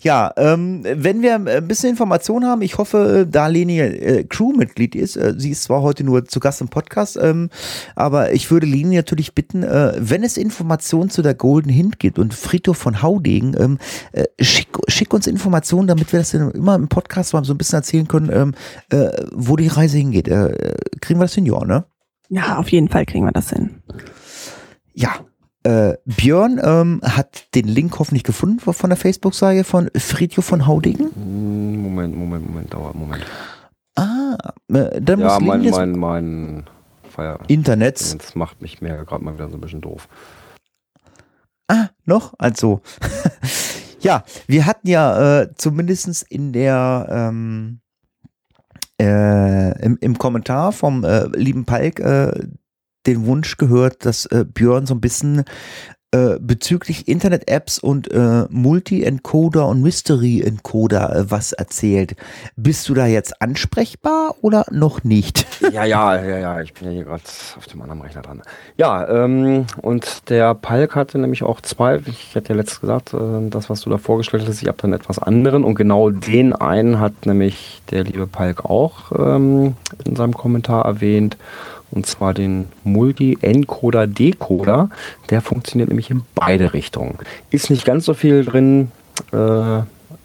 [0.00, 5.16] Ja, ähm, wenn wir ein bisschen Informationen haben, ich hoffe, da Leni äh, Crewmitglied ist,
[5.16, 7.50] äh, sie ist zwar heute nur zu Gast im Podcast, ähm,
[7.94, 12.18] aber ich würde Leni natürlich bitten, äh, wenn es Informationen zu der Golden Hint gibt
[12.18, 13.78] und Friedhof von Haudegen, ähm,
[14.12, 17.58] äh, schick, schick uns Informationen, damit wir das dann immer im Podcast mal so ein
[17.58, 18.54] bisschen erzählen können, ähm,
[18.90, 20.28] äh, wo die Reise hingeht.
[20.28, 21.84] Äh, kriegen wir das hin, ja, ne?
[22.34, 23.80] Ja, auf jeden Fall kriegen wir das hin.
[24.92, 25.10] Ja.
[25.62, 31.10] Äh, Björn ähm, hat den Link hoffentlich gefunden von der Facebook-Seite von Friedhof von Haudegen.
[31.14, 33.24] Hm, Moment, Moment, Moment, dauert, Moment.
[33.94, 34.36] Ah,
[34.68, 36.64] Äh, dann Ja, muss mein, das mein, mein
[37.08, 37.38] Feier.
[37.46, 38.00] Internet.
[38.20, 40.08] Das macht mich mir gerade mal wieder so ein bisschen doof.
[41.68, 42.34] Ah, noch?
[42.38, 42.80] Also.
[44.00, 47.78] ja, wir hatten ja äh, zumindest in der ähm,
[49.00, 52.46] äh, im, im Kommentar vom äh, lieben Palk äh,
[53.06, 55.44] den Wunsch gehört, dass äh, Björn so ein bisschen
[56.14, 62.14] äh, bezüglich Internet-Apps und äh, Multi-Encoder und Mystery-Encoder äh, was erzählt.
[62.54, 65.46] Bist du da jetzt ansprechbar oder noch nicht?
[65.72, 67.22] Ja, ja, ja, ja, ich bin ja hier gerade
[67.56, 68.42] auf dem anderen Rechner dran.
[68.76, 73.48] Ja, ähm, und der Palk hatte nämlich auch zwei, ich hatte ja letztes gesagt, äh,
[73.48, 77.00] das, was du da vorgestellt hast, ich habe dann etwas anderen und genau den einen
[77.00, 79.74] hat nämlich der liebe Palk auch ähm,
[80.04, 81.38] in seinem Kommentar erwähnt
[81.94, 84.90] und zwar den Multi-Encoder-Decoder.
[85.30, 87.18] Der funktioniert nämlich in beide Richtungen.
[87.50, 88.90] Ist nicht ganz so viel drin,
[89.32, 89.82] äh,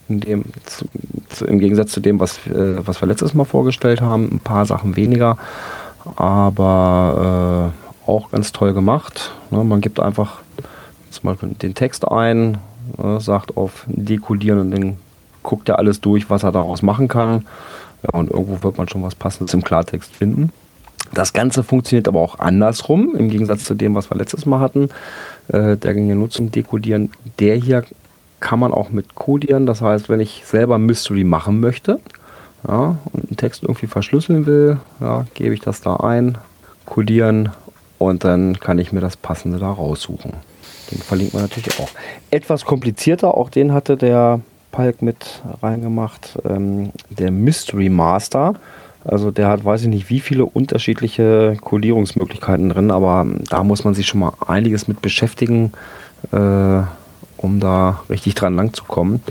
[0.07, 0.85] dem, zu,
[1.29, 4.29] zu, im Gegensatz zu dem, was, äh, was wir letztes Mal vorgestellt haben.
[4.31, 5.37] Ein paar Sachen weniger,
[6.15, 7.71] aber
[8.07, 9.31] äh, auch ganz toll gemacht.
[9.51, 10.39] Ne, man gibt einfach
[11.11, 12.57] zum Beispiel den Text ein,
[12.97, 14.97] äh, sagt auf Dekodieren und dann
[15.43, 17.45] guckt er alles durch, was er daraus machen kann.
[18.01, 20.51] Ja, und irgendwo wird man schon was Passendes im Klartext finden.
[21.14, 24.90] Das Ganze funktioniert aber auch andersrum, im Gegensatz zu dem, was wir letztes Mal hatten.
[25.48, 27.11] Äh, der ging ja nur zum Dekodieren.
[27.40, 27.84] Der hier
[28.40, 29.65] kann man auch mit kodieren.
[29.65, 31.99] Das heißt, wenn ich selber Mystery machen möchte
[32.68, 36.38] ja, und einen Text irgendwie verschlüsseln will, ja, gebe ich das da ein,
[36.86, 37.49] kodieren
[37.98, 40.34] und dann kann ich mir das Passende da raussuchen.
[40.91, 41.90] Den verlinkt man natürlich auch.
[42.31, 44.40] Etwas komplizierter, auch den hatte der
[44.72, 48.56] Palk mit reingemacht, ähm, der Mystery Master.
[49.05, 53.93] Also der hat, weiß ich nicht, wie viele unterschiedliche Kodierungsmöglichkeiten drin, aber da muss man
[53.93, 55.71] sich schon mal einiges mit beschäftigen,
[56.31, 56.81] äh,
[57.38, 59.23] um da richtig dran lang zu kommen.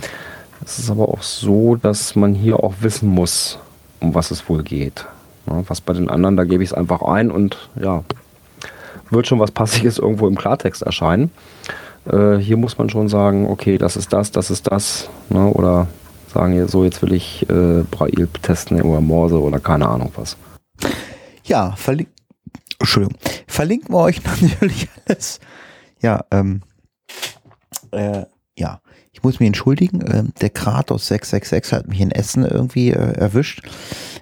[0.65, 3.59] Es ist aber auch so, dass man hier auch wissen muss,
[4.01, 5.07] um was es wohl geht.
[5.47, 8.03] Ja, was bei den anderen, da gebe ich es einfach ein und ja,
[9.11, 11.31] wird schon was Passiges irgendwo im Klartext erscheinen.
[12.11, 15.87] Äh, hier muss man schon sagen, okay, das ist das, das ist das, ne, oder
[16.29, 20.37] sagen, so jetzt will ich äh, Braille testen oder Morse oder keine Ahnung was.
[21.45, 22.15] Ja, verlinken.
[22.79, 23.19] Entschuldigung.
[23.47, 25.41] Verlinken wir euch natürlich alles.
[26.01, 26.63] Ja, ähm,
[27.91, 28.25] äh,
[28.57, 28.81] ja.
[29.13, 33.63] Ich muss mich entschuldigen, ähm, der Kratos 666 hat mich in Essen irgendwie äh, erwischt.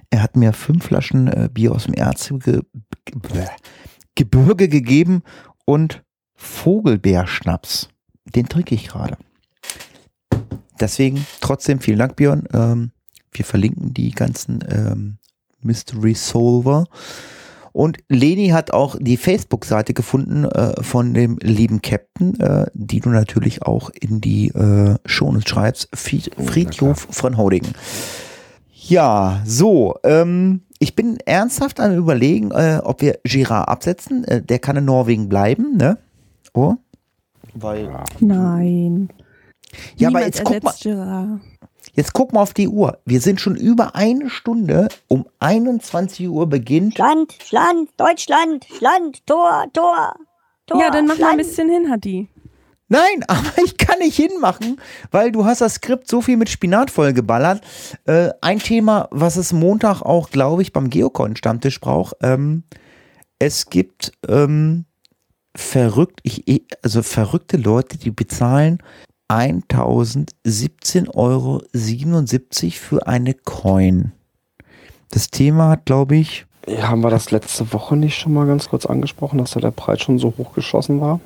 [0.08, 2.64] Er hat mir fünf Flaschen äh, Bier aus dem Erzgebirge
[4.14, 5.22] Gebirge gegeben
[5.66, 6.02] und
[6.34, 7.90] Vogelbeerschnaps.
[8.24, 9.18] Den trinke ich gerade.
[10.80, 12.44] Deswegen trotzdem vielen Dank, Björn.
[12.52, 12.90] Ähm,
[13.32, 15.18] wir verlinken die ganzen ähm,
[15.60, 16.86] Mystery Solver.
[17.72, 23.10] Und Leni hat auch die Facebook-Seite gefunden äh, von dem lieben Captain, äh, die du
[23.10, 25.88] natürlich auch in die äh, Shownotes schreibst.
[25.92, 27.72] Fried Oh, Friedhof von Hodingen.
[28.72, 29.96] Ja, so.
[30.04, 34.24] Ähm, ich bin ernsthaft am überlegen, äh, ob wir Girard absetzen.
[34.24, 35.98] Äh, der kann in Norwegen bleiben, ne?
[36.54, 36.76] Oh.
[37.52, 37.90] Weil.
[38.20, 39.10] Nein.
[39.96, 41.40] Ja, aber jetzt guck mal, Gerard.
[41.94, 42.98] jetzt guck mal auf die Uhr.
[43.04, 44.88] Wir sind schon über eine Stunde.
[45.08, 46.94] Um 21 Uhr beginnt.
[46.94, 50.14] Schland, Schland, Deutschland, Schland, Tor, Tor,
[50.66, 50.80] Tor.
[50.80, 52.28] Ja, dann mach mal ein bisschen hin, Hadi.
[52.88, 54.80] Nein, aber ich kann nicht hinmachen,
[55.10, 57.60] weil du hast das Skript so viel mit Spinat vollgeballert.
[58.04, 62.14] Äh, ein Thema, was es Montag auch, glaube ich, beim Geocon-Stammtisch braucht.
[62.22, 62.62] Ähm,
[63.40, 64.84] es gibt ähm,
[65.56, 68.78] verrückt, ich, ich- also verrückte Leute, die bezahlen
[69.28, 71.62] 1017,77 Euro
[72.70, 74.12] für eine Coin.
[75.10, 78.68] Das Thema hat, glaube ich, Ja, haben wir das letzte Woche nicht schon mal ganz
[78.68, 81.20] kurz angesprochen, dass da der Preis schon so hochgeschossen war?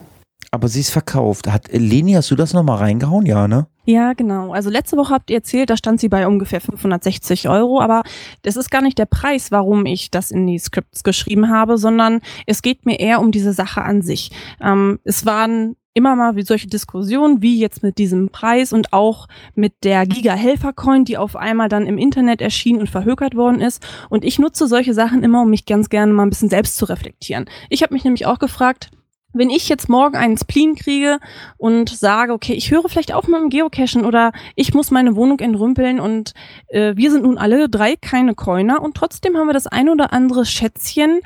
[0.51, 1.51] aber sie ist verkauft.
[1.51, 3.24] Hat Leni, hast du das nochmal reingehauen?
[3.24, 3.66] Ja, ne?
[3.85, 4.52] Ja, genau.
[4.52, 8.02] Also letzte Woche habt ihr erzählt, da stand sie bei ungefähr 560 Euro, aber
[8.43, 12.20] das ist gar nicht der Preis, warum ich das in die Scripts geschrieben habe, sondern
[12.47, 14.32] es geht mir eher um diese Sache an sich.
[14.60, 19.26] Ähm, es waren immer mal wie solche Diskussionen, wie jetzt mit diesem Preis und auch
[19.54, 23.84] mit der Giga-Helfer-Coin, die auf einmal dann im Internet erschien und verhökert worden ist.
[24.08, 26.84] Und ich nutze solche Sachen immer, um mich ganz gerne mal ein bisschen selbst zu
[26.84, 27.46] reflektieren.
[27.68, 28.90] Ich habe mich nämlich auch gefragt,
[29.32, 31.18] wenn ich jetzt morgen einen Spleen kriege
[31.56, 35.38] und sage, okay, ich höre vielleicht auch mal im Geocachen oder ich muss meine Wohnung
[35.38, 36.34] entrümpeln und
[36.68, 40.12] äh, wir sind nun alle drei keine Coiner und trotzdem haben wir das ein oder
[40.12, 41.20] andere Schätzchen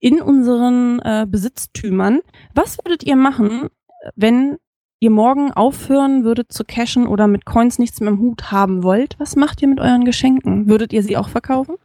[0.00, 2.20] in unseren äh, Besitztümern.
[2.54, 3.68] Was würdet ihr machen,
[4.14, 4.56] wenn
[5.00, 9.16] ihr morgen aufhören würdet zu cashen oder mit Coins nichts mehr im Hut haben wollt?
[9.18, 10.68] Was macht ihr mit euren Geschenken?
[10.68, 11.76] Würdet ihr sie auch verkaufen?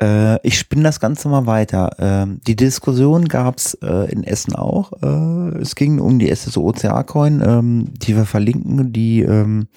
[0.00, 1.96] Äh, ich spinne das Ganze mal weiter.
[1.98, 4.92] Ähm, die Diskussion gab's äh, in Essen auch.
[5.02, 9.68] Äh, es ging um die SSO OCA-Coin, ähm, die wir verlinken, die ähm,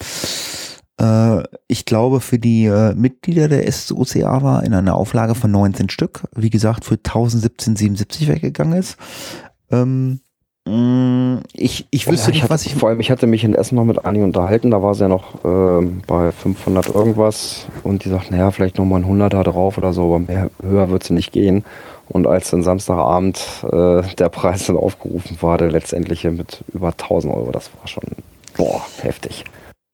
[0.99, 5.89] Äh, ich glaube, für die äh, Mitglieder der SOCA war in einer Auflage von 19
[5.89, 8.97] Stück, wie gesagt, für 1017,77 weggegangen ist.
[9.71, 10.21] Ähm,
[11.53, 12.75] ich, ich wüsste Ja, nicht, hatte, was ich.
[12.75, 15.07] Vor allem, ich hatte mich in Essen mal mit Anni unterhalten, da war sie ja
[15.07, 19.93] noch ähm, bei 500 irgendwas und die sagt, naja, vielleicht nochmal ein 100er drauf oder
[19.93, 21.63] so, aber mehr, höher wird sie nicht gehen.
[22.09, 23.39] Und als dann Samstagabend
[23.71, 28.03] äh, der Preis dann aufgerufen war, der letztendliche mit über 1000 Euro, das war schon,
[28.57, 29.45] boah, heftig.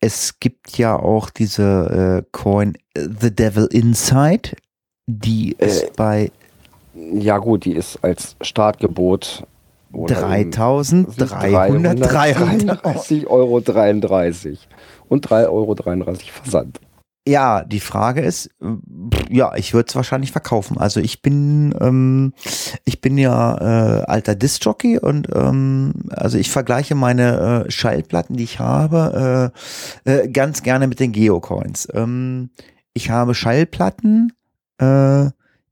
[0.02, 4.52] Es gibt ja auch diese äh, Coin äh, The Devil Inside,
[5.08, 6.32] die Äh, ist bei
[6.96, 9.44] Ja gut, die ist als Startgebot
[9.94, 11.28] 3333
[11.66, 14.68] 33,33 Euro 33
[15.08, 15.76] und 3,33 Euro
[16.44, 16.80] Versand.
[17.28, 18.50] Ja, die Frage ist,
[19.30, 20.80] ja, ich würde es wahrscheinlich verkaufen.
[20.80, 22.34] Also ich bin, ähm,
[22.86, 28.46] ich bin ja äh, alter Disc-Jockey und ähm, also ich vergleiche meine äh, Schallplatten, die
[28.46, 29.52] ich habe,
[30.06, 31.88] äh, äh, ganz gerne mit den Geocoins.
[31.94, 32.50] Ähm,
[32.94, 34.34] ich habe Schallplatten,
[34.80, 35.30] äh,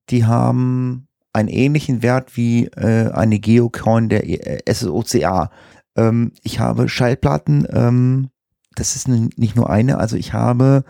[0.10, 1.07] die haben
[1.38, 5.52] einen ähnlichen Wert wie äh, eine Geocoin der äh, SOCA.
[5.96, 8.30] Ähm, ich habe Schallplatten, ähm,
[8.76, 10.84] das ist nicht nur eine, also ich habe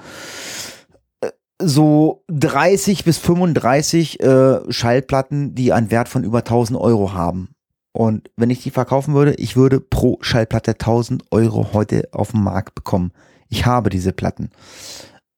[1.20, 7.50] äh, so 30 bis 35 äh, Schallplatten, die einen Wert von über 1000 Euro haben.
[7.92, 12.44] Und wenn ich die verkaufen würde, ich würde pro Schallplatte 1000 Euro heute auf dem
[12.44, 13.12] Markt bekommen.
[13.50, 14.52] Ich habe diese Platten.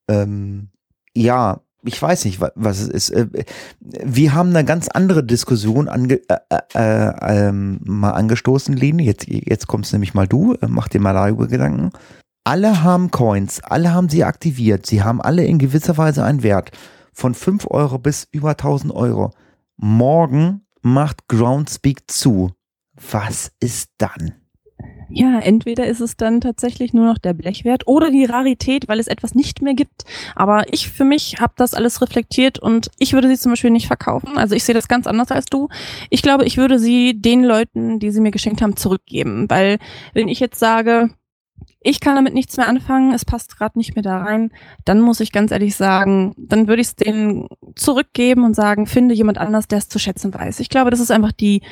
[0.08, 0.68] Ähm,
[1.16, 3.10] ja, ich weiß nicht, wa- was es ist.
[3.10, 3.26] Äh,
[3.80, 6.36] Wir haben eine ganz andere Diskussion ange äh,
[6.74, 7.12] äh,
[7.48, 9.04] ähm, mal angestoßen, Leni.
[9.04, 11.90] Jetzt, jetzt kommst nämlich mal du, äh, mach dir mal darüber Gedanken.
[12.44, 14.86] Alle haben Coins, alle haben sie aktiviert.
[14.86, 16.70] Sie haben alle in gewisser Weise einen Wert
[17.12, 19.30] von 5 Euro bis über 1000 Euro.
[19.76, 22.52] Morgen macht Groundspeak zu.
[23.10, 24.32] Was ist dann?
[25.12, 29.08] Ja, entweder ist es dann tatsächlich nur noch der Blechwert oder die Rarität, weil es
[29.08, 30.04] etwas nicht mehr gibt.
[30.36, 33.88] Aber ich für mich habe das alles reflektiert und ich würde sie zum Beispiel nicht
[33.88, 34.38] verkaufen.
[34.38, 35.68] Also ich sehe das ganz anders als du.
[36.10, 39.50] Ich glaube, ich würde sie den Leuten, die sie mir geschenkt haben, zurückgeben.
[39.50, 39.78] Weil
[40.14, 41.10] wenn ich jetzt sage,
[41.82, 44.50] ich kann damit nichts mehr anfangen, es passt gerade nicht mehr da rein,
[44.84, 49.14] dann muss ich ganz ehrlich sagen, dann würde ich es denen zurückgeben und sagen, finde
[49.14, 50.60] jemand anders, der es zu schätzen weiß.
[50.60, 51.62] Ich glaube, das ist einfach die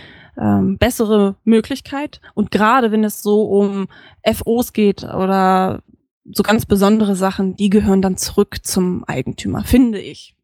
[0.40, 2.20] ähm, bessere Möglichkeit.
[2.34, 3.88] Und gerade wenn es so um
[4.24, 5.82] FOs geht oder
[6.30, 10.34] so ganz besondere Sachen, die gehören dann zurück zum Eigentümer, finde ich.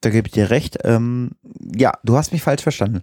[0.00, 0.78] Da gebe ich dir recht.
[0.84, 1.32] Ähm,
[1.74, 3.02] ja, du hast mich falsch verstanden.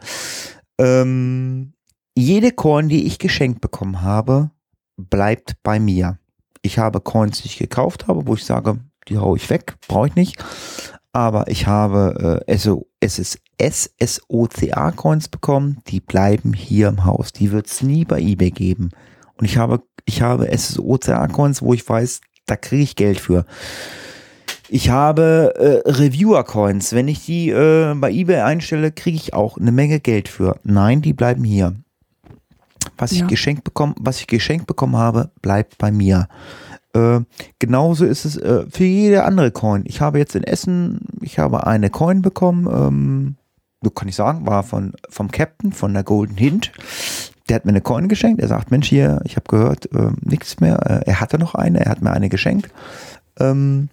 [0.80, 1.74] Ähm,
[2.16, 4.50] jede Coin, die ich geschenkt bekommen habe,
[4.98, 6.18] bleibt bei mir.
[6.64, 10.08] Ich habe Coins, die ich gekauft habe, wo ich sage, die hau ich weg, brauche
[10.08, 10.44] ich nicht.
[11.14, 17.32] Aber ich habe äh, SO, SS, SSOCA-Coins bekommen, die bleiben hier im Haus.
[17.34, 18.92] Die wird es nie bei eBay geben.
[19.38, 23.46] Und ich habe, ich habe SSOCA-Coins, wo ich weiß, da kriege ich Geld für.
[24.70, 25.54] Ich habe
[25.86, 26.94] äh, Reviewer-Coins.
[26.94, 30.60] Wenn ich die äh, bei eBay einstelle, kriege ich auch eine Menge Geld für.
[30.64, 31.76] Nein, die bleiben hier.
[32.98, 33.28] Was ich Ja.
[33.28, 36.28] geschenkt bekommen, was ich geschenkt bekommen habe, bleibt bei mir.
[36.94, 37.20] Äh,
[37.60, 39.84] genauso ist es äh, für jede andere Coin.
[39.86, 43.36] Ich habe jetzt in Essen, ich habe eine Coin bekommen, ähm,
[43.94, 46.72] kann ich sagen, war von vom Captain von der Golden Hint.
[47.50, 48.42] Der hat mir eine Coin geschenkt.
[48.42, 50.80] Er sagt, Mensch, hier, ich habe gehört, äh, nichts mehr.
[50.86, 52.70] Äh, er hatte noch eine, er hat mir eine geschenkt.
[53.40, 53.90] Ähm,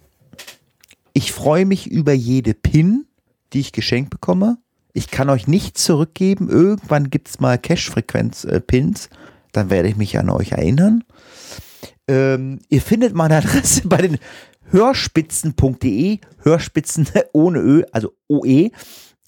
[1.13, 3.05] ich freue mich über jede Pin,
[3.53, 4.57] die ich geschenkt bekomme.
[4.91, 6.49] Ich kann euch nicht zurückgeben.
[6.49, 9.09] Irgendwann gibt's mal Cash-Frequenz-Pins.
[9.51, 11.03] Dann werde ich mich an euch erinnern.
[12.07, 14.17] Ähm, ihr findet meine Adresse bei den
[14.71, 16.19] hörspitzen.de.
[16.43, 18.71] Hörspitzen ohne Ö, also OE.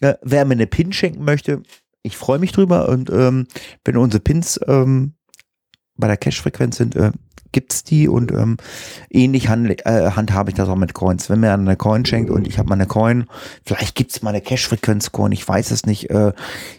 [0.02, 1.64] Äh, wer mir eine Pin schenken möchte,
[2.04, 2.90] ich freue mich drüber.
[2.90, 3.48] Und ähm,
[3.84, 5.14] wenn unsere Pins ähm,
[5.96, 7.12] bei der Cash-Frequenz sind, äh,
[7.52, 8.58] gibt's die und ähm,
[9.10, 11.30] ähnlich hand, äh, handhabe ich das auch mit Coins.
[11.30, 13.26] Wenn mir eine Coin schenkt und ich habe mal eine Coin,
[13.66, 16.34] vielleicht gibt's mal eine Cash-Frequenz-Coin, ich weiß es nicht, äh,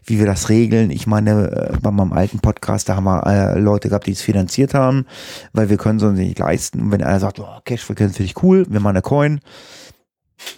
[0.05, 0.91] wie wir das regeln.
[0.91, 4.23] Ich meine, äh, bei meinem alten Podcast, da haben wir äh, Leute gehabt, die es
[4.23, 5.07] finanziert haben,
[5.53, 6.81] weil wir können es uns nicht leisten.
[6.81, 9.41] Und wenn einer sagt, oh, Cash-Frequenz finde ich cool, wir mal eine Coin,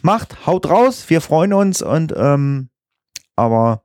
[0.03, 2.69] macht, haut raus, wir freuen uns und ähm,
[3.37, 3.83] aber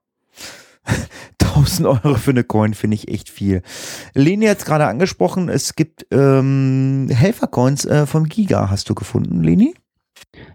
[1.41, 3.61] 1000 Euro für eine Coin finde ich echt viel.
[4.13, 8.69] Leni hat es gerade angesprochen, es gibt ähm, Helfercoins äh, vom Giga.
[8.69, 9.73] Hast du gefunden, Leni?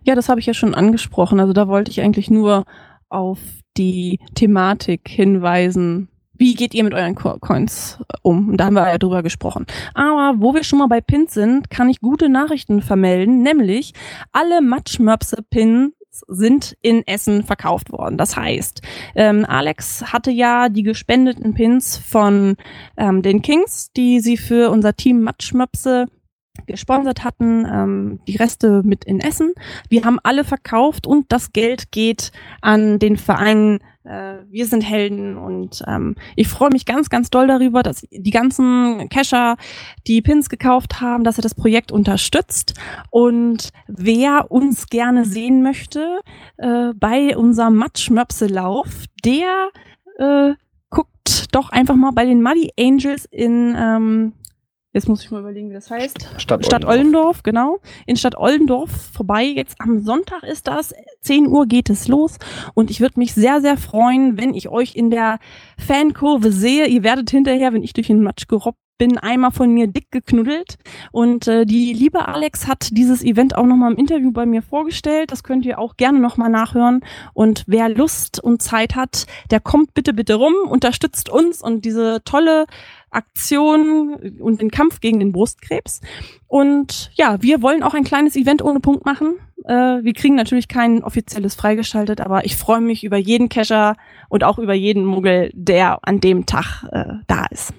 [0.02, 1.40] Ja, das habe ich ja schon angesprochen.
[1.40, 2.64] Also da wollte ich eigentlich nur
[3.08, 3.38] auf
[3.76, 6.09] die Thematik hinweisen.
[6.40, 8.48] Wie geht ihr mit euren Co Coins um?
[8.48, 9.66] Und da haben wir ja drüber gesprochen.
[9.92, 13.92] Aber wo wir schon mal bei Pins sind, kann ich gute Nachrichten vermelden, nämlich
[14.32, 15.92] alle Matschmöpse-Pins
[16.28, 18.16] sind in Essen verkauft worden.
[18.16, 18.80] Das heißt,
[19.16, 22.56] ähm, Alex hatte ja die gespendeten Pins von
[22.96, 26.06] ähm, den Kings, die sie für unser Team Matschmöpse
[26.66, 29.52] gesponsert hatten, ähm, die Reste mit in Essen.
[29.90, 35.36] Wir haben alle verkauft und das Geld geht an den Verein äh, Wir sind Helden
[35.36, 39.56] und ähm, ich freue mich ganz, ganz doll darüber, dass die ganzen Cacher,
[40.06, 42.80] die Pins gekauft haben, dass er das Projekt unterstützt.
[43.10, 46.20] Und wer uns gerne sehen möchte
[46.56, 48.88] äh, bei unserem Matschmöpselauf,
[49.22, 49.68] der
[50.16, 50.54] äh,
[50.88, 54.32] guckt doch einfach mal bei den Muddy Angels in ähm,
[54.92, 56.34] Jetzt muss ich mal überlegen, wie das heißt.
[56.38, 57.78] Stadt, Stadt Ollendorf, genau.
[58.06, 59.44] In Stadt Ollendorf vorbei.
[59.44, 60.92] Jetzt am Sonntag ist das.
[61.20, 62.38] 10 Uhr geht es los.
[62.74, 65.38] Und ich würde mich sehr, sehr freuen, wenn ich euch in der
[65.78, 66.88] Fankurve sehe.
[66.88, 70.76] Ihr werdet hinterher, wenn ich durch den Matsch gerobbt bin, einmal von mir dick geknuddelt.
[71.10, 75.32] Und äh, die liebe Alex hat dieses Event auch nochmal im Interview bei mir vorgestellt.
[75.32, 77.00] Das könnt ihr auch gerne nochmal nachhören.
[77.32, 82.22] Und wer Lust und Zeit hat, der kommt bitte, bitte rum, unterstützt uns und diese
[82.24, 82.66] tolle
[83.10, 86.00] Aktion und den Kampf gegen den Brustkrebs.
[86.46, 89.36] Und ja, wir wollen auch ein kleines Event ohne Punkt machen.
[89.64, 93.96] Äh, wir kriegen natürlich kein offizielles freigeschaltet, aber ich freue mich über jeden Cacher
[94.28, 97.72] und auch über jeden Muggel, der an dem Tag äh, da ist.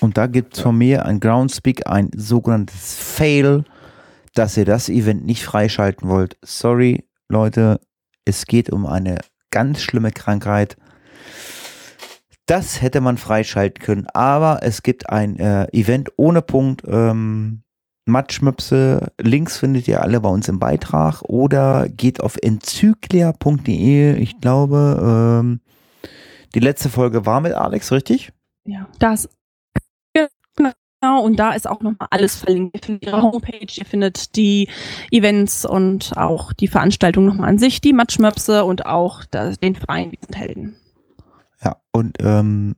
[0.00, 3.64] Und da gibt es von mir ein Groundspeak, ein sogenanntes Fail,
[4.34, 6.36] dass ihr das Event nicht freischalten wollt.
[6.42, 7.80] Sorry, Leute,
[8.24, 9.18] es geht um eine
[9.50, 10.76] ganz schlimme Krankheit.
[12.48, 16.82] Das hätte man freischalten können, aber es gibt ein äh, Event ohne Punkt.
[16.88, 17.62] Ähm,
[18.06, 24.16] Matschmöpse, Links findet ihr alle bei uns im Beitrag oder geht auf enzyklia.de.
[24.16, 25.60] Ich glaube, ähm,
[26.54, 28.32] die letzte Folge war mit Alex, richtig?
[28.64, 29.28] Ja, das
[31.00, 32.74] Genau, und da ist auch nochmal alles verlinkt.
[32.74, 34.68] Ihr findet ihre Homepage, ihr findet die
[35.12, 40.10] Events und auch die Veranstaltung nochmal an sich, die Matschmöpse und auch das, den Verein,
[40.20, 40.76] sind Helden.
[41.62, 42.76] Ja, und ähm,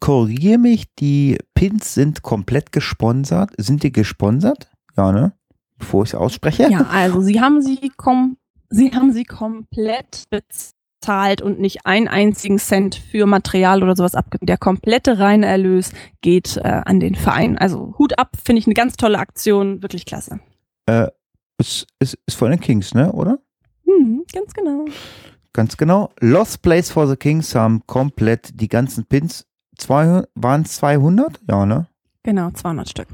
[0.00, 3.50] korrigiere mich, die Pins sind komplett gesponsert.
[3.56, 4.70] Sind die gesponsert?
[4.96, 5.32] Ja, ne?
[5.78, 6.70] Bevor ich es ausspreche.
[6.70, 8.36] Ja, also sie haben sie kom
[8.68, 14.46] sie haben sie komplett bezahlt und nicht einen einzigen Cent für Material oder sowas abgegeben.
[14.46, 17.58] Der komplette reine Erlös geht äh, an den Verein.
[17.58, 20.40] Also Hut ab, finde ich eine ganz tolle Aktion, wirklich klasse.
[20.86, 21.08] Äh,
[21.58, 23.38] ist, ist, ist von den Kings, ne, oder?
[23.84, 24.84] Hm, ganz genau.
[25.52, 26.10] Ganz genau.
[26.20, 29.46] Lost Place for the Kings haben komplett die ganzen Pins.
[29.88, 31.40] Waren es 200?
[31.48, 31.86] Ja, ne?
[32.22, 33.08] Genau, 200 Stück.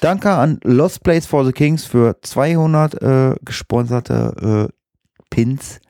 [0.00, 4.74] Danke an Lost Place for the Kings für 200 äh, gesponserte äh,
[5.30, 5.80] Pins,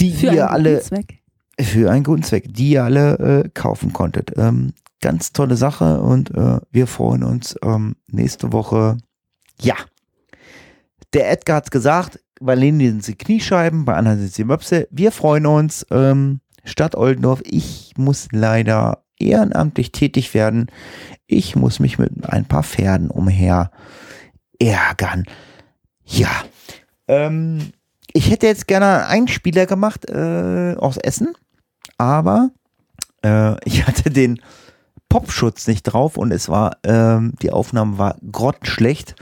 [0.00, 1.22] die Für ihr einen alle guten Zweck.
[1.60, 4.36] für einen guten Zweck, die ihr alle äh, kaufen konntet.
[4.36, 8.98] Ähm, ganz tolle Sache und äh, wir freuen uns ähm, nächste Woche.
[9.60, 9.76] Ja,
[11.12, 14.88] der Edgar hat's gesagt, bei Leni sind sie Kniescheiben, bei anderen sind sie Möpse.
[14.90, 15.86] Wir freuen uns.
[15.90, 20.70] Ähm, Stadt Oldendorf, ich muss leider ehrenamtlich tätig werden.
[21.26, 23.70] Ich muss mich mit ein paar Pferden umher
[24.60, 25.24] ärgern.
[26.04, 26.30] Ja.
[27.08, 27.72] Ähm,
[28.12, 31.34] ich hätte jetzt gerne einen Spieler gemacht äh, aus Essen,
[31.98, 32.50] aber
[33.24, 34.40] äh, ich hatte den
[35.08, 39.14] Popschutz nicht drauf und es war, ähm, die Aufnahme war grottenschlecht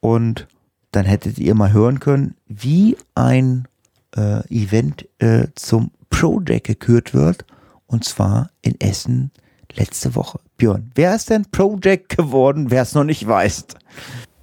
[0.00, 0.46] und
[0.92, 3.68] dann hättet ihr mal hören können, wie ein
[4.16, 7.44] äh, Event äh, zum Project gekürt wird
[7.86, 9.30] und zwar in Essen
[9.74, 10.40] letzte Woche.
[10.56, 13.66] Björn, wer ist denn Project geworden, wer es noch nicht weiß?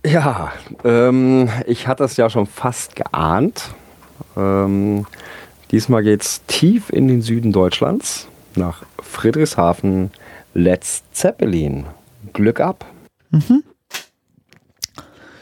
[0.05, 0.53] Ja,
[0.83, 3.73] ähm, ich hatte es ja schon fast geahnt.
[4.37, 5.05] Ähm,
[5.71, 10.11] diesmal geht es tief in den Süden Deutschlands, nach Friedrichshafen,
[10.53, 11.85] Let's Zeppelin.
[12.33, 12.85] Glück ab.
[13.31, 13.63] Mhm.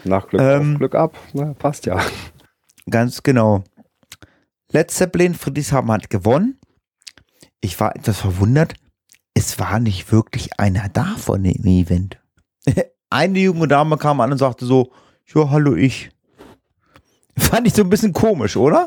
[0.06, 0.72] Nach Glück Ähm.
[0.74, 1.16] auf Glück ab.
[1.32, 2.00] Na, passt ja.
[2.88, 3.64] Ganz genau.
[4.72, 6.58] Led Zeppelin, Friedrichshafen hat gewonnen.
[7.60, 8.74] Ich war etwas verwundert.
[9.34, 12.18] Es war nicht wirklich einer da von dem Event.
[13.10, 14.92] Eine junge Dame kam an und sagte so,
[15.34, 16.10] ja, hallo ich.
[17.38, 18.86] Fand ich so ein bisschen komisch, oder?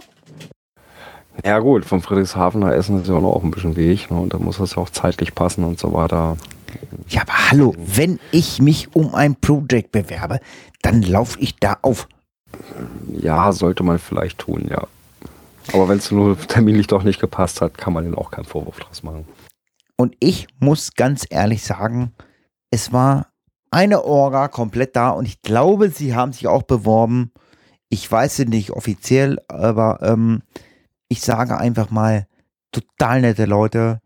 [1.46, 4.12] Ja gut, von Friedrichshafen nach Essen ist ja auch noch ein bisschen Weg.
[4.12, 4.20] Ne?
[4.20, 6.36] Und da muss das ja auch zeitlich passen und so weiter.
[7.08, 10.40] Ja, aber hallo, wenn ich mich um ein Projekt bewerbe,
[10.82, 12.08] dann laufe ich da auf.
[13.12, 14.88] Ja, sollte man vielleicht tun, ja.
[15.74, 18.80] Aber wenn es nur terminlich doch nicht gepasst hat, kann man den auch keinen Vorwurf
[18.80, 19.28] draus machen.
[19.98, 22.14] Und ich muss ganz ehrlich sagen,
[22.72, 23.28] es war
[23.70, 27.32] eine Orga komplett da und ich glaube, sie haben sich auch beworben.
[27.90, 30.42] Ich weiß es nicht offiziell, aber ähm,
[31.08, 32.26] ich sage einfach mal,
[32.72, 34.00] total nette Leute.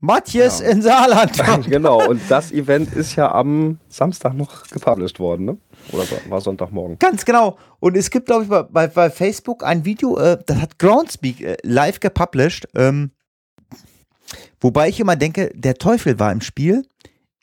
[0.00, 0.68] Matthias Ja.
[0.70, 1.40] in Saarland.
[1.68, 5.56] genau, und das Event ist ja am Samstag noch gepublished worden, ne?
[5.92, 6.98] Oder war Sonntagmorgen?
[6.98, 7.56] Ganz genau.
[7.80, 11.40] Und es gibt, glaube ich, bei, bei, bei Facebook ein Video, äh, das hat Groundspeak
[11.40, 12.68] äh, live gepublished.
[12.74, 13.12] Ähm,
[14.60, 16.86] wobei ich immer denke, der Teufel war im Spiel.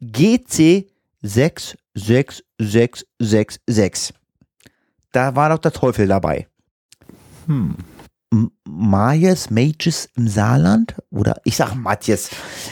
[0.01, 0.87] GC
[1.21, 4.15] 66666.
[5.11, 6.47] Da war doch der Teufel dabei.
[7.47, 7.75] Hm.
[8.67, 10.95] Majes, Mages im Saarland?
[11.11, 12.29] Oder ich sag Matjes.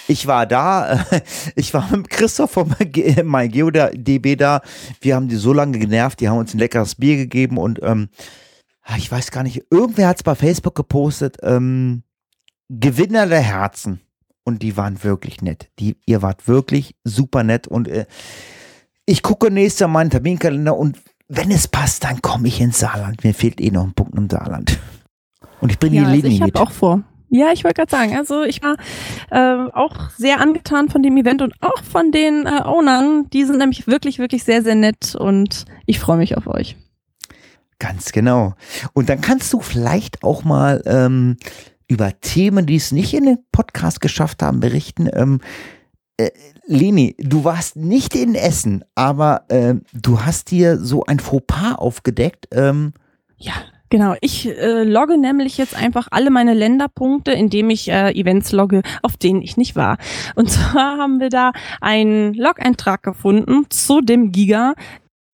[0.07, 1.05] Ich war da,
[1.55, 4.61] ich war mit Christoph vom Ge- MyGeo der DB da.
[5.01, 8.09] Wir haben die so lange genervt, die haben uns ein leckeres Bier gegeben und ähm,
[8.83, 12.03] ah, ich weiß gar nicht, irgendwer hat es bei Facebook gepostet, ähm,
[12.69, 14.01] Gewinner der Herzen.
[14.43, 15.69] Und die waren wirklich nett.
[15.77, 18.07] Die, ihr wart wirklich super nett und äh,
[19.05, 20.97] ich gucke nächstes Jahr meinen Terminkalender und
[21.27, 23.23] wenn es passt, dann komme ich ins Saarland.
[23.23, 24.79] Mir fehlt eh noch ein Punkt im Saarland.
[25.61, 27.03] Und ich bringe Ja, die also Leni ich habe auch vor.
[27.29, 28.75] Ja, ich wollte gerade sagen, also ich war
[29.29, 33.29] äh, auch sehr angetan von dem Event und auch von den äh, Ownern.
[33.29, 36.75] Die sind nämlich wirklich, wirklich sehr, sehr nett und ich freue mich auf euch.
[37.79, 38.53] Ganz genau.
[38.93, 41.37] Und dann kannst du vielleicht auch mal ähm,
[41.87, 45.09] über Themen, die es nicht in den Podcast geschafft haben, berichten.
[45.13, 45.39] Ähm,
[46.17, 46.31] äh,
[46.67, 52.47] Leni, du warst nicht in Essen, aber ähm, du hast dir so ein Fauxpas aufgedeckt.
[52.51, 52.93] Ähm,
[53.37, 53.53] Ja,
[53.91, 54.15] genau.
[54.21, 59.17] Ich äh, logge nämlich jetzt einfach alle meine Länderpunkte, indem ich äh, Events logge, auf
[59.17, 59.99] denen ich nicht war.
[60.33, 64.73] Und zwar haben wir da einen Log-Eintrag gefunden zu dem Giga.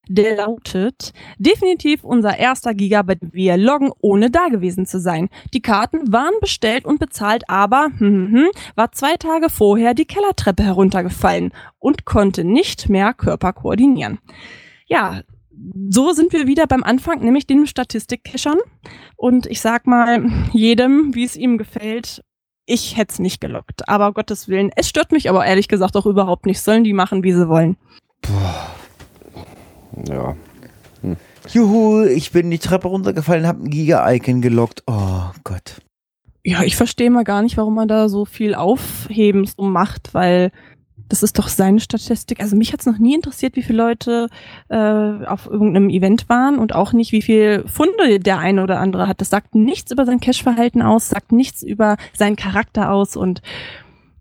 [0.09, 5.27] Der lautet, definitiv unser erster Giga, bei dem wir loggen, ohne da gewesen zu sein.
[5.53, 10.05] Die Karten waren bestellt und bezahlt, aber hm, hm, hm, war zwei Tage vorher die
[10.05, 14.19] Kellertreppe heruntergefallen und konnte nicht mehr Körper koordinieren.
[14.85, 15.21] Ja,
[15.89, 18.59] so sind wir wieder beim Anfang, nämlich den Statistik-Cachern.
[19.15, 22.23] Und ich sag mal, jedem, wie es ihm gefällt,
[22.65, 23.87] ich hätte es nicht gelockt.
[23.87, 26.61] Aber Gottes Willen, es stört mich aber ehrlich gesagt auch überhaupt nicht.
[26.61, 27.77] Sollen die machen, wie sie wollen.
[30.07, 30.35] Ja.
[31.49, 34.83] Juhu, ich bin die Treppe runtergefallen, habe ein Giga-Icon gelockt.
[34.85, 35.81] Oh Gott.
[36.43, 40.51] Ja, ich verstehe mal gar nicht, warum man da so viel Aufhebens um macht, weil
[41.09, 42.41] das ist doch seine Statistik.
[42.41, 44.27] Also mich hat's noch nie interessiert, wie viele Leute
[44.69, 49.07] äh, auf irgendeinem Event waren und auch nicht, wie viel Funde der eine oder andere
[49.07, 49.21] hat.
[49.21, 53.41] Das sagt nichts über sein Cash-Verhalten aus, sagt nichts über seinen Charakter aus und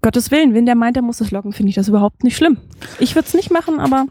[0.02, 2.58] Gottes Willen, wenn der meint, er muss es loggen, finde ich das überhaupt nicht schlimm.
[3.00, 4.06] Ich würde es nicht machen, aber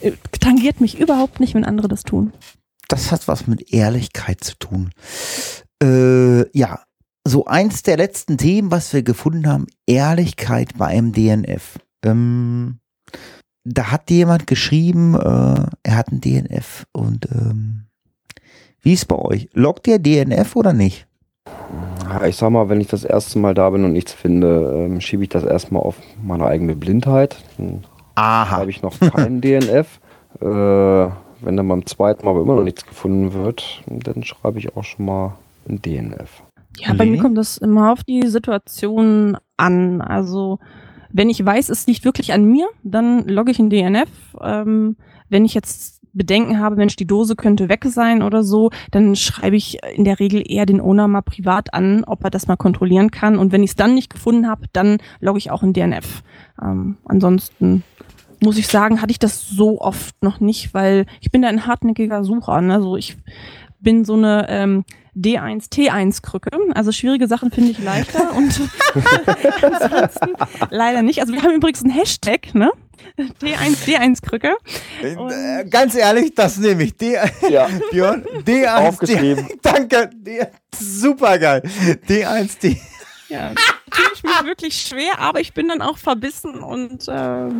[0.00, 2.32] äh, tangiert mich überhaupt nicht, wenn andere das tun.
[2.88, 4.90] Das hat was mit Ehrlichkeit zu tun.
[5.82, 6.80] Äh, ja,
[7.26, 11.78] so eins der letzten Themen, was wir gefunden haben, Ehrlichkeit bei einem DNF.
[12.04, 12.80] Ähm,
[13.64, 17.86] da hat jemand geschrieben, äh, er hat ein DNF und ähm,
[18.82, 19.48] wie ist bei euch?
[19.52, 21.06] Loggt ihr DNF oder nicht?
[22.26, 25.22] Ich sag mal, wenn ich das erste Mal da bin und nichts finde, ähm, schiebe
[25.22, 27.36] ich das erstmal auf meine eigene Blindheit.
[27.56, 27.84] Dann
[28.16, 28.50] Aha.
[28.50, 30.00] habe ich noch keinen DNF.
[30.40, 30.46] Äh,
[31.42, 34.84] wenn dann beim zweiten Mal aber immer noch nichts gefunden wird, dann schreibe ich auch
[34.84, 36.42] schon mal ein DNF.
[36.78, 40.00] Ja, bei mir kommt das immer auf die Situation an.
[40.00, 40.58] Also,
[41.12, 44.08] wenn ich weiß, es liegt wirklich an mir, dann logge ich ein DNF.
[44.40, 44.96] Ähm,
[45.28, 49.56] wenn ich jetzt Bedenken habe, Mensch, die Dose könnte weg sein oder so, dann schreibe
[49.56, 53.10] ich in der Regel eher den Owner mal privat an, ob er das mal kontrollieren
[53.10, 53.38] kann.
[53.38, 56.22] Und wenn ich es dann nicht gefunden habe, dann logge ich auch ein DNF.
[56.60, 57.84] Ähm, ansonsten
[58.42, 61.66] muss ich sagen, hatte ich das so oft noch nicht, weil ich bin da ein
[61.66, 62.60] hartnäckiger Sucher.
[62.60, 62.74] Ne?
[62.74, 63.16] Also ich
[63.80, 64.84] bin so eine ähm,
[65.16, 66.50] D1, T1-Krücke.
[66.74, 68.60] Also schwierige Sachen finde ich leichter und
[69.62, 70.30] ansonsten
[70.70, 71.20] leider nicht.
[71.20, 72.70] Also wir haben übrigens einen Hashtag, ne?
[73.18, 74.52] D1, D1-Krücke.
[75.16, 76.96] Und- Äh, Ganz ehrlich, das nehme ich.
[76.96, 77.16] D
[77.48, 77.68] Ja.
[77.90, 78.74] Björn, D1.
[78.88, 79.48] Aufgeschrieben.
[79.48, 80.10] D Danke.
[80.14, 80.46] D
[80.78, 81.62] super geil.
[82.08, 82.80] D1, D.
[83.28, 83.52] Ja,
[83.90, 87.50] tue ich mich wirklich schwer, aber ich bin dann auch verbissen und äh, ja,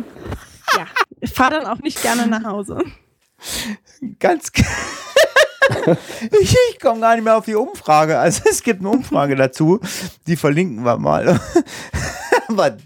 [1.33, 2.79] fahre dann auch nicht gerne nach Hause.
[4.19, 4.51] Ganz.
[6.41, 8.19] ich ich komme gar nicht mehr auf die Umfrage.
[8.19, 9.79] Also es gibt eine Umfrage dazu.
[10.27, 11.39] Die verlinken wir mal.
[12.47, 12.77] Aber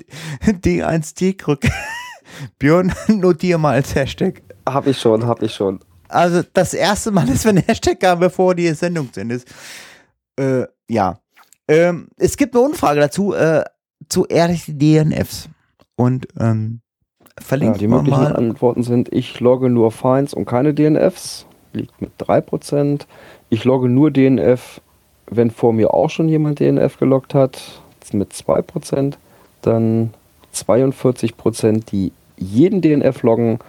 [0.45, 1.66] D1D-Krück.
[2.60, 4.41] Björn, notier mal als Hashtag.
[4.68, 5.80] Hab ich schon, hab ich schon.
[6.10, 9.48] Also das erste Mal, dass wir einen Hashtag haben, bevor die Sendung zu Ende ist.
[10.38, 11.20] Äh, ja.
[11.68, 13.64] Ähm, es gibt eine Umfrage dazu, äh,
[14.10, 15.49] zu ehrlichen DNFs.
[15.95, 16.82] Und ähm,
[17.24, 18.36] Ja, verlinkt die wir möglichen mal.
[18.36, 23.06] Antworten sind, ich logge nur Fines und keine DNFs, liegt mit 3%.
[23.49, 24.81] Ich logge nur DNF,
[25.27, 27.81] wenn vor mir auch schon jemand DNF geloggt hat,
[28.14, 29.14] mit 2%.
[29.61, 30.14] Dann
[30.53, 33.60] 42%, die jeden DNF loggen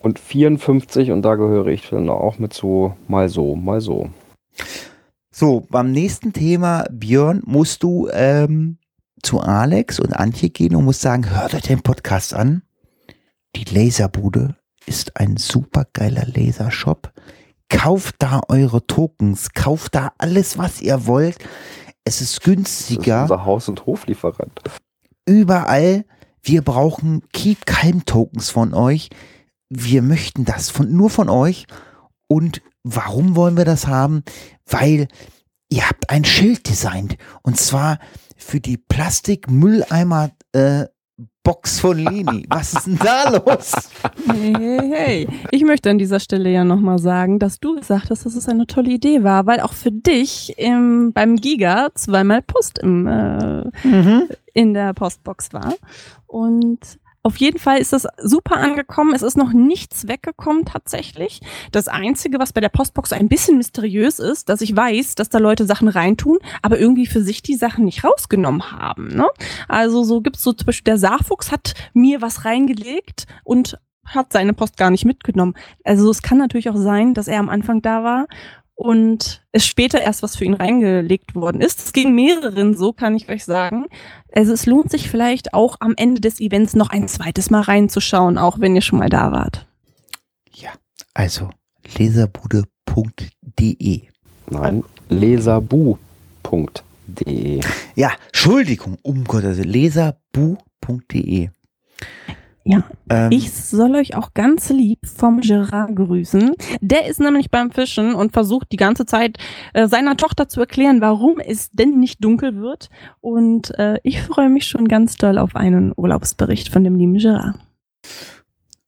[0.00, 4.10] und 54, und da gehöre ich dann auch mit so, mal so, mal so.
[5.30, 8.78] So, beim nächsten Thema, Björn, musst du ähm,
[9.22, 12.62] zu Alex und Antje gehen und musst sagen, hört euch den Podcast an.
[13.56, 17.10] Die Laserbude ist ein super geiler Lasershop.
[17.68, 21.38] Kauft da eure Tokens, kauft da alles, was ihr wollt.
[22.04, 23.22] Es ist Das ist günstiger.
[23.22, 24.60] unser Haus- und Hoflieferant.
[25.26, 26.04] Überall.
[26.42, 29.08] Wir brauchen Keep Calm Tokens von euch.
[29.70, 31.66] wir möchten das von, nur von euch.
[32.28, 34.22] Und warum wollen wir das haben?
[34.66, 35.08] Weil
[35.70, 37.16] ihr habt ein Schild designt.
[37.42, 37.98] Und zwar
[38.36, 40.84] für die Plastikmülleimer äh,
[41.44, 42.46] Box von Leni.
[42.48, 43.72] Was ist denn da los?
[44.26, 45.28] Hey, hey, hey.
[45.50, 48.66] Ich möchte an dieser Stelle ja nochmal sagen, dass du gesagt hast, dass es eine
[48.66, 54.28] tolle Idee war, weil auch für dich im, beim Giga zweimal Post im, äh, Mhm.
[54.54, 55.74] in der Postbox war.
[56.26, 56.78] Und
[57.24, 59.14] auf jeden Fall ist das super angekommen.
[59.14, 61.40] Es ist noch nichts weggekommen tatsächlich.
[61.72, 65.38] Das Einzige, was bei der Postbox ein bisschen mysteriös ist, dass ich weiß, dass da
[65.38, 69.08] Leute Sachen reintun, aber irgendwie für sich die Sachen nicht rausgenommen haben.
[69.08, 69.26] Ne?
[69.68, 74.52] Also so gibt's so zum Beispiel, der Saarfuchs hat mir was reingelegt und hat seine
[74.52, 75.54] Post gar nicht mitgenommen.
[75.82, 78.26] Also es kann natürlich auch sein, dass er am Anfang da war
[78.74, 81.80] und es später erst was für ihn reingelegt worden ist.
[81.80, 83.86] Es ging mehreren so, kann ich euch sagen.
[84.32, 88.38] Also es lohnt sich vielleicht auch am Ende des Events noch ein zweites Mal reinzuschauen,
[88.38, 89.66] auch wenn ihr schon mal da wart.
[90.52, 90.70] Ja,
[91.14, 91.50] also
[91.96, 94.02] leserbude.de.
[94.50, 96.00] Nein, leserbu.de.
[97.94, 101.50] Ja, Entschuldigung, um Gottes Willen, leserbu.de.
[102.64, 102.82] Ja.
[103.10, 106.54] Ähm, Ich soll euch auch ganz lieb vom Gerard grüßen.
[106.80, 109.36] Der ist nämlich beim Fischen und versucht die ganze Zeit
[109.74, 112.88] äh, seiner Tochter zu erklären, warum es denn nicht dunkel wird.
[113.20, 117.56] Und äh, ich freue mich schon ganz doll auf einen Urlaubsbericht von dem lieben Gerard.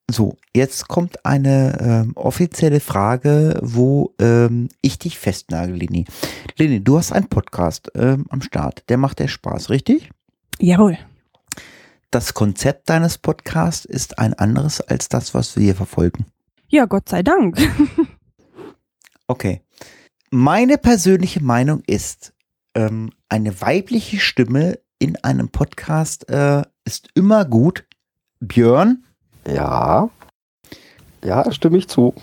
[0.08, 6.04] So, jetzt kommt eine ähm, offizielle Frage, wo ähm, ich dich festnagel, Leni.
[6.56, 8.84] Leni, du hast einen Podcast ähm, am Start.
[8.88, 10.10] Der macht dir Spaß, richtig?
[10.60, 10.96] Jawohl.
[12.10, 16.26] Das Konzept deines Podcasts ist ein anderes als das, was wir hier verfolgen.
[16.68, 17.58] Ja, Gott sei Dank.
[19.28, 19.60] Okay.
[20.30, 22.32] Meine persönliche Meinung ist,
[22.76, 27.84] ähm, eine weibliche Stimme in einem Podcast äh, ist immer gut.
[28.38, 29.04] Björn,
[29.44, 30.10] Ja.
[31.24, 32.14] Ja, stimme ich zu.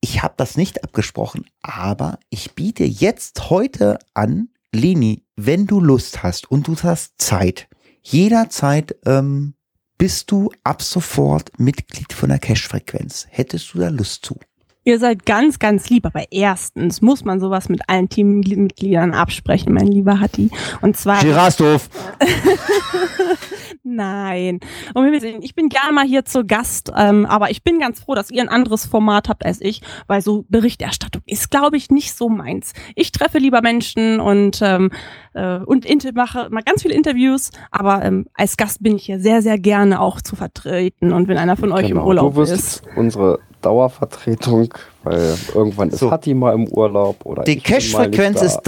[0.00, 6.22] ich habe das nicht abgesprochen, aber ich biete jetzt heute an, Leni, wenn du Lust
[6.22, 7.66] hast und du hast Zeit,
[8.02, 9.54] jederzeit ähm,
[9.98, 13.26] bist du ab sofort Mitglied von der Cash-Frequenz.
[13.30, 14.38] Hättest du da Lust zu?
[14.84, 19.86] Ihr seid ganz, ganz lieb, aber erstens muss man sowas mit allen Teammitgliedern absprechen, mein
[19.86, 20.50] lieber Hatti.
[20.80, 21.20] Und zwar.
[21.20, 21.88] Girasdorf.
[23.84, 24.60] Nein.
[24.94, 28.00] Und wir sehen, ich bin gerne mal hier zu Gast, ähm, aber ich bin ganz
[28.00, 31.90] froh, dass ihr ein anderes Format habt als ich, weil so Berichterstattung ist, glaube ich,
[31.90, 32.72] nicht so meins.
[32.96, 34.90] Ich treffe lieber Menschen und ähm,
[35.34, 39.42] äh, und mache mal ganz viele Interviews, aber ähm, als Gast bin ich hier sehr,
[39.42, 41.12] sehr gerne auch zu vertreten.
[41.12, 42.82] Und wenn einer von euch im Genau, Urlaub du wirst ist.
[42.96, 44.72] unsere Dauervertretung,
[45.04, 46.10] weil irgendwann ist So.
[46.10, 48.60] Hatti mal im Urlaub oder Die Cash-Frequenz ist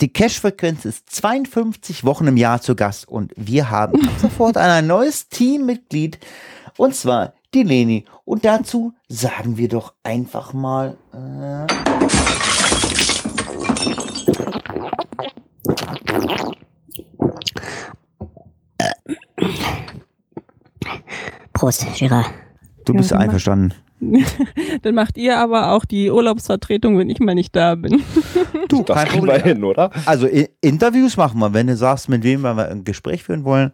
[0.00, 4.86] die Cash-Frequenz ist 52 Wochen im Jahr zu Gast und wir haben ab sofort ein
[4.86, 6.18] neues Teammitglied
[6.76, 8.04] und zwar die Leni.
[8.26, 10.98] Und dazu sagen wir doch einfach mal.
[11.14, 11.66] Äh,
[21.52, 22.26] Prost, Gerard.
[22.84, 23.74] du Ja, bist mach- einverstanden.
[24.82, 28.02] Dann macht ihr aber auch die Urlaubsvertretung, wenn ich mal nicht da bin.
[28.68, 29.56] Du, Das kein kriegen wir Problem.
[29.56, 29.90] hin, oder?
[30.06, 33.72] Also I Interviews machen wir, wenn du sagst, mit wem wir ein Gespräch führen wollen.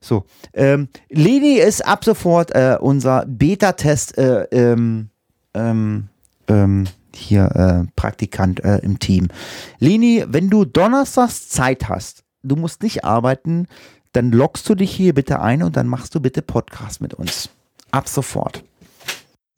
[0.00, 5.08] So, ähm, Leni ist ab sofort äh, unser Beta-Test äh, ähm,
[5.54, 6.08] ähm,
[6.48, 6.84] ähm,
[7.14, 9.28] hier äh, Praktikant äh, im Team.
[9.78, 13.66] Leni, wenn du donnerstags Zeit hast, du musst nicht arbeiten,
[14.12, 17.48] dann loggst du dich hier bitte ein und dann machst du bitte Podcast mit uns.
[17.90, 18.64] Ab sofort.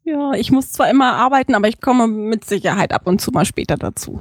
[0.05, 3.45] Ja, ich muss zwar immer arbeiten, aber ich komme mit Sicherheit ab und zu mal
[3.45, 4.21] später dazu.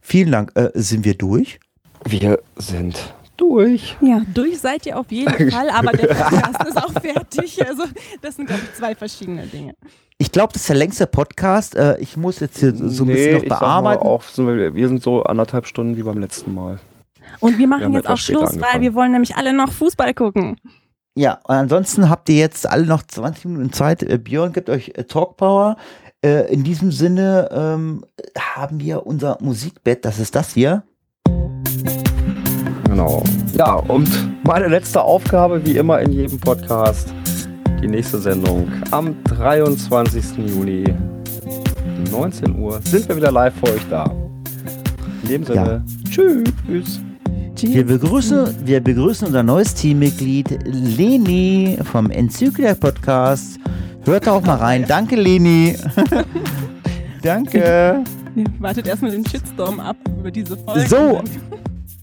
[0.00, 0.52] Vielen Dank.
[0.54, 1.58] Äh, sind wir durch?
[2.04, 3.96] Wir sind durch.
[4.00, 7.66] Ja, durch seid ihr auf jeden Fall, aber der Podcast ist auch fertig.
[7.66, 7.84] Also
[8.20, 9.74] das sind, glaube ich, zwei verschiedene Dinge.
[10.18, 11.76] Ich glaube, das ist der längste Podcast.
[11.76, 14.02] Äh, ich muss jetzt hier so ein bisschen noch ich sag mal bearbeiten.
[14.02, 16.80] Auch, sind wir, wir sind so anderthalb Stunden wie beim letzten Mal.
[17.40, 18.82] Und wir machen haben jetzt auch Schluss, weil angefangen.
[18.82, 20.56] wir wollen nämlich alle noch Fußball gucken.
[21.18, 24.04] Ja, und ansonsten habt ihr jetzt alle noch 20 Minuten Zeit.
[24.04, 25.76] Äh, Björn gibt euch äh, Talk Power.
[26.24, 28.04] Äh, in diesem Sinne ähm,
[28.38, 30.84] haben wir unser Musikbett, das ist das hier.
[32.84, 33.24] Genau.
[33.54, 34.08] Ja, und
[34.44, 37.12] meine letzte Aufgabe, wie immer in jedem Podcast,
[37.82, 40.38] die nächste Sendung am 23.
[40.54, 40.84] Juni,
[42.12, 44.04] 19 Uhr, sind wir wieder live für euch da.
[45.24, 47.00] In dem Sinne, tschüss.
[47.60, 53.58] Wir begrüßen, wir begrüßen unser neues Teammitglied Leni vom Enzyklia Podcast.
[54.04, 54.84] Hört da auch mal rein.
[54.86, 55.76] Danke, Leni.
[57.22, 58.04] Danke.
[58.36, 60.88] Ihr wartet erstmal den Shitstorm ab über diese Folge.
[60.88, 61.20] So.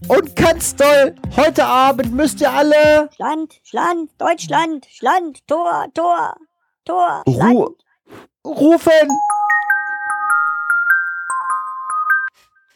[0.08, 6.34] Und ganz toll, heute Abend müsst ihr alle Schland, Schland, Deutschland, Schland, Tor, Tor.
[6.84, 7.22] Tor.
[7.26, 7.74] Ru
[8.44, 9.08] rufen!